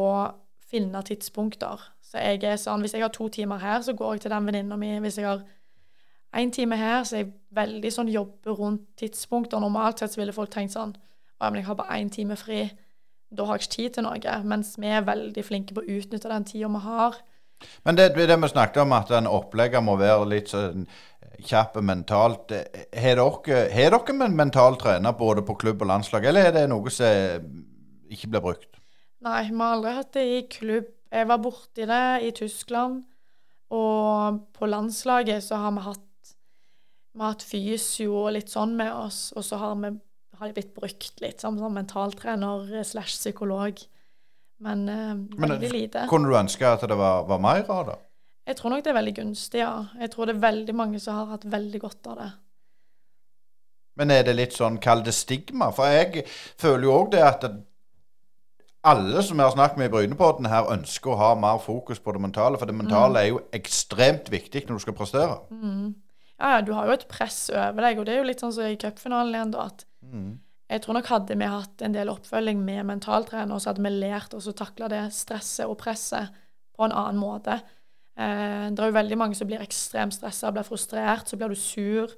finne 0.70 1.02
tidspunkter. 1.08 1.82
Så 2.08 2.24
jeg 2.24 2.44
er 2.48 2.56
sånn, 2.60 2.82
Hvis 2.82 2.96
jeg 2.96 3.04
har 3.04 3.12
to 3.12 3.28
timer 3.30 3.60
her, 3.60 3.82
så 3.84 3.94
går 3.94 4.14
jeg 4.14 4.22
til 4.22 4.32
den 4.32 4.46
venninna 4.48 4.78
mi. 4.80 4.94
Hvis 5.04 5.18
jeg 5.20 5.28
har 5.28 5.44
én 6.38 6.52
time 6.52 6.78
her, 6.80 7.04
så 7.04 7.18
er 7.18 7.26
jeg 7.26 7.34
veldig 7.52 7.92
sånn 7.92 8.12
jobber 8.12 8.56
rundt 8.56 8.86
tidspunkter. 9.00 9.60
Normalt 9.60 10.00
sett 10.00 10.16
så 10.16 10.22
ville 10.22 10.36
folk 10.36 10.52
tenkt 10.54 10.76
sånn 10.76 10.96
Å, 11.38 11.52
men 11.52 11.60
jeg 11.60 11.68
har 11.68 11.76
bare 11.78 12.00
én 12.00 12.10
time 12.10 12.36
fri. 12.40 12.64
Da 13.30 13.46
har 13.46 13.58
jeg 13.60 13.68
ikke 13.68 13.76
tid 13.76 13.98
til 13.98 14.08
noe. 14.08 14.38
Mens 14.44 14.72
vi 14.80 14.88
er 14.90 15.04
veldig 15.06 15.44
flinke 15.46 15.76
på 15.76 15.84
å 15.84 15.98
utnytte 16.00 16.32
den 16.32 16.48
tida 16.48 16.72
vi 16.72 16.82
har. 16.88 17.20
Men 17.86 17.98
det, 17.98 18.08
det 18.16 18.38
vi 18.42 18.50
snakket 18.50 18.82
om, 18.82 18.96
at 18.98 19.12
en 19.12 19.30
opplegger 19.30 19.84
må 19.84 19.98
være 20.00 20.26
litt 20.30 20.50
sånn 20.54 20.88
kjapp 21.46 21.78
mentalt. 21.86 22.54
Har 22.54 23.20
dere, 23.20 23.68
har 23.74 23.94
dere 23.94 24.26
en 24.26 24.38
mental 24.38 24.78
trener 24.82 25.14
både 25.18 25.44
på 25.46 25.58
klubb 25.62 25.84
og 25.86 25.92
landslag, 25.92 26.26
eller 26.26 26.50
er 26.50 26.56
det 26.56 26.68
noe 26.72 26.94
som 26.94 27.48
ikke 28.10 28.32
blir 28.32 28.46
brukt? 28.46 28.70
Nei, 29.26 29.44
vi 29.50 29.58
har 29.60 29.76
aldri 29.76 29.96
hatt 29.98 30.14
det 30.16 30.26
i 30.26 30.42
klubb. 30.52 30.94
Jeg 31.12 31.28
var 31.30 31.40
borti 31.44 31.86
det 31.88 32.08
i 32.28 32.34
Tyskland. 32.36 33.04
Og 33.74 34.42
på 34.56 34.68
landslaget 34.70 35.44
så 35.44 35.60
har 35.60 35.76
vi 35.76 35.86
hatt, 35.88 36.34
vi 37.14 37.24
har 37.24 37.34
hatt 37.36 37.44
fysio 37.44 38.14
og 38.24 38.34
litt 38.38 38.52
sånn 38.52 38.76
med 38.80 38.94
oss. 38.94 39.32
Og 39.36 39.46
så 39.46 39.60
har, 39.62 39.76
vi, 39.82 39.92
har 40.40 40.56
blitt 40.56 40.74
brukt 40.76 41.24
litt 41.24 41.44
som, 41.44 41.60
som 41.60 41.76
mentaltrener 41.76 42.84
slash 42.88 43.18
psykolog. 43.20 43.80
Men 44.64 44.90
eh, 44.90 45.14
veldig 45.38 45.72
lite. 45.72 46.08
Kunne 46.10 46.32
du 46.32 46.38
ønske 46.40 46.68
at 46.70 46.86
det 46.90 46.98
var, 46.98 47.28
var 47.30 47.42
mer 47.44 47.68
av 47.70 47.88
det? 47.92 47.98
Jeg 48.48 48.58
tror 48.58 48.72
nok 48.72 48.84
det 48.84 48.92
er 48.94 48.96
veldig 49.02 49.16
gunstig, 49.18 49.60
ja. 49.60 49.72
Jeg 50.00 50.14
tror 50.14 50.30
det 50.30 50.38
er 50.38 50.46
veldig 50.46 50.76
mange 50.76 51.00
som 51.04 51.18
har 51.20 51.34
hatt 51.34 51.48
veldig 51.52 51.82
godt 51.84 52.08
av 52.14 52.22
det. 52.22 52.30
Men 53.98 54.14
er 54.14 54.24
det 54.24 54.36
litt 54.38 54.56
sånn, 54.56 54.78
kall 54.80 55.02
det 55.04 55.14
stigma? 55.18 55.72
For 55.76 55.90
jeg 55.90 56.24
føler 56.30 56.86
jo 56.88 56.94
òg 56.94 57.12
det 57.16 57.24
at 57.26 57.44
alle 58.88 59.22
som 59.26 59.40
jeg 59.40 59.46
har 59.46 59.54
snakket 59.54 59.82
med 59.82 59.90
i 59.90 59.94
Brynepodden 59.94 60.50
her, 60.50 60.72
ønsker 60.74 61.14
å 61.14 61.20
ha 61.20 61.30
mer 61.40 61.62
fokus 61.64 62.00
på 62.04 62.16
det 62.16 62.24
mentale. 62.24 62.60
For 62.60 62.70
det 62.70 62.76
mentale 62.78 63.14
mm. 63.14 63.22
er 63.22 63.30
jo 63.30 63.40
ekstremt 63.58 64.32
viktig 64.34 64.66
når 64.68 64.80
du 64.80 64.86
skal 64.86 64.98
prestere. 64.98 65.40
Mm. 65.52 65.96
Ja, 66.38 66.56
ja, 66.56 66.60
du 66.62 66.74
har 66.78 66.90
jo 66.90 66.96
et 66.96 67.08
press 67.10 67.48
over 67.50 67.82
deg, 67.84 68.00
og 68.00 68.08
det 68.08 68.14
er 68.14 68.22
jo 68.22 68.28
litt 68.30 68.44
sånn 68.44 68.54
som 68.54 68.68
i 68.70 68.78
cupfinalen 68.80 69.34
igjen, 69.34 69.56
da. 69.56 69.70
at 69.72 69.88
mm. 70.06 70.36
Jeg 70.68 70.84
tror 70.84 70.98
nok 70.98 71.10
hadde 71.10 71.38
vi 71.40 71.48
hatt 71.48 71.82
en 71.86 71.96
del 71.96 72.12
oppfølging 72.12 72.60
med 72.66 72.84
mentaltrener, 72.90 73.60
så 73.60 73.72
hadde 73.72 73.86
vi 73.86 73.94
lært 73.96 74.36
oss 74.36 74.50
å 74.52 74.56
takle 74.58 74.90
det 74.92 75.06
stresset 75.16 75.66
og 75.66 75.78
presset 75.80 76.34
på 76.76 76.84
en 76.86 76.94
annen 76.94 77.22
måte. 77.22 77.56
Eh, 78.18 78.68
det 78.74 78.82
er 78.82 78.92
jo 78.92 78.98
veldig 78.98 79.20
mange 79.20 79.38
som 79.40 79.48
blir 79.50 79.64
ekstremt 79.64 80.16
stressa, 80.16 80.52
blir 80.52 80.68
frustrert, 80.68 81.30
så 81.30 81.40
blir 81.40 81.54
du 81.54 81.60
sur. 81.60 82.12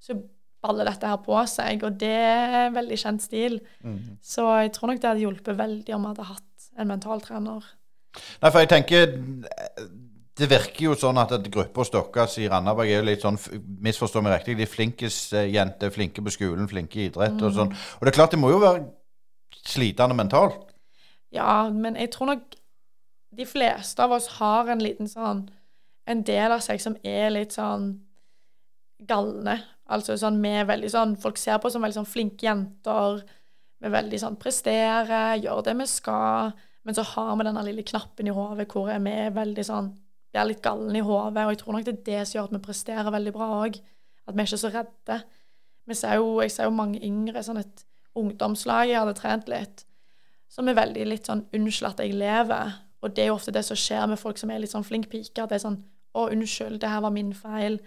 Så 0.00 0.16
baller 0.60 0.88
dette 0.88 1.08
her 1.08 1.20
på 1.24 1.40
seg, 1.48 1.84
og 1.86 1.98
det 2.00 2.12
er 2.12 2.66
en 2.66 2.76
veldig 2.76 2.98
kjent 3.00 3.24
stil. 3.24 3.58
Mm. 3.84 4.18
Så 4.22 4.46
jeg 4.60 4.72
tror 4.76 4.92
nok 4.92 5.02
det 5.02 5.10
hadde 5.10 5.24
hjulpet 5.24 5.58
veldig 5.58 5.96
om 5.96 6.04
vi 6.04 6.12
hadde 6.12 6.30
hatt 6.30 6.70
en 6.78 6.90
mentaltrener. 6.90 7.68
Nei, 8.42 8.50
for 8.50 8.58
jeg 8.58 8.70
tenker 8.72 9.12
Det 10.40 10.48
virker 10.50 10.82
jo 10.88 10.94
sånn 10.98 11.20
at 11.20 11.30
gruppa 11.52 11.84
deres 11.94 12.32
i 12.42 12.48
Randaberg 12.50 12.90
er 12.90 13.04
litt 13.06 13.22
sånn 13.22 13.36
Misforstå 13.84 14.18
meg 14.24 14.34
riktig, 14.34 14.56
de 14.58 14.66
flinkeste 14.66 15.44
jenter, 15.46 15.92
flinke 15.94 16.24
på 16.24 16.32
skolen, 16.34 16.66
flinke 16.70 16.98
i 16.98 17.06
idrett 17.06 17.36
mm. 17.36 17.44
og 17.46 17.54
sånn. 17.54 17.70
Og 17.70 18.02
det 18.02 18.10
er 18.10 18.16
klart, 18.16 18.34
det 18.34 18.40
må 18.42 18.50
jo 18.50 18.58
være 18.62 18.82
slitende 19.60 20.16
mentalt. 20.18 20.64
Ja, 21.30 21.68
men 21.70 21.94
jeg 22.00 22.10
tror 22.14 22.32
nok 22.32 22.56
de 23.36 23.46
fleste 23.46 24.02
av 24.02 24.16
oss 24.16 24.26
har 24.40 24.70
en 24.72 24.82
liten 24.82 25.08
sånn 25.08 25.48
En 26.10 26.24
del 26.26 26.50
av 26.50 26.62
seg 26.64 26.80
som 26.82 26.96
er 27.06 27.28
litt 27.30 27.52
sånn 27.54 27.92
galne. 29.08 29.56
Altså 29.90 30.16
sånn 30.18 30.38
vi 30.42 30.52
er 30.60 30.68
veldig 30.68 30.90
sånn 30.92 31.16
Folk 31.18 31.38
ser 31.40 31.58
på 31.58 31.68
oss 31.68 31.74
som 31.74 31.82
veldig 31.82 32.00
sånn 32.00 32.08
flinke 32.08 32.46
jenter. 32.46 33.22
Vi 33.80 33.88
er 33.88 33.94
veldig 33.94 34.20
sånn 34.22 34.38
prestere, 34.40 35.40
gjør 35.40 35.64
det 35.66 35.74
vi 35.80 35.88
skal. 35.90 36.52
Men 36.86 36.96
så 36.96 37.04
har 37.14 37.34
vi 37.36 37.46
denne 37.48 37.64
lille 37.66 37.84
knappen 37.86 38.28
i 38.28 38.34
hodet 38.34 38.68
hvor 38.70 38.88
vi 38.88 39.12
er 39.12 39.34
veldig 39.36 39.66
sånn 39.66 39.92
Vi 40.30 40.38
er 40.38 40.46
litt 40.46 40.62
galne 40.62 40.94
i 40.94 41.02
hodet, 41.02 41.42
og 41.42 41.50
jeg 41.50 41.58
tror 41.58 41.74
nok 41.74 41.86
det 41.88 41.92
er 41.92 42.02
det 42.06 42.18
som 42.28 42.36
gjør 42.36 42.44
at 42.46 42.52
vi 42.54 42.58
presterer 42.62 43.10
veldig 43.10 43.32
bra 43.34 43.48
òg. 43.64 43.80
At 44.30 44.36
vi 44.36 44.42
er 44.44 44.46
ikke 44.46 44.60
så 44.62 44.70
redde. 44.70 45.16
Vi 45.90 45.96
ser 45.98 46.20
jo, 46.20 46.28
jeg 46.38 46.52
ser 46.54 46.68
jo 46.68 46.74
mange 46.76 47.00
yngre, 47.02 47.42
sånn 47.42 47.58
et 47.58 47.82
ungdomslag 48.14 48.92
jeg 48.92 49.00
hadde 49.00 49.16
trent 49.18 49.50
litt, 49.50 49.82
som 50.50 50.70
er 50.70 50.78
veldig 50.78 51.08
litt 51.08 51.26
sånn 51.26 51.42
'Unnskyld 51.50 51.88
at 51.88 52.02
jeg 52.04 52.14
lever'. 52.14 52.78
Og 53.02 53.16
det 53.16 53.24
er 53.24 53.28
jo 53.30 53.34
ofte 53.34 53.54
det 53.54 53.64
som 53.64 53.76
skjer 53.76 54.06
med 54.06 54.18
folk 54.18 54.38
som 54.38 54.50
er 54.50 54.60
litt 54.62 54.70
sånn 54.70 54.86
flink 54.86 55.08
pike. 55.10 55.42
At 55.42 55.50
det 55.50 55.58
er 55.58 55.66
sånn 55.66 55.82
'Å, 56.14 56.30
unnskyld, 56.30 56.78
det 56.80 56.90
her 56.90 57.00
var 57.00 57.10
min 57.10 57.32
feil'. 57.32 57.80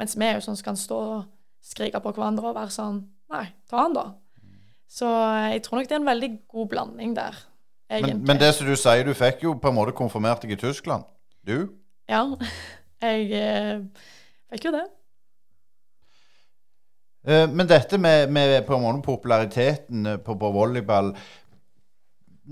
Mens 0.00 0.16
vi 0.16 0.26
er 0.26 0.38
jo 0.38 0.44
sånn 0.44 0.58
som 0.58 0.70
kan 0.70 0.78
stå 0.80 1.00
og 1.16 1.26
skrike 1.64 2.00
på 2.02 2.12
hverandre 2.14 2.50
og 2.50 2.58
være 2.58 2.74
sånn 2.74 3.04
Nei, 3.32 3.42
ta 3.66 3.80
han, 3.80 3.94
da. 3.96 4.04
Så 4.86 5.08
jeg 5.50 5.64
tror 5.64 5.80
nok 5.80 5.88
det 5.90 5.96
er 5.96 5.98
en 5.98 6.12
veldig 6.12 6.28
god 6.46 6.68
blanding 6.70 7.16
der. 7.16 7.38
Men, 7.90 8.20
men, 8.22 8.38
det 8.38 8.52
som 8.54 8.68
du 8.68 8.76
sier, 8.78 9.02
du 9.02 9.14
fikk 9.18 9.42
jo 9.42 9.56
på 9.58 9.70
en 9.72 9.74
måte 9.74 9.94
konfirmert 9.98 10.44
deg 10.44 10.54
i 10.54 10.58
Tyskland. 10.60 11.06
Du? 11.46 11.72
Ja, 12.06 12.22
jeg 13.02 13.26
eh, 13.34 13.82
fikk 14.54 14.68
jo 14.68 14.76
det. 14.76 14.84
Eh, 17.26 17.48
men 17.50 17.66
dette 17.66 17.98
med, 17.98 18.30
med 18.30 18.60
på 18.66 18.78
en 18.78 18.86
måte 18.86 19.02
populariteten 19.06 20.06
eh, 20.06 20.18
på, 20.22 20.38
på 20.38 20.50
volleyball 20.54 21.12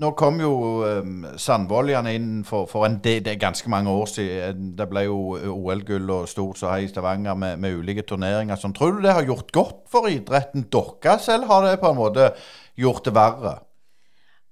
nå 0.01 0.11
kom 0.19 0.39
jo 0.43 0.51
um, 0.83 1.25
Sandvoljene 1.39 2.11
inn 2.17 2.31
for, 2.47 2.67
for 2.67 2.87
en 2.87 2.97
det, 3.03 3.19
det 3.25 3.35
er 3.35 3.41
ganske 3.41 3.69
mange 3.71 3.91
år 3.91 4.09
siden. 4.11 4.73
Det 4.77 4.87
ble 4.91 5.05
jo 5.07 5.19
OL-gull 5.53 6.11
og 6.17 6.27
stort 6.29 6.59
så 6.59 6.73
i 6.81 6.89
Stavanger 6.91 7.37
med, 7.39 7.61
med, 7.63 7.77
ulike 7.79 8.03
turneringer. 8.07 8.59
Sånn. 8.59 8.75
Tror 8.75 8.97
du 8.97 9.05
det 9.05 9.15
har 9.15 9.27
gjort 9.27 9.53
godt 9.55 9.85
for 9.91 10.09
idretten 10.11 10.67
Dere 10.73 11.15
selv 11.23 11.47
har 11.51 11.63
det 11.67 11.79
på 11.83 11.91
en 11.91 11.99
måte 11.99 12.33
gjort 12.79 13.07
det 13.07 13.15
verre? 13.15 13.55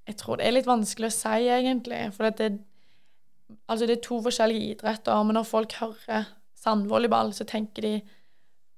Jeg 0.08 0.19
tror 0.19 0.39
det 0.39 0.47
er 0.47 0.56
litt 0.56 0.69
vanskelig 0.69 1.12
å 1.12 1.15
si, 1.15 1.49
egentlig. 1.58 1.99
For 2.15 2.27
det, 2.27 2.49
altså 3.67 3.88
det 3.88 3.97
er 3.97 4.08
to 4.08 4.21
forskjellige 4.23 4.77
idretter. 4.77 5.27
Men 5.27 5.39
når 5.39 5.49
folk 5.51 5.75
hører 5.79 6.32
sandvolleyball, 6.63 7.36
så 7.36 7.47
tenker 7.49 7.89
de 7.89 7.95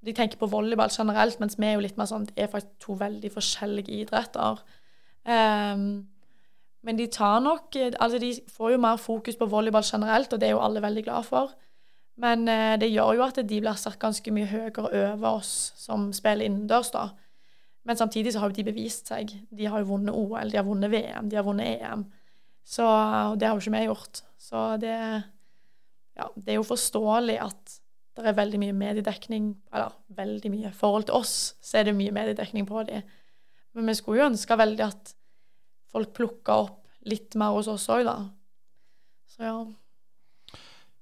de 0.06 0.14
tenker 0.14 0.38
på 0.38 0.46
volleyball 0.46 0.92
generelt, 0.94 1.40
mens 1.42 1.56
vi 1.58 1.66
er 1.66 1.80
jo 1.80 1.82
litt 1.82 1.96
mer 1.98 2.06
sånn 2.06 2.28
Det 2.30 2.36
er 2.38 2.50
faktisk 2.52 2.84
to 2.84 2.94
veldig 3.00 3.32
forskjellige 3.34 4.04
idretter. 4.04 4.60
Um, 5.26 6.06
men 6.86 6.98
de 7.00 7.08
tar 7.10 7.40
nok 7.42 7.76
eh, 7.80 7.94
Altså, 8.00 8.20
de 8.22 8.32
får 8.52 8.76
jo 8.76 8.82
mer 8.82 9.02
fokus 9.02 9.38
på 9.40 9.50
volleyball 9.50 9.86
generelt, 9.86 10.34
og 10.34 10.42
det 10.42 10.50
er 10.50 10.56
jo 10.56 10.64
alle 10.64 10.84
veldig 10.84 11.04
glad 11.08 11.28
for. 11.28 11.54
Men 12.22 12.48
eh, 12.48 12.76
det 12.80 12.92
gjør 12.94 13.18
jo 13.18 13.26
at 13.26 13.42
de 13.42 13.62
blir 13.62 13.80
satt 13.80 14.00
ganske 14.00 14.34
mye 14.34 14.50
høyere 14.52 14.86
over 14.86 15.40
oss 15.40 15.74
som 15.82 16.12
spiller 16.16 16.46
innendørs, 16.46 16.94
da. 16.94 17.10
Men 17.86 17.98
samtidig 17.98 18.34
så 18.34 18.42
har 18.42 18.50
jo 18.50 18.58
de 18.58 18.68
bevist 18.70 19.10
seg. 19.12 19.34
De 19.54 19.68
har 19.70 19.82
jo 19.82 19.92
vunnet 19.92 20.16
OL, 20.16 20.50
de 20.50 20.58
har 20.58 20.66
vunnet 20.66 20.94
VM, 20.94 21.30
de 21.30 21.38
har 21.38 21.46
vunnet 21.46 21.82
EM. 21.82 22.06
Så, 22.66 22.86
og 22.86 23.36
det 23.38 23.48
har 23.48 23.58
jo 23.58 23.62
ikke 23.62 23.76
vi 23.76 23.84
gjort. 23.86 24.22
Så 24.42 24.64
det, 24.82 24.96
ja, 26.18 26.30
det 26.36 26.54
er 26.54 26.58
jo 26.58 26.66
forståelig 26.66 27.36
at 27.46 27.76
det 28.16 28.32
er 28.32 28.38
veldig 28.38 28.60
mye 28.62 28.74
mediedekning 28.74 29.50
Eller 29.76 29.92
veldig 30.16 30.50
mye. 30.54 30.72
I 30.72 30.80
forhold 30.80 31.10
til 31.10 31.18
oss 31.18 31.36
så 31.62 31.82
er 31.82 31.90
det 31.90 31.98
mye 31.98 32.14
mediedekning 32.16 32.66
på 32.66 32.86
dem. 32.88 33.06
Men 33.76 33.92
vi 33.92 33.98
skulle 34.00 34.22
jo 34.22 34.30
ønske 34.32 34.58
veldig 34.58 34.86
at 34.86 35.14
folk 35.96 36.14
plukka 36.18 36.60
opp 36.66 36.82
litt 37.08 37.36
mer 37.40 37.56
hos 37.56 37.70
oss 37.72 37.88
òg, 37.94 38.06
da. 38.08 38.18
Så 39.32 39.46
ja. 39.46 39.58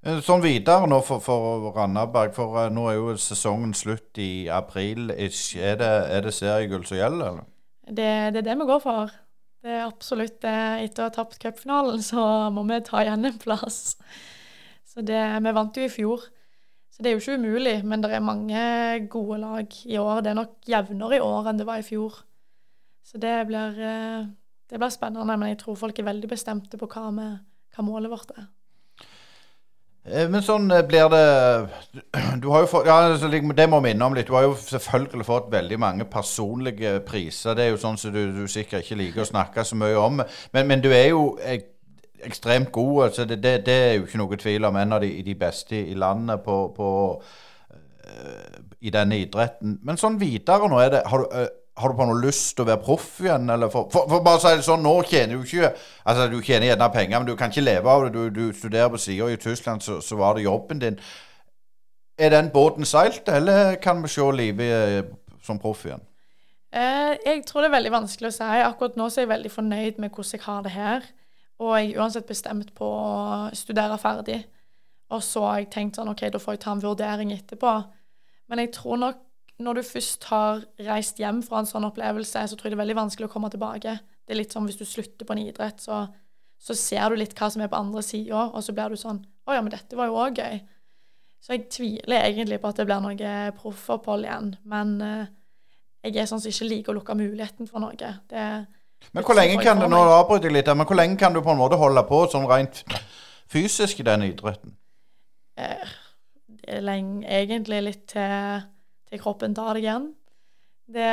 Eh, 0.04 0.20
sånn 0.26 0.44
videre 0.44 0.88
nå 0.90 1.00
for, 1.06 1.24
for 1.24 1.70
Randaberg, 1.76 2.34
for 2.36 2.58
uh, 2.60 2.68
nå 2.74 2.90
er 2.92 2.98
jo 2.98 3.16
sesongen 3.22 3.72
slutt 3.78 4.20
i 4.20 4.50
april. 4.52 5.14
Er 5.16 5.80
det, 5.80 5.92
er 6.12 6.28
det 6.28 6.36
seriegull 6.36 6.84
som 6.88 7.00
gjelder, 7.00 7.30
eller? 7.30 7.50
Det, 7.88 8.10
det, 8.36 8.44
er 8.44 8.48
det 8.50 8.58
vi 8.60 8.68
går 8.68 8.84
for. 8.84 9.16
Det 9.64 9.72
er 9.72 9.86
absolutt 9.88 10.42
det. 10.44 10.60
Etter 10.84 11.06
å 11.06 11.08
ha 11.08 11.16
tapt 11.16 11.40
cupfinalen, 11.40 12.04
så 12.04 12.52
må 12.52 12.66
vi 12.68 12.82
ta 12.84 13.04
igjen 13.04 13.32
en 13.32 13.40
plass. 13.40 13.96
Så 14.84 15.06
det, 15.08 15.24
Vi 15.41 15.56
vant 15.56 15.80
jo 15.80 15.88
i 15.88 15.91
fjor, 15.91 16.28
så 16.91 17.02
det 17.02 17.10
er 17.10 17.16
jo 17.16 17.24
ikke 17.24 17.39
umulig. 17.39 17.78
Men 17.88 18.04
det 18.04 18.12
er 18.12 18.28
mange 18.28 18.68
gode 19.12 19.39
lag 19.41 19.80
i 19.88 19.98
år. 19.98 20.20
Det 20.22 20.34
er 20.34 20.39
nok 20.41 20.70
jevnere 20.70 21.18
i 21.18 21.24
år 21.24 21.50
enn 21.50 21.64
det 21.64 21.70
var 21.70 21.80
i 21.80 21.88
fjor. 21.88 22.20
Så 23.08 23.24
det 23.24 23.38
blir 23.48 23.80
uh, 23.80 24.28
det 24.74 24.80
blir 24.82 24.89
spennende, 24.89 25.38
men 25.38 25.51
jeg 25.51 25.59
tror 25.61 25.76
folk 25.78 25.99
er 26.01 26.07
veldig 26.07 26.28
bestemte 26.32 26.80
på 26.82 26.88
hva, 26.89 27.09
med, 27.13 27.34
hva 27.76 27.84
målet 27.86 28.09
vårt 28.09 28.32
er. 28.34 28.47
Eh, 30.03 30.26
men 30.28 30.41
sånn 30.43 30.65
eh, 30.74 30.82
blir 30.84 31.11
det 31.13 31.28
Du 32.41 32.49
har 32.51 32.65
jo 32.65 32.71
fått 32.71 32.89
Ja, 32.89 32.97
det 33.13 33.67
må 33.69 33.80
vi 33.80 33.91
minne 33.91 34.07
om 34.07 34.17
litt. 34.17 34.28
Du 34.28 34.34
har 34.36 34.47
jo 34.47 34.55
selvfølgelig 34.57 35.28
fått 35.30 35.51
veldig 35.53 35.80
mange 35.80 36.07
personlige 36.09 36.97
priser. 37.05 37.53
Det 37.55 37.67
er 37.67 37.71
jo 37.76 37.80
sånn 37.86 38.01
som 38.01 38.15
du, 38.15 38.24
du 38.34 38.47
sikkert 38.49 38.84
ikke 38.84 38.99
liker 38.99 39.24
å 39.24 39.30
snakke 39.30 39.63
så 39.63 39.78
mye 39.78 40.01
om. 40.01 40.19
Men, 40.57 40.67
men 40.67 40.84
du 40.84 40.89
er 40.89 41.11
jo 41.13 41.38
ek, 41.39 41.69
ekstremt 42.26 42.74
god. 42.74 43.11
Altså 43.11 43.30
det, 43.30 43.39
det, 43.45 43.55
det, 43.69 43.80
er 43.86 43.97
jo 43.99 44.09
ikke 44.09 44.24
noe 44.26 44.41
tvil 44.41 44.67
om. 44.67 44.82
En 44.82 44.97
av 44.97 45.05
de, 45.05 45.13
de 45.24 45.38
beste 45.39 45.86
i 45.86 45.95
landet 45.95 46.41
på, 46.43 46.57
på 46.76 46.89
uh, 47.21 48.61
i 48.82 48.91
denne 48.91 49.21
idretten. 49.21 49.78
Men 49.86 50.01
sånn 50.01 50.17
videre 50.19 50.67
nå, 50.67 50.82
er 50.82 50.97
det, 50.97 51.05
har 51.13 51.24
du 51.24 51.59
har 51.78 51.89
du 51.89 51.97
på 51.97 52.05
noe 52.05 52.21
lyst 52.21 52.53
til 52.53 52.65
å 52.65 52.69
være 52.69 52.84
proff 52.86 53.09
igjen? 53.24 53.49
For, 53.65 53.88
for, 53.89 54.05
for 54.09 54.21
bare 54.26 54.38
å 54.38 54.43
si 54.43 54.53
det 54.59 54.65
sånn, 54.67 54.84
nå 54.86 54.93
tjener 55.09 55.39
du 55.39 55.47
ikke 55.47 55.71
Altså, 55.74 56.28
du 56.30 56.38
tjener 56.45 56.69
gjerne 56.69 56.89
penger, 56.93 57.17
men 57.17 57.30
du 57.30 57.36
kan 57.39 57.53
ikke 57.53 57.65
leve 57.65 57.89
av 57.89 58.05
det. 58.05 58.11
Du, 58.13 58.30
du 58.30 58.57
studerer 58.57 58.91
på 58.93 59.01
sida 59.01 59.30
i 59.32 59.39
Tyskland, 59.41 59.82
så, 59.82 59.97
så 60.03 60.17
var 60.19 60.38
det 60.38 60.45
jobben 60.45 60.82
din. 60.84 60.99
Er 62.21 62.30
den 62.30 62.51
båten 62.53 62.86
seilt, 62.86 63.30
eller 63.30 63.80
kan 63.82 64.03
vi 64.03 64.11
se 64.13 64.28
livet 64.38 64.74
eh, 64.74 64.99
som 65.41 65.57
proff 65.61 65.86
igjen? 65.88 66.03
Eh, 66.74 67.15
jeg 67.26 67.41
tror 67.49 67.63
det 67.63 67.71
er 67.71 67.78
veldig 67.80 67.95
vanskelig 67.95 68.30
å 68.30 68.36
si. 68.38 68.51
Akkurat 68.67 68.99
nå 68.99 69.09
så 69.09 69.21
er 69.21 69.28
jeg 69.28 69.34
veldig 69.34 69.53
fornøyd 69.53 70.01
med 70.03 70.13
hvordan 70.13 70.38
jeg 70.38 70.45
har 70.45 70.63
det 70.65 70.76
her. 70.78 71.11
Og 71.63 71.76
jeg 71.78 71.91
er 71.91 72.01
uansett 72.03 72.30
bestemt 72.30 72.74
på 72.78 72.86
å 72.86 73.49
studere 73.57 73.97
ferdig. 74.01 74.43
Og 75.13 75.21
så 75.26 75.43
har 75.45 75.61
jeg 75.61 75.74
tenkt 75.74 75.97
sånn 75.97 76.13
OK, 76.13 76.26
da 76.34 76.41
får 76.41 76.57
jeg 76.57 76.63
ta 76.63 76.74
en 76.74 76.86
vurdering 76.86 77.34
etterpå. 77.34 77.74
Men 78.49 78.61
jeg 78.61 78.74
tror 78.78 79.01
nok 79.01 79.21
når 79.62 79.80
du 79.80 79.84
først 79.86 80.26
har 80.32 80.64
reist 80.88 81.20
hjem 81.22 81.43
fra 81.45 81.62
en 81.62 81.70
sånn 81.70 81.86
opplevelse, 81.88 82.47
så 82.49 82.58
tror 82.58 82.70
jeg 82.70 82.74
det 82.74 82.80
er 82.80 82.84
veldig 82.84 82.99
vanskelig 83.04 83.30
å 83.30 83.34
komme 83.34 83.51
tilbake. 83.54 83.97
Det 84.26 84.34
er 84.34 84.39
litt 84.39 84.56
som 84.56 84.66
hvis 84.66 84.80
du 84.80 84.86
slutter 84.88 85.28
på 85.28 85.36
en 85.36 85.43
idrett, 85.43 85.84
så, 85.84 86.06
så 86.58 86.76
ser 86.78 87.12
du 87.12 87.20
litt 87.20 87.36
hva 87.38 87.51
som 87.54 87.64
er 87.64 87.72
på 87.72 87.80
andre 87.80 88.04
sida, 88.06 88.47
og 88.49 88.64
så 88.66 88.76
blir 88.76 88.93
du 88.93 88.99
sånn 88.99 89.22
Å 89.43 89.58
ja, 89.58 89.62
men 89.62 89.74
dette 89.74 89.97
var 89.99 90.08
jo 90.08 90.20
òg 90.24 90.38
gøy. 90.39 90.62
Så 91.43 91.58
jeg 91.58 91.66
tviler 91.68 92.30
egentlig 92.30 92.62
på 92.64 92.70
at 92.72 92.78
det 92.80 92.86
blir 92.88 93.01
noe 93.04 93.32
proffopphold 93.58 94.24
igjen. 94.24 94.54
Men 94.72 94.93
uh, 95.04 95.26
jeg 96.06 96.22
er 96.22 96.30
sånn 96.30 96.39
som 96.39 96.54
ikke 96.54 96.70
liker 96.70 96.93
å 96.93 97.01
lukke 97.01 97.18
muligheten 97.20 97.68
for 97.68 97.84
noe. 97.84 98.14
Det, 98.32 98.45
men 99.12 99.26
hvor 99.28 99.36
lenge 99.36 99.58
kan 99.60 99.82
du 99.82 99.89
nå 99.91 99.99
avbryter 99.99 100.47
jeg 100.47 100.56
litt, 100.56 100.72
men 100.72 100.88
hvor 100.88 100.95
lenge 100.95 101.20
kan 101.20 101.36
du 101.36 101.41
på 101.43 101.51
en 101.51 101.60
måte 101.60 101.80
holde 101.82 102.06
på 102.08 102.22
sånn 102.32 102.47
rent 102.47 102.86
fysisk 103.51 103.99
i 103.99 104.08
den 104.08 104.24
idretten? 104.30 104.78
Uh, 105.60 105.91
det 106.64 106.80
lenge, 106.88 107.28
egentlig 107.28 107.82
litt 107.89 108.06
til, 108.14 108.64
til 108.64 108.64
kroppen 109.22 109.55
tar 109.57 109.76
det 109.76 109.84
igjen. 109.84 110.09
Det 110.93 111.11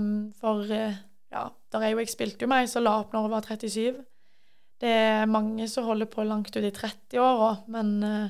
mm, 0.00 0.34
For 0.40 0.66
eh, 0.74 0.98
ja, 1.32 1.46
der 1.72 1.84
er 1.84 1.92
jo 1.92 2.02
Jeg 2.02 2.12
spilte 2.12 2.44
jo 2.44 2.50
meg 2.50 2.68
så 2.70 2.82
la 2.82 2.98
opp 3.00 3.14
når 3.14 3.26
jeg 3.26 3.34
var 3.34 3.48
37. 3.48 4.02
Det 4.78 4.90
er 4.94 5.30
mange 5.30 5.66
som 5.68 5.88
holder 5.88 6.06
på 6.10 6.24
langt 6.26 6.54
ut 6.54 6.62
i 6.62 6.70
30-åra, 6.70 7.48
men 7.74 7.88
uh, 8.06 8.28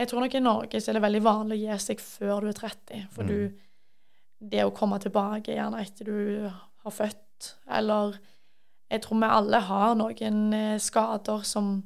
jeg 0.00 0.08
tror 0.08 0.24
nok 0.24 0.34
i 0.34 0.40
Norge 0.40 0.80
så 0.80 0.90
er 0.90 0.96
det 0.96 1.02
veldig 1.04 1.20
vanlig 1.26 1.58
å 1.58 1.60
gi 1.60 1.80
seg 1.84 2.00
før 2.00 2.40
du 2.40 2.48
er 2.48 2.56
30. 2.56 3.02
For 3.12 3.28
mm. 3.28 3.28
du 3.28 4.48
det 4.52 4.64
å 4.64 4.72
komme 4.74 4.98
tilbake 5.02 5.54
gjerne 5.54 5.82
etter 5.84 6.08
du 6.08 6.48
har 6.48 6.94
født, 6.94 7.52
eller 7.70 8.18
Jeg 8.92 9.00
tror 9.06 9.20
vi 9.22 9.28
alle 9.32 9.58
har 9.64 9.94
noen 9.96 10.40
eh, 10.52 10.78
skader 10.82 11.46
som, 11.48 11.78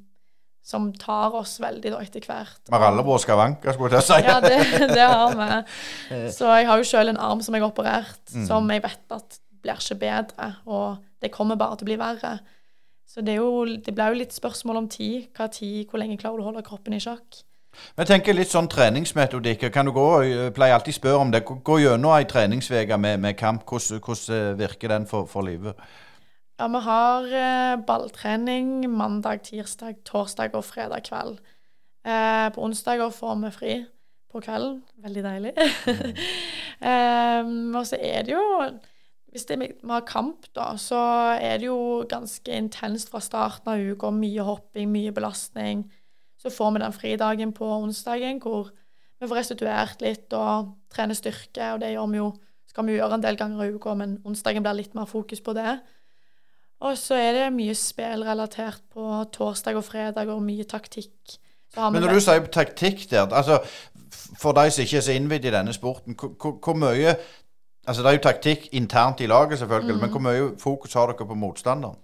som 0.67 0.89
tar 0.99 1.35
oss 1.39 1.61
veldig 1.63 1.93
da 1.95 2.03
etter 2.03 2.25
hvert. 2.27 2.59
Vi 2.67 2.75
har 2.75 2.89
alle 2.89 3.05
våre 3.07 3.23
skavanker, 3.23 3.77
skulle 3.77 4.01
jeg 4.01 4.07
si. 4.09 4.19
ja, 4.27 4.41
det, 4.43 4.59
det, 4.91 5.05
har 5.07 5.37
vi. 5.39 5.59
Så 6.37 6.51
jeg 6.51 6.67
har 6.67 6.81
jo 6.81 6.89
sjøl 6.89 7.13
en 7.13 7.21
arm 7.23 7.43
som 7.45 7.55
jeg 7.55 7.63
har 7.63 7.71
operert, 7.71 8.23
mm. 8.35 8.47
som 8.49 8.67
jeg 8.75 8.83
vet 8.83 9.15
at 9.15 9.39
blir 9.63 9.79
ikke 9.79 9.99
bedre, 10.01 10.53
og 10.67 11.03
det 11.23 11.33
kommer 11.35 11.59
bare 11.59 11.79
til 11.79 11.87
å 11.87 11.91
bli 11.93 11.99
verre. 12.01 12.37
Så 13.07 13.23
det, 13.23 13.37
er 13.37 13.45
jo, 13.45 13.65
det 13.65 13.95
blir 13.95 14.13
jo 14.13 14.19
litt 14.19 14.35
spørsmål 14.35 14.83
om 14.83 14.89
tid. 14.91 15.29
Hva 15.37 15.47
tid, 15.53 15.87
Hvor 15.89 16.03
lenge 16.03 16.19
klarer 16.19 16.41
du 16.41 16.45
å 16.45 16.49
holde 16.51 16.65
kroppen 16.67 16.97
i 16.97 17.01
sjakk? 17.01 17.45
Jeg 17.97 18.09
tenker 18.09 18.35
litt 18.37 18.51
sånn 18.51 18.69
treningsmetodikk. 18.73 19.69
Kan 19.73 19.89
du 19.89 19.93
gå, 19.95 20.07
jeg 20.27 20.55
pleier 20.57 20.77
alltid 20.77 20.97
å 20.97 20.99
spørre 20.99 21.23
om 21.23 21.31
det. 21.33 21.45
Gå 21.47 21.79
gjennom 21.83 22.17
ei 22.17 22.27
treningsuke 22.29 22.99
med, 22.99 23.23
med, 23.23 23.37
kamp. 23.39 23.65
Hvordan, 23.69 24.03
hvordan, 24.03 24.37
eh, 24.37 24.59
virker 24.59 24.93
den 24.93 25.07
for, 25.09 25.29
for 25.31 25.47
livet? 25.47 25.79
Ja, 26.57 26.69
vi 26.73 26.81
har 26.81 27.27
eh, 27.37 27.77
balltrening 27.85 28.87
mandag, 28.89 29.43
tirsdag, 29.45 29.99
torsdag 30.09 30.55
og 30.57 30.65
fredag 30.65 31.03
kveld. 31.05 31.35
Eh, 32.01 32.47
på 32.55 32.63
onsdager 32.65 33.11
får 33.13 33.35
vi 33.43 33.51
fri 33.53 33.73
på 34.33 34.41
kvelden. 34.41 34.79
Veldig 35.05 35.25
deilig. 35.27 35.53
um, 36.81 37.75
og 37.79 37.85
så 37.85 37.99
er 38.01 38.25
det 38.25 38.33
jo 38.33 38.47
Hvis 39.29 39.45
det, 39.45 39.59
vi 39.61 39.91
har 39.91 40.07
kamp, 40.09 40.47
da, 40.57 40.71
så 40.81 40.97
er 41.37 41.59
det 41.59 41.67
jo 41.67 42.07
ganske 42.09 42.49
intenst 42.57 43.11
fra 43.13 43.21
starten 43.21 43.69
av 43.69 43.77
uka. 43.93 44.09
Mye 44.11 44.41
hopping, 44.41 44.89
mye 44.89 45.13
belastning. 45.13 45.85
Så 46.41 46.49
får 46.49 46.73
vi 46.73 46.81
den 46.81 46.97
fridagen 46.97 47.53
på 47.53 47.69
onsdagen 47.69 48.41
hvor 48.41 48.71
vi 49.21 49.29
får 49.29 49.37
restituert 49.43 50.01
litt 50.01 50.33
og 50.33 50.73
trener 50.89 51.15
styrke, 51.15 51.75
og 51.75 51.85
det 51.85 51.93
gjør 51.93 52.09
vi 52.15 52.23
jo, 52.23 52.33
skal 52.67 52.89
vi 52.89 52.97
gjøre 52.97 53.21
en 53.21 53.29
del 53.29 53.37
ganger 53.37 53.67
i 53.67 53.77
uka, 53.77 53.93
men 53.95 54.17
onsdagen 54.25 54.65
blir 54.65 54.81
litt 54.81 54.97
mer 54.97 55.05
fokus 55.05 55.45
på 55.45 55.53
det. 55.53 55.77
Og 56.85 56.99
så 57.01 57.17
er 57.17 57.33
det 57.33 57.47
mye 57.57 57.75
spillrelatert 57.79 58.83
på 58.93 59.25
torsdag 59.33 59.79
og 59.79 59.85
fredag, 59.87 60.29
og 60.29 60.43
mye 60.45 60.67
taktikk. 60.69 61.39
Men 61.77 62.03
når 62.03 62.17
du 62.17 62.21
sier 62.25 62.47
taktikk 62.53 63.07
der, 63.11 63.29
altså 63.33 63.61
for 64.41 64.57
de 64.57 64.71
som 64.71 64.85
ikke 64.85 65.01
er 65.01 65.05
så 65.05 65.17
innvidd 65.17 65.45
i 65.49 65.53
denne 65.53 65.75
sporten, 65.77 66.17
hvor, 66.17 66.79
mye 66.79 67.17
Altså 67.87 68.03
det 68.03 68.09
er 68.11 68.17
jo 68.17 68.23
taktikk 68.25 68.65
internt 68.75 69.21
i 69.23 69.29
laget, 69.31 69.61
selvfølgelig, 69.61 69.95
mm. 69.95 70.01
men 70.01 70.11
hvor 70.11 70.23
mye 70.25 70.47
fokus 70.59 70.95
har 70.99 71.07
dere 71.07 71.27
på 71.27 71.37
motstanderen? 71.39 71.95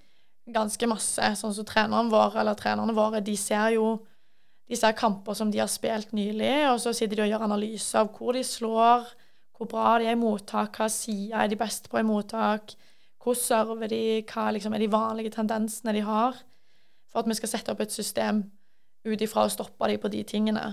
Ganske 0.54 0.86
masse. 0.86 1.30
Sånn 1.40 1.56
som 1.56 1.66
treneren 1.66 2.10
vår, 2.12 2.36
eller 2.38 2.54
trenerne 2.54 2.94
våre, 2.94 3.18
de 3.18 3.34
ser 3.34 3.72
jo 3.74 3.96
disse 4.70 4.92
kamper 4.94 5.34
som 5.34 5.50
de 5.50 5.58
har 5.58 5.66
spilt 5.66 6.14
nylig, 6.14 6.68
og 6.70 6.78
så 6.84 6.92
sitter 6.94 7.18
de 7.18 7.24
og 7.24 7.32
gjør 7.32 7.46
analyse 7.48 7.98
av 7.98 8.12
hvor 8.14 8.38
de 8.38 8.44
slår, 8.46 9.10
hvor 9.58 9.70
bra 9.74 9.96
de 9.98 10.06
er 10.06 10.14
i 10.14 10.20
mottak, 10.20 10.78
hva 10.78 10.86
sida 10.86 11.42
er 11.42 11.50
de 11.50 11.58
best 11.58 11.90
på 11.90 11.98
i 11.98 12.06
mottak, 12.06 12.76
hvordan 13.22 13.38
server 13.38 13.90
de, 13.90 14.02
hva 14.26 14.48
liksom 14.54 14.74
er 14.74 14.82
de 14.82 14.90
vanlige 14.92 15.30
tendensene 15.36 15.94
de 15.94 16.02
har, 16.06 16.38
for 17.12 17.22
at 17.22 17.28
vi 17.28 17.36
skal 17.38 17.52
sette 17.52 17.72
opp 17.72 17.82
et 17.84 17.94
system 17.94 18.42
ut 19.06 19.22
ifra 19.22 19.46
å 19.46 19.52
stoppe 19.52 19.88
de 19.90 19.98
på 20.00 20.10
de 20.10 20.22
tingene. 20.26 20.64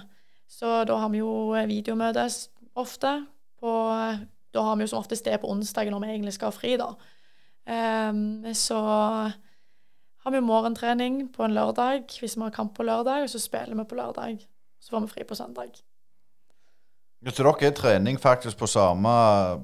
Så 0.50 0.84
da 0.90 0.98
har 0.98 1.12
vi 1.14 1.22
jo 1.22 1.54
videomøtes 1.70 2.48
ofte. 2.80 3.12
På, 3.60 3.72
da 4.54 4.64
har 4.66 4.78
vi 4.78 4.86
jo 4.86 4.92
som 4.94 5.02
oftest 5.04 5.28
det 5.28 5.38
på 5.42 5.50
onsdagen 5.52 5.94
når 5.94 6.06
vi 6.06 6.12
egentlig 6.14 6.36
skal 6.38 6.50
ha 6.50 6.56
fri, 6.56 6.78
da. 6.80 6.94
Um, 7.70 8.48
så 8.58 8.80
har 10.24 10.34
vi 10.34 10.42
morgentrening 10.42 11.28
på 11.36 11.44
en 11.46 11.54
lørdag 11.54 12.08
hvis 12.18 12.38
vi 12.38 12.46
har 12.48 12.56
kamp 12.56 12.74
på 12.78 12.86
lørdag, 12.88 13.28
og 13.28 13.30
så 13.30 13.42
spiller 13.42 13.78
vi 13.78 13.86
på 13.86 14.00
lørdag. 14.00 14.42
Så 14.80 14.96
får 14.96 15.06
vi 15.06 15.12
fri 15.12 15.28
på 15.28 15.38
søndag. 15.38 15.76
Så 17.20 17.44
dere 17.44 17.68
er 17.68 17.76
trening 17.76 18.18
faktisk 18.18 18.58
på 18.58 18.68
samme 18.68 19.12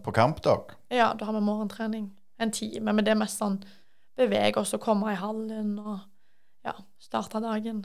på 0.03 0.11
kampdag? 0.11 0.75
Ja, 0.91 1.13
da 1.15 1.25
har 1.25 1.33
vi 1.33 1.41
morgentrening. 1.41 2.11
En 2.41 2.51
time. 2.51 2.91
Men 2.91 3.05
det 3.05 3.13
er 3.13 3.19
mest 3.19 3.39
sånn 3.41 3.59
bevege 4.15 4.59
oss 4.61 4.73
og 4.75 4.83
komme 4.83 5.11
i 5.11 5.19
hallen 5.19 5.75
og 5.79 5.97
ja, 6.65 6.75
starte 6.99 7.41
dagen. 7.43 7.83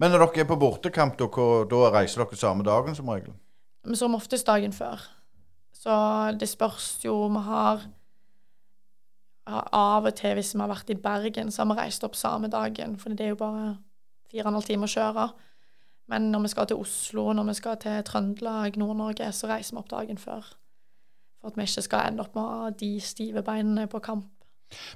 Men 0.00 0.12
når 0.12 0.24
dere 0.24 0.44
er 0.44 0.48
på 0.48 0.58
bortekamp, 0.60 1.18
da, 1.20 1.28
da 1.70 1.82
reiser 1.94 2.24
dere 2.24 2.38
samme 2.40 2.66
dagen 2.66 2.96
som 2.96 3.08
regel? 3.12 3.34
Som 3.94 4.16
oftest 4.18 4.48
dagen 4.48 4.74
før. 4.74 5.02
Så 5.76 5.96
det 6.40 6.48
spørs 6.48 7.04
jo 7.04 7.28
Vi 7.28 7.42
har 7.46 7.84
av 9.46 10.06
og 10.08 10.14
til, 10.18 10.34
hvis 10.34 10.54
vi 10.54 10.60
har 10.60 10.70
vært 10.70 10.90
i 10.90 10.98
Bergen, 10.98 11.52
så 11.54 11.62
har 11.62 11.68
vi 11.70 11.80
reist 11.80 12.04
opp 12.04 12.16
samme 12.18 12.48
dagen. 12.50 12.96
For 12.98 13.14
det 13.14 13.28
er 13.28 13.34
jo 13.34 13.42
bare 13.42 13.76
fire 14.30 14.42
og 14.42 14.50
en 14.50 14.58
halv 14.58 14.66
time 14.66 14.88
å 14.88 14.90
kjøre. 14.90 15.26
Men 16.10 16.30
når 16.32 16.46
vi 16.46 16.50
skal 16.50 16.66
til 16.66 16.82
Oslo, 16.82 17.32
når 17.32 17.50
vi 17.50 17.54
skal 17.54 17.78
til 17.82 18.02
Trøndelag, 18.06 18.78
Nord-Norge, 18.78 19.30
så 19.32 19.50
reiser 19.50 19.76
vi 19.76 19.82
opp 19.82 19.90
dagen 19.90 20.18
før. 20.18 20.48
For 21.46 21.52
at 21.52 21.58
vi 21.60 21.62
ikke 21.62 21.82
skal 21.82 22.08
ende 22.08 22.24
opp 22.24 22.34
med 22.34 22.74
de 22.80 23.00
stive 23.00 23.42
beinene 23.46 23.86
på 23.86 24.00
kamp. 24.02 24.24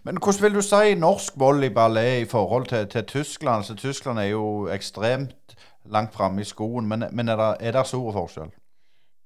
Men 0.03 0.17
hvordan 0.19 0.43
vil 0.43 0.55
du 0.59 0.63
si 0.67 0.95
norsk 0.99 1.37
volleyball 1.39 1.97
er 1.97 2.17
i 2.25 2.25
forhold 2.27 2.67
til, 2.67 2.89
til 2.91 3.05
Tyskland? 3.07 3.65
Så 3.65 3.77
Tyskland 3.79 4.19
er 4.19 4.33
jo 4.33 4.67
ekstremt 4.67 5.55
langt 5.87 6.15
framme 6.15 6.41
i 6.41 6.45
skoen, 6.45 6.89
men, 6.91 7.05
men 7.13 7.29
er, 7.29 7.37
det, 7.37 7.69
er 7.69 7.77
det 7.77 7.87
stor 7.87 8.11
forskjell? 8.13 8.51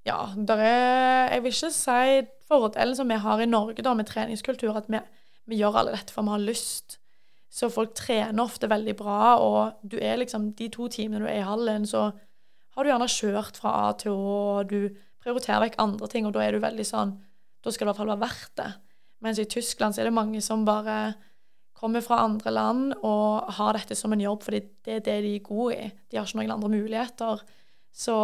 Ja, 0.04 0.18
der 0.36 0.60
er 0.60 1.32
Jeg 1.32 1.42
vil 1.42 1.54
ikke 1.54 1.70
si 1.72 2.26
fordelen 2.48 2.96
som 2.96 3.08
vi 3.08 3.14
har 3.14 3.40
i 3.40 3.46
Norge 3.46 3.82
da 3.82 3.94
med 3.94 4.04
treningskultur, 4.04 4.76
at 4.76 4.84
vi, 4.88 5.00
vi 5.46 5.62
gjør 5.62 5.80
alle 5.80 5.96
dette 5.96 6.12
for 6.12 6.22
vi 6.22 6.36
har 6.36 6.44
lyst. 6.44 6.98
Så 7.50 7.70
folk 7.72 7.94
trener 7.96 8.44
ofte 8.44 8.68
veldig 8.68 8.96
bra, 8.96 9.38
og 9.40 9.90
du 9.90 9.96
er 10.02 10.20
liksom 10.20 10.52
de 10.52 10.68
to 10.68 10.88
timene 10.88 11.24
du 11.24 11.30
er 11.30 11.40
i 11.40 11.48
hallen, 11.48 11.86
så 11.86 12.10
har 12.76 12.82
du 12.82 12.90
gjerne 12.90 13.08
kjørt 13.08 13.56
fra 13.56 13.74
A 13.88 13.92
til 13.96 14.12
Å, 14.12 14.38
og 14.60 14.70
du 14.70 14.90
prioriterer 15.24 15.64
vekk 15.66 15.78
andre 15.82 16.08
ting, 16.12 16.28
og 16.28 16.34
da 16.36 16.44
er 16.44 16.54
du 16.54 16.62
veldig 16.64 16.86
sånn 16.88 17.16
Da 17.64 17.72
skal 17.72 17.86
det 17.86 17.88
i 17.88 17.92
hvert 17.92 18.00
fall 18.02 18.12
være 18.12 18.24
verdt 18.26 18.56
det. 18.60 18.70
Mens 19.24 19.38
i 19.40 19.46
Tyskland 19.48 19.96
så 19.96 20.02
er 20.02 20.10
det 20.10 20.18
mange 20.18 20.42
som 20.44 20.66
bare 20.68 21.14
kommer 21.74 22.04
fra 22.04 22.18
andre 22.20 22.52
land 22.52 22.92
og 23.00 23.48
har 23.56 23.76
dette 23.76 23.96
som 23.96 24.12
en 24.12 24.20
jobb, 24.20 24.42
fordi 24.44 24.60
det 24.84 24.98
er 24.98 25.04
det 25.06 25.14
de 25.24 25.30
er 25.38 25.46
gode 25.46 25.78
i. 25.78 25.86
De 26.10 26.18
har 26.18 26.28
ikke 26.28 26.42
noen 26.42 26.52
andre 26.52 26.70
muligheter. 26.74 27.40
Så 27.88 28.14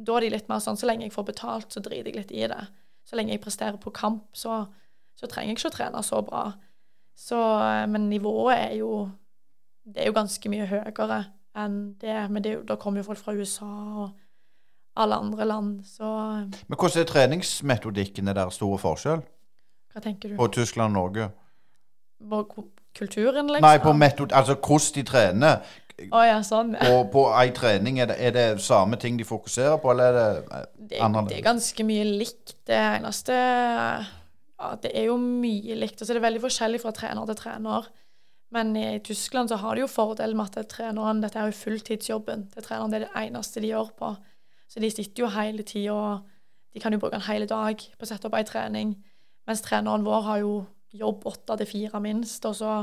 da 0.00 0.16
er 0.16 0.26
de 0.26 0.30
litt 0.34 0.48
mer 0.50 0.60
sånn 0.60 0.78
Så 0.80 0.88
lenge 0.88 1.06
jeg 1.06 1.14
får 1.14 1.26
betalt, 1.32 1.72
så 1.72 1.82
driter 1.84 2.10
jeg 2.10 2.18
litt 2.18 2.34
i 2.36 2.44
det. 2.52 2.62
Så 3.04 3.16
lenge 3.16 3.34
jeg 3.34 3.42
presterer 3.42 3.80
på 3.80 3.92
kamp, 3.96 4.28
så, 4.36 4.62
så 5.16 5.28
trenger 5.28 5.54
jeg 5.54 5.60
ikke 5.60 5.72
å 5.72 5.76
trene 5.76 6.02
så 6.06 6.20
bra. 6.26 6.44
Så, 7.16 7.36
eh, 7.36 7.86
men 7.90 8.08
nivået 8.12 8.56
er 8.56 8.74
jo 8.80 9.10
Det 9.84 10.02
er 10.02 10.10
jo 10.10 10.14
ganske 10.20 10.50
mye 10.52 10.68
høyere 10.68 11.24
enn 11.58 11.78
det. 11.98 12.18
Men 12.30 12.42
det, 12.44 12.52
da 12.68 12.76
kommer 12.76 13.00
jo 13.00 13.08
folk 13.08 13.18
fra 13.18 13.34
USA 13.34 13.70
og 14.04 14.10
alle 15.00 15.20
andre 15.24 15.46
land, 15.48 15.76
så 15.88 16.08
eh. 16.36 16.64
Men 16.68 16.78
hvordan 16.78 17.02
er 17.02 17.10
treningsmetodikkene 17.10 18.34
der 18.36 18.52
store 18.54 18.78
forskjell? 18.80 19.22
Hva 19.90 20.02
tenker 20.04 20.32
du? 20.32 20.38
På 20.38 20.48
Tyskland 20.52 20.94
og 20.94 20.98
Norge? 20.98 21.30
På 22.30 22.42
kulturen, 22.96 23.48
liksom? 23.50 23.66
Nei, 23.66 23.78
på 23.82 23.94
metod, 23.96 24.34
altså 24.36 24.54
hvordan 24.54 24.94
de 24.94 25.06
trener. 25.08 25.78
Oh, 26.08 26.22
ja, 26.24 26.38
sånn. 26.46 26.72
Og 26.94 27.10
på 27.12 27.26
ei 27.36 27.50
trening, 27.52 27.98
er 28.00 28.08
det, 28.08 28.16
er 28.24 28.32
det, 28.32 28.46
samme 28.64 28.96
ting 29.00 29.18
de 29.20 29.26
fokuserer 29.28 29.76
på, 29.82 29.90
eller 29.92 30.06
er 30.08 30.38
det 30.40 31.00
annerledes? 31.02 31.34
Det 31.34 31.40
er 31.42 31.44
ganske 31.44 31.86
mye 31.90 32.06
likt. 32.08 32.54
Det 32.68 32.78
eneste 32.78 33.36
ja, 34.60 34.70
det 34.80 34.92
er 34.96 35.08
jo 35.10 35.16
mye 35.20 35.76
likt. 35.76 36.00
Og 36.00 36.08
det 36.08 36.16
er 36.16 36.24
veldig 36.24 36.44
forskjellig 36.44 36.80
fra 36.82 36.92
trener 36.96 37.28
til 37.28 37.38
trener. 37.40 37.90
Men 38.54 38.72
i 38.76 38.98
Tyskland 39.06 39.52
så 39.52 39.60
har 39.62 39.76
de 39.76 39.84
jo 39.84 39.90
fordelen 39.90 40.38
med 40.38 40.58
at 40.58 40.72
treneren, 40.72 41.20
dette 41.22 41.38
er 41.38 41.50
jo 41.50 41.58
fulltidsjobben 41.60 42.48
til 42.54 42.66
treneren. 42.66 42.92
Det 42.92 43.00
er 43.00 43.06
det 43.06 43.26
eneste 43.28 43.62
de 43.62 43.70
gjør 43.70 43.92
på. 43.98 44.14
Så 44.70 44.80
de 44.80 44.90
sitter 44.90 45.24
jo 45.24 45.30
hele 45.34 45.64
tida 45.66 45.94
og 45.94 46.28
de 46.74 46.80
kan 46.80 46.94
jo 46.94 47.00
bruke 47.02 47.18
en 47.18 47.26
hel 47.26 47.48
dag 47.50 47.82
på 47.98 48.06
å 48.06 48.08
sette 48.08 48.28
opp 48.28 48.36
ei 48.38 48.46
trening. 48.46 48.94
Mens 49.48 49.64
treneren 49.66 50.06
vår 50.06 50.26
har 50.28 50.42
jo 50.44 50.52
jobb 50.94 51.26
åtte 51.26 51.56
til 51.58 51.66
fire 51.66 52.00
minst, 52.02 52.46
og 52.46 52.54
så 52.54 52.74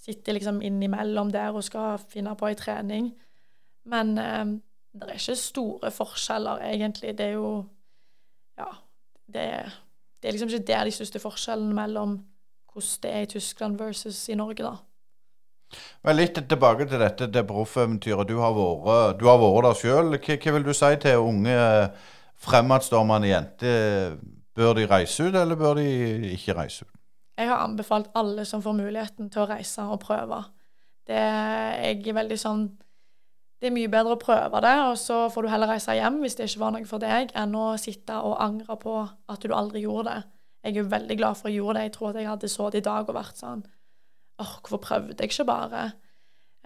sitter 0.00 0.30
de 0.30 0.38
liksom 0.38 0.62
innimellom 0.64 1.32
der 1.32 1.56
og 1.56 1.64
skal 1.64 2.00
finne 2.00 2.32
på 2.36 2.48
ei 2.48 2.56
trening. 2.56 3.10
Men 3.84 4.16
eh, 4.18 4.44
det 4.96 5.10
er 5.10 5.18
ikke 5.18 5.36
store 5.36 5.92
forskjeller, 5.92 6.64
egentlig. 6.72 7.16
Det 7.18 7.32
er 7.32 7.36
jo 7.38 7.50
Ja. 8.56 8.70
Det 9.26 9.46
det 10.22 10.28
er 10.28 10.32
liksom 10.32 10.48
ikke 10.48 10.66
der 10.66 10.84
de 10.84 10.90
største 10.90 11.20
forskjellene 11.20 11.74
mellom 11.74 12.16
hvordan 12.72 13.02
det 13.02 13.10
er 13.12 13.20
i 13.20 13.26
Tyskland 13.26 13.78
versus 13.78 14.28
i 14.28 14.34
Norge, 14.34 14.62
da. 14.64 14.76
Men 16.06 16.16
litt 16.16 16.38
tilbake 16.38 16.86
til 16.86 17.02
dette 17.02 17.28
det 17.32 17.42
proffeventyret. 17.48 18.28
Du 18.28 18.38
har 18.38 18.54
vært, 18.54 19.18
du 19.20 19.26
har 19.26 19.40
vært 19.42 19.66
der 19.66 19.80
sjøl. 19.80 20.14
Hva, 20.14 20.52
vil 20.56 20.66
du 20.66 20.72
si 20.76 20.92
til 21.02 21.26
unge 21.26 21.56
fremadstormende 22.46 23.32
jenter? 23.32 24.16
Bør 24.56 24.78
de 24.78 24.86
reise 24.88 25.26
ut, 25.26 25.34
eller 25.36 25.58
bør 25.58 25.80
de 25.80 25.88
ikke 26.32 26.56
reise 26.56 26.86
ut? 26.86 26.92
Jeg 27.36 27.50
har 27.50 27.60
anbefalt 27.60 28.08
alle 28.16 28.46
som 28.48 28.62
får 28.64 28.78
muligheten 28.78 29.28
til 29.32 29.42
å 29.42 29.50
reise 29.50 29.84
og 29.84 30.00
prøve. 30.00 30.40
Det, 31.06 31.18
jeg 31.18 32.00
er 32.08 32.16
veldig 32.16 32.38
sånn 32.40 32.66
det 33.56 33.70
er 33.70 33.72
mye 33.72 33.88
bedre 33.88 34.16
å 34.16 34.20
prøve 34.20 34.60
det, 34.60 34.72
og 34.84 34.98
så 35.00 35.18
får 35.32 35.46
du 35.46 35.48
heller 35.48 35.70
reise 35.72 35.94
hjem 35.96 36.18
hvis 36.20 36.34
det 36.36 36.50
ikke 36.50 36.60
var 36.60 36.74
noe 36.74 36.88
for 36.88 37.00
deg, 37.00 37.30
enn 37.40 37.54
å 37.56 37.70
sitte 37.80 38.18
og 38.20 38.36
angre 38.44 38.76
på 38.80 38.98
at 39.32 39.46
du 39.46 39.54
aldri 39.56 39.80
gjorde 39.86 40.10
det. 40.10 40.18
Jeg 40.66 40.82
er 40.82 40.90
veldig 40.92 41.16
glad 41.16 41.38
for 41.38 41.48
jeg 41.48 41.62
gjorde 41.62 41.78
det. 41.78 41.86
Jeg 41.86 41.94
tror 41.94 42.10
at 42.10 42.18
jeg 42.20 42.28
hadde 42.28 42.50
sittet 42.52 42.78
i 42.80 42.84
dag 42.84 43.08
og 43.08 43.16
vært 43.16 43.40
sånn 43.40 43.64
åh, 44.38 44.54
hvorfor 44.60 44.82
prøvde 44.82 45.16
jeg 45.18 45.30
ikke 45.30 45.44
bare? 45.48 45.90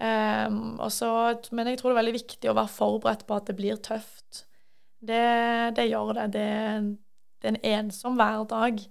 Um, 0.01 0.79
så, 0.89 1.37
men 1.51 1.67
jeg 1.67 1.77
tror 1.77 1.91
det 1.91 1.95
er 1.95 1.99
veldig 1.99 2.15
viktig 2.15 2.49
å 2.49 2.55
være 2.57 2.73
forberedt 2.73 3.27
på 3.27 3.37
at 3.37 3.51
det 3.51 3.55
blir 3.55 3.77
tøft. 3.83 4.45
Det, 5.01 5.75
det 5.77 5.89
gjør 5.89 6.15
det. 6.17 6.25
det. 6.33 6.47
det. 7.41 7.51
er 7.51 7.53
en 7.53 7.61
ensom 7.85 8.17
hverdag, 8.17 8.81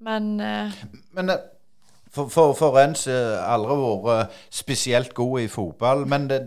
men 0.00 0.40
uh, 0.40 0.84
Men 1.14 1.30
eh, 1.30 1.42
for, 2.10 2.28
for, 2.28 2.54
for 2.54 2.78
en 2.78 2.94
som 2.94 3.38
aldri 3.42 3.74
har 3.74 4.02
vært 4.06 4.40
spesielt 4.50 5.14
god 5.14 5.40
i 5.40 5.48
fotball, 5.48 6.06
men 6.06 6.30
det 6.30 6.40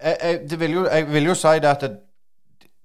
jeg, 0.00 0.46
jeg, 0.50 0.60
vil 0.60 0.70
jo, 0.72 0.86
jeg, 0.86 1.12
vil 1.12 1.24
jo, 1.28 1.34
si 1.34 1.58
det 1.60 1.68
at 1.68 1.82
jeg, 1.82 1.96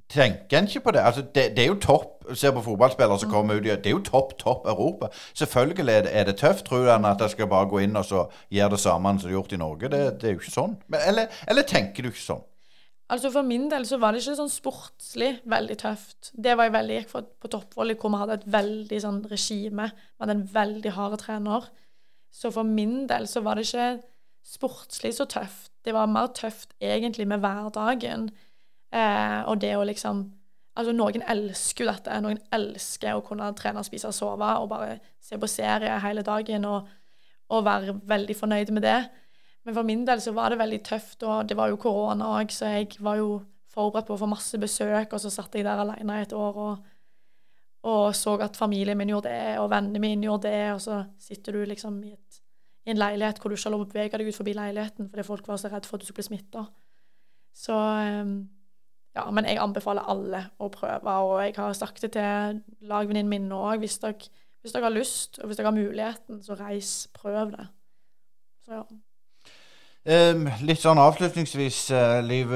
Tenker 0.09 0.59
en 0.59 0.67
ikke 0.67 0.79
på 0.85 0.91
det? 0.91 0.99
Altså, 1.01 1.21
det, 1.21 1.43
det, 1.57 1.63
er 1.63 1.67
jo 1.67 1.79
topp 1.81 2.14
Se 2.33 2.51
på 2.51 2.63
fotballspillere 2.65 3.19
som 3.21 3.31
kommer 3.31 3.59
ut 3.59 3.63
Det 3.63 3.85
er 3.85 3.93
jo 3.93 4.01
topp, 4.05 4.37
topp 4.39 4.65
Europa. 4.65 5.09
Selvfølgelig 5.33 5.93
er 5.93 6.25
det, 6.25 6.37
tøft. 6.39 6.65
Tror 6.65 6.89
han 6.89 7.05
at 7.05 7.21
jeg 7.21 7.35
skal 7.35 7.47
bare 7.51 7.69
gå 7.69 7.83
inn 7.85 7.95
og 7.95 8.05
så 8.05 8.25
gjøre 8.49 8.75
det 8.75 8.79
samme 8.79 9.13
som 9.13 9.27
de 9.27 9.33
har 9.33 9.39
gjort 9.39 9.53
i 9.53 9.61
Norge? 9.61 9.89
Det, 9.89 10.01
det, 10.21 10.29
er 10.29 10.35
jo 10.35 10.41
ikke 10.41 10.57
sånn. 10.57 10.75
Men, 10.87 11.05
eller, 11.05 11.39
eller, 11.47 11.67
tenker 11.67 12.03
du 12.03 12.09
ikke 12.09 12.23
sånn? 12.23 12.43
Altså 13.13 13.29
For 13.29 13.45
min 13.45 13.67
del 13.69 13.85
så 13.85 13.99
var 14.01 14.13
det 14.13 14.23
ikke 14.23 14.37
sånn 14.39 14.49
sportslig 14.49 15.31
veldig 15.45 15.77
tøft. 15.83 16.31
Det 16.33 16.55
var 16.57 16.69
jeg 16.69 16.77
veldig 16.79 16.99
gikk 16.99 17.11
for 17.11 17.29
på 17.41 17.51
toppvolley, 17.53 17.99
hvor 18.01 18.13
vi 18.13 18.21
hadde 18.23 18.39
et 18.39 18.47
veldig 18.55 19.01
sånn 19.03 19.21
regime. 19.29 19.91
Vi 19.93 20.25
hadde 20.25 20.37
en 20.39 20.47
veldig 20.55 20.95
hard 20.97 21.19
trener. 21.21 21.69
Så 22.33 22.51
for 22.51 22.67
min 22.67 23.05
del 23.07 23.29
så 23.31 23.45
var 23.45 23.55
det 23.59 23.67
ikke 23.67 23.91
sportslig 24.45 25.13
så 25.17 25.27
tøft. 25.29 25.71
Det 25.85 25.93
var 25.93 26.09
mer 26.09 26.33
tøft 26.33 26.73
egentlig 26.81 27.27
med 27.29 27.43
hverdagen. 27.45 28.29
Eh, 28.95 29.39
og 29.49 29.61
det 29.61 29.75
å 29.77 29.85
liksom 29.85 30.25
Altså, 30.75 30.91
noen 30.95 31.23
elsker 31.31 31.85
jo 31.85 31.91
dette. 31.91 32.19
Noen 32.23 32.39
elsker 32.55 33.15
å 33.15 33.23
kunne 33.25 33.47
trene, 33.57 33.83
spise 33.87 34.11
sove 34.15 34.49
og 34.59 34.69
bare 34.71 34.97
se 35.23 35.39
på 35.39 35.49
serie 35.49 35.99
hele 36.03 36.23
dagen 36.25 36.67
og, 36.67 36.89
og 37.51 37.65
være 37.65 37.95
veldig 38.07 38.35
fornøyd 38.35 38.73
med 38.75 38.83
det. 38.83 38.99
Men 39.65 39.77
for 39.77 39.87
min 39.87 40.03
del 40.05 40.21
så 40.21 40.33
var 40.35 40.51
det 40.51 40.59
veldig 40.61 40.81
tøft, 40.85 41.23
og 41.23 41.47
det 41.49 41.57
var 41.57 41.71
jo 41.71 41.79
korona 41.81 42.35
òg, 42.37 42.51
så 42.53 42.69
jeg 42.75 42.99
var 42.99 43.17
jo 43.17 43.39
forberedt 43.73 44.07
på 44.07 44.13
å 44.13 44.21
få 44.21 44.29
masse 44.29 44.59
besøk, 44.61 45.15
og 45.15 45.21
så 45.21 45.31
satt 45.33 45.55
jeg 45.57 45.65
der 45.65 45.81
alene 45.81 46.19
et 46.21 46.35
år 46.37 46.59
og, 46.67 46.91
og 47.89 48.05
så 48.15 48.35
at 48.45 48.57
familien 48.57 48.97
min 48.97 49.09
gjorde 49.15 49.31
det, 49.31 49.57
og 49.63 49.71
vennene 49.73 50.01
mine 50.03 50.27
gjorde 50.27 50.51
det, 50.51 50.61
og 50.75 50.83
så 50.85 51.01
sitter 51.21 51.57
du 51.57 51.65
liksom 51.71 51.97
i 52.05 52.13
et 52.13 52.41
i 52.85 52.93
en 52.93 53.01
leilighet 53.01 53.39
hvor 53.41 53.49
du 53.49 53.57
ikke 53.57 53.69
har 53.69 53.73
lov 53.73 53.85
å 53.85 53.89
bevege 53.89 54.19
deg 54.19 54.29
ut 54.29 54.37
forbi 54.37 54.53
leiligheten 54.53 55.09
fordi 55.09 55.25
folk 55.25 55.47
var 55.49 55.57
så 55.61 55.71
redd 55.71 55.87
for 55.87 55.97
at 55.97 56.03
du 56.03 56.07
skulle 56.07 56.21
bli 56.21 56.27
smitta. 56.27 56.65
Så 57.55 57.73
ehm, 57.73 58.35
ja, 59.15 59.23
men 59.31 59.47
jeg 59.47 59.61
anbefaler 59.63 60.07
alle 60.11 60.41
å 60.59 60.67
prøve, 60.73 61.17
og 61.23 61.37
jeg 61.45 61.55
har 61.55 61.75
sagt 61.77 62.03
det 62.03 62.11
til 62.17 62.59
lagvenninnen 62.89 63.31
min 63.31 63.47
òg. 63.55 63.79
Hvis, 63.83 63.97
hvis, 64.03 64.73
dere 64.73 64.89
har 64.89 64.95
lyst, 64.95 65.39
og 65.39 65.47
hvis 65.47 65.59
dere 65.59 65.71
har 65.71 65.77
muligheten, 65.77 66.41
så 66.43 66.57
reis, 66.59 67.07
prøv 67.15 67.53
det. 67.55 67.67
Så 68.65 68.79
ja. 68.79 68.85
Um, 70.05 70.43
litt 70.61 70.83
sånn 70.83 71.01
avslutningsvis, 71.01 71.79
uh, 71.95 72.19
Liv. 72.21 72.51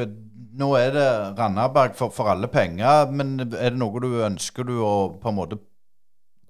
Nå 0.60 0.68
er 0.78 0.92
det 0.94 1.08
Randaberg 1.40 1.96
for, 1.98 2.14
for 2.14 2.30
alle 2.30 2.50
penger, 2.52 3.10
men 3.10 3.40
er 3.48 3.72
det 3.72 3.80
noe 3.80 4.04
du 4.04 4.20
ønsker 4.26 4.68
du 4.68 4.76
å 4.84 4.94
på 5.22 5.32
en 5.32 5.38
måte 5.38 5.58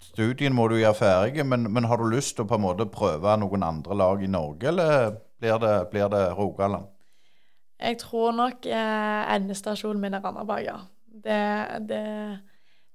studien 0.03 0.55
må 0.55 0.65
du 0.71 0.77
gjøre 0.79 0.97
ferdig, 0.97 1.45
men, 1.47 1.69
men, 1.71 1.87
har 1.87 1.99
du 1.99 2.09
lyst 2.11 2.35
til 2.35 2.47
å 2.47 2.49
på 2.49 2.57
en 2.57 2.65
måte 2.65 2.87
prøve 2.91 3.35
noen 3.39 3.63
andre 3.67 3.95
lag 3.99 4.23
i 4.23 4.31
Norge, 4.31 4.71
eller 4.71 5.19
blir 5.39 5.59
det, 5.61 5.75
blir 5.93 6.09
det 6.11 6.23
Rogaland? 6.35 6.89
Jeg 7.79 7.99
tror 8.01 8.33
nok 8.35 8.65
eh, 8.67 9.33
endestasjonen 9.35 10.01
min 10.03 10.17
er 10.17 10.23
Randaberg. 10.23 10.81
Det, 11.07 11.41
det, 11.87 12.03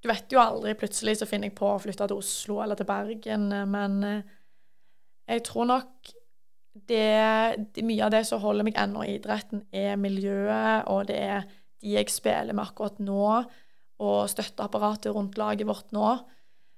Du 0.03 0.11
vet 0.11 0.33
jo 0.33 0.43
aldri. 0.43 0.75
Plutselig 0.77 1.19
så 1.21 1.29
finner 1.29 1.49
jeg 1.49 1.57
på 1.57 1.71
å 1.71 1.81
flytte 1.81 2.09
til 2.11 2.21
Oslo 2.21 2.61
eller 2.61 2.79
til 2.79 2.89
Bergen, 2.89 3.49
men 3.71 3.97
eh, 4.05 4.37
jeg 5.35 5.47
tror 5.49 5.71
nok 5.71 6.15
det, 6.75 7.83
Mye 7.87 8.03
av 8.03 8.11
det 8.13 8.25
som 8.29 8.43
holder 8.43 8.67
meg 8.67 8.79
ennå 8.81 9.05
i 9.07 9.15
idretten, 9.15 9.63
er 9.73 9.95
miljøet, 10.01 10.89
og 10.91 11.07
det 11.09 11.21
er 11.23 11.45
de 11.85 11.93
jeg 11.95 12.11
spiller 12.11 12.57
med 12.57 12.65
akkurat 12.65 12.99
nå, 12.99 13.29
og 14.05 14.31
støtteapparatet 14.33 15.15
rundt 15.15 15.39
laget 15.39 15.69
vårt 15.69 15.93
nå. 15.95 16.17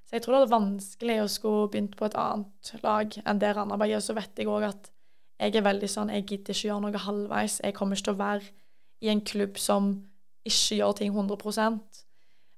Så 0.06 0.18
jeg 0.18 0.22
tror 0.22 0.36
det 0.36 0.42
er 0.44 0.52
vanskelig 0.52 1.16
å 1.22 1.30
skulle 1.30 1.70
begynt 1.72 1.96
på 1.98 2.06
et 2.06 2.18
annet 2.20 2.72
lag 2.84 3.16
enn 3.24 3.40
det 3.42 3.54
Randaberg 3.56 3.96
er. 3.96 4.04
Så 4.04 4.14
vet 4.14 4.36
jeg 4.38 4.50
òg 4.52 4.68
at 4.68 4.90
jeg 5.36 5.56
er 5.56 5.64
veldig 5.66 5.88
sånn 5.90 6.12
Jeg 6.14 6.26
gidder 6.30 6.54
ikke 6.54 6.68
gjøre 6.70 6.84
noe 6.86 7.04
halvveis. 7.06 7.60
Jeg 7.64 7.76
kommer 7.76 7.98
ikke 7.98 8.08
til 8.08 8.16
å 8.16 8.20
være 8.20 8.52
i 9.04 9.10
en 9.12 9.22
klubb 9.26 9.58
som 9.60 9.90
ikke 10.46 10.78
gjør 10.78 10.96
ting 11.00 11.12
100% 11.12 12.04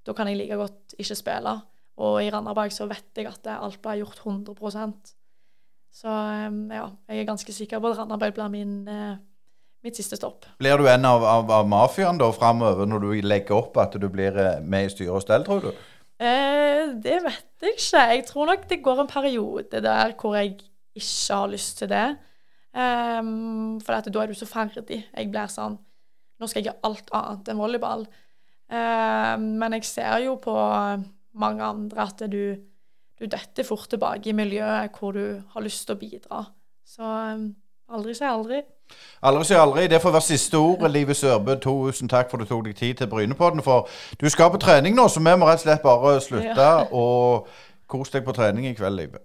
Da 0.07 0.14
kan 0.16 0.31
jeg 0.31 0.39
like 0.39 0.59
godt 0.61 0.95
ikke 0.99 1.18
spille. 1.18 1.55
Og 1.99 2.20
i 2.22 2.29
Randaberg 2.31 2.74
så 2.74 2.87
vet 2.91 3.18
jeg 3.18 3.26
at 3.26 3.49
alt 3.57 3.81
blir 3.83 4.05
gjort 4.05 4.22
100% 4.22 5.14
Så 5.99 6.12
ja, 6.12 6.87
jeg 7.09 7.22
er 7.24 7.29
ganske 7.29 7.55
sikker 7.55 7.83
på 7.83 7.91
at 7.91 7.99
Randaberg 7.99 8.37
blir 8.37 8.53
min, 8.53 8.81
eh, 8.87 9.18
mitt 9.83 9.99
siste 9.99 10.16
stopp. 10.20 10.47
Blir 10.61 10.79
du 10.79 10.87
en 10.87 11.09
av, 11.09 11.24
av, 11.26 11.51
av 11.51 11.68
mafiaen 11.68 12.20
da 12.20 12.31
framover, 12.31 12.87
når 12.87 13.03
du 13.03 13.11
legger 13.26 13.59
opp 13.59 13.81
at 13.83 13.99
du 13.99 14.07
blir 14.12 14.37
eh, 14.39 14.61
med 14.62 14.87
i 14.87 14.93
styre 14.95 15.16
og 15.18 15.24
stell, 15.24 15.47
tror 15.49 15.64
du? 15.66 15.72
Eh, 16.18 16.95
det 17.03 17.18
vet 17.24 17.66
jeg 17.66 17.74
ikke. 17.74 18.05
Jeg 18.12 18.24
tror 18.31 18.51
nok 18.53 18.68
det 18.70 18.83
går 18.85 19.03
en 19.03 19.11
periode 19.11 19.83
der 19.83 20.14
hvor 20.18 20.39
jeg 20.39 20.57
ikke 20.99 21.35
har 21.35 21.51
lyst 21.51 21.79
til 21.83 21.91
det. 21.91 22.07
Um, 22.77 23.79
for 23.81 23.97
da 23.97 24.23
er 24.23 24.31
du 24.31 24.37
så 24.37 24.47
ferdig. 24.49 25.03
Jeg 25.09 25.31
blir 25.33 25.53
sånn 25.53 25.79
Nå 26.39 26.47
skal 26.47 26.61
jeg 26.61 26.69
gjøre 26.69 26.87
alt 26.87 27.09
annet 27.19 27.49
enn 27.51 27.59
volleyball. 27.59 28.05
Um, 28.71 29.47
men 29.59 29.75
jeg 29.75 29.89
ser 29.89 30.21
jo 30.23 30.37
på 30.39 30.55
mange 31.39 31.64
andre 31.64 32.05
at 32.05 32.21
du, 32.31 32.43
du 33.19 33.25
detter 33.27 33.66
fort 33.66 33.89
tilbake 33.91 34.31
i 34.31 34.37
miljøet 34.37 34.95
hvor 34.95 35.16
du 35.16 35.41
har 35.55 35.64
lyst 35.64 35.89
til 35.89 35.97
å 35.97 35.99
bidra. 35.99 36.45
Så 36.87 37.03
um, 37.03 37.49
aldri 37.91 38.14
si 38.14 38.29
aldri. 38.29 38.61
Aldri 39.27 39.49
si 39.49 39.57
aldri. 39.59 39.89
Det 39.91 39.99
får 40.03 40.14
være 40.14 40.27
siste 40.29 40.61
ord. 40.62 40.87
Live 40.93 41.16
Sørbø, 41.19 41.57
tusen 41.64 42.09
takk 42.12 42.31
for 42.31 42.39
at 42.39 42.47
du 42.47 42.53
tok 42.53 42.69
deg 42.69 42.77
tid 42.79 43.01
til 43.01 43.11
Brynepodden. 43.11 43.64
For 43.66 43.89
du 44.21 44.29
skal 44.31 44.53
på 44.55 44.62
trening 44.62 44.95
nå, 44.95 45.09
så 45.09 45.19
vi 45.25 45.35
må 45.35 45.49
rett 45.49 45.59
og 45.59 45.66
slett 45.66 45.83
bare 45.83 46.21
slutte. 46.23 46.55
Ja. 46.55 46.87
Og 46.93 47.49
kos 47.91 48.14
deg 48.14 48.23
på 48.25 48.37
trening 48.37 48.71
i 48.71 48.77
kveld, 48.79 49.01
Live. 49.01 49.25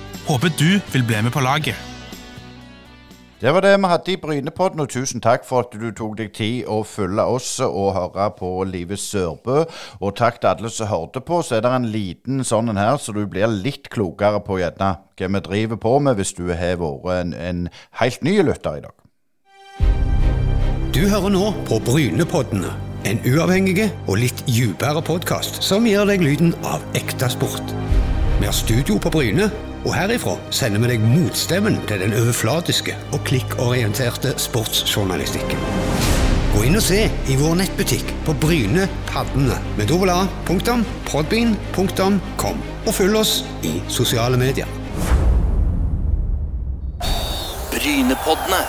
Håper 0.27 0.53
du 0.59 0.79
vil 0.93 1.03
bli 1.07 1.21
med 1.21 1.31
på 1.31 1.39
laget. 1.39 1.75
Det 3.41 3.53
var 3.53 3.61
det 3.61 3.77
vi 3.77 3.87
hadde 3.89 4.11
i 4.11 4.17
Brynepodden, 4.21 4.79
og 4.79 4.89
tusen 4.89 5.21
takk 5.21 5.45
for 5.47 5.65
at 5.65 5.71
du 5.73 5.87
tok 5.97 6.13
deg 6.19 6.29
tid 6.37 6.67
å 6.69 6.83
følge 6.85 7.23
oss 7.25 7.55
og 7.65 7.95
høre 7.95 8.27
på 8.37 8.51
Live 8.69 8.97
Sørbø. 9.01 9.63
Og 9.97 10.13
takk 10.15 10.37
til 10.41 10.51
alle 10.51 10.69
som 10.69 10.91
hørte 10.91 11.23
på. 11.25 11.41
Så 11.41 11.57
er 11.57 11.63
det 11.65 11.71
en 11.73 11.89
liten 11.89 12.45
sånn 12.45 12.69
en 12.69 12.77
her, 12.77 12.99
så 13.01 13.15
du 13.17 13.25
blir 13.25 13.49
litt 13.49 13.89
klokere 13.89 14.43
på 14.45 14.59
gjerne 14.61 14.91
hva 15.17 15.31
vi 15.33 15.41
driver 15.49 15.81
på 15.81 15.95
med, 16.05 16.19
hvis 16.21 16.35
du 16.37 16.51
har 16.53 16.77
vært 16.77 17.09
en, 17.15 17.33
en 17.33 17.65
helt 17.97 18.21
ny 18.21 18.37
lytter 18.45 18.77
i 18.77 18.85
dag. 18.85 18.95
Du 20.93 21.01
hører 21.09 21.33
nå 21.33 21.49
på 21.65 21.81
Brynepoddene. 21.81 22.77
En 23.09 23.17
uavhengig 23.25 23.89
og 24.05 24.19
litt 24.21 24.45
dypere 24.45 25.01
podkast 25.01 25.63
som 25.65 25.89
gir 25.89 26.05
deg 26.05 26.21
lyden 26.21 26.53
av 26.61 26.85
ekte 26.93 27.31
sport. 27.33 27.73
Vi 28.41 28.47
har 28.47 28.53
studio 28.53 28.95
på 28.97 29.09
Bryne, 29.13 29.51
og 29.85 29.91
herifra 29.93 30.31
sender 30.49 30.81
vi 30.81 30.87
deg 30.95 31.03
motstemmen 31.05 31.75
til 31.85 32.01
den 32.01 32.15
overflatiske 32.17 32.95
og 33.13 33.19
klikkorienterte 33.29 34.31
sportsjournalistikken. 34.41 35.61
Gå 36.55 36.63
inn 36.65 36.79
og 36.79 36.81
se 36.81 37.03
i 37.05 37.37
vår 37.37 37.59
nettbutikk 37.59 38.09
på 38.25 38.33
Bryne 38.41 38.87
Paddene 39.11 39.59
med 39.77 39.93
dobbel 39.93 40.09
A. 40.15 40.23
Og 42.89 42.93
følg 42.97 43.21
oss 43.21 43.43
i 43.61 43.77
sosiale 43.93 44.41
medier. 44.41 44.65
Brynepoddene. 47.69 48.65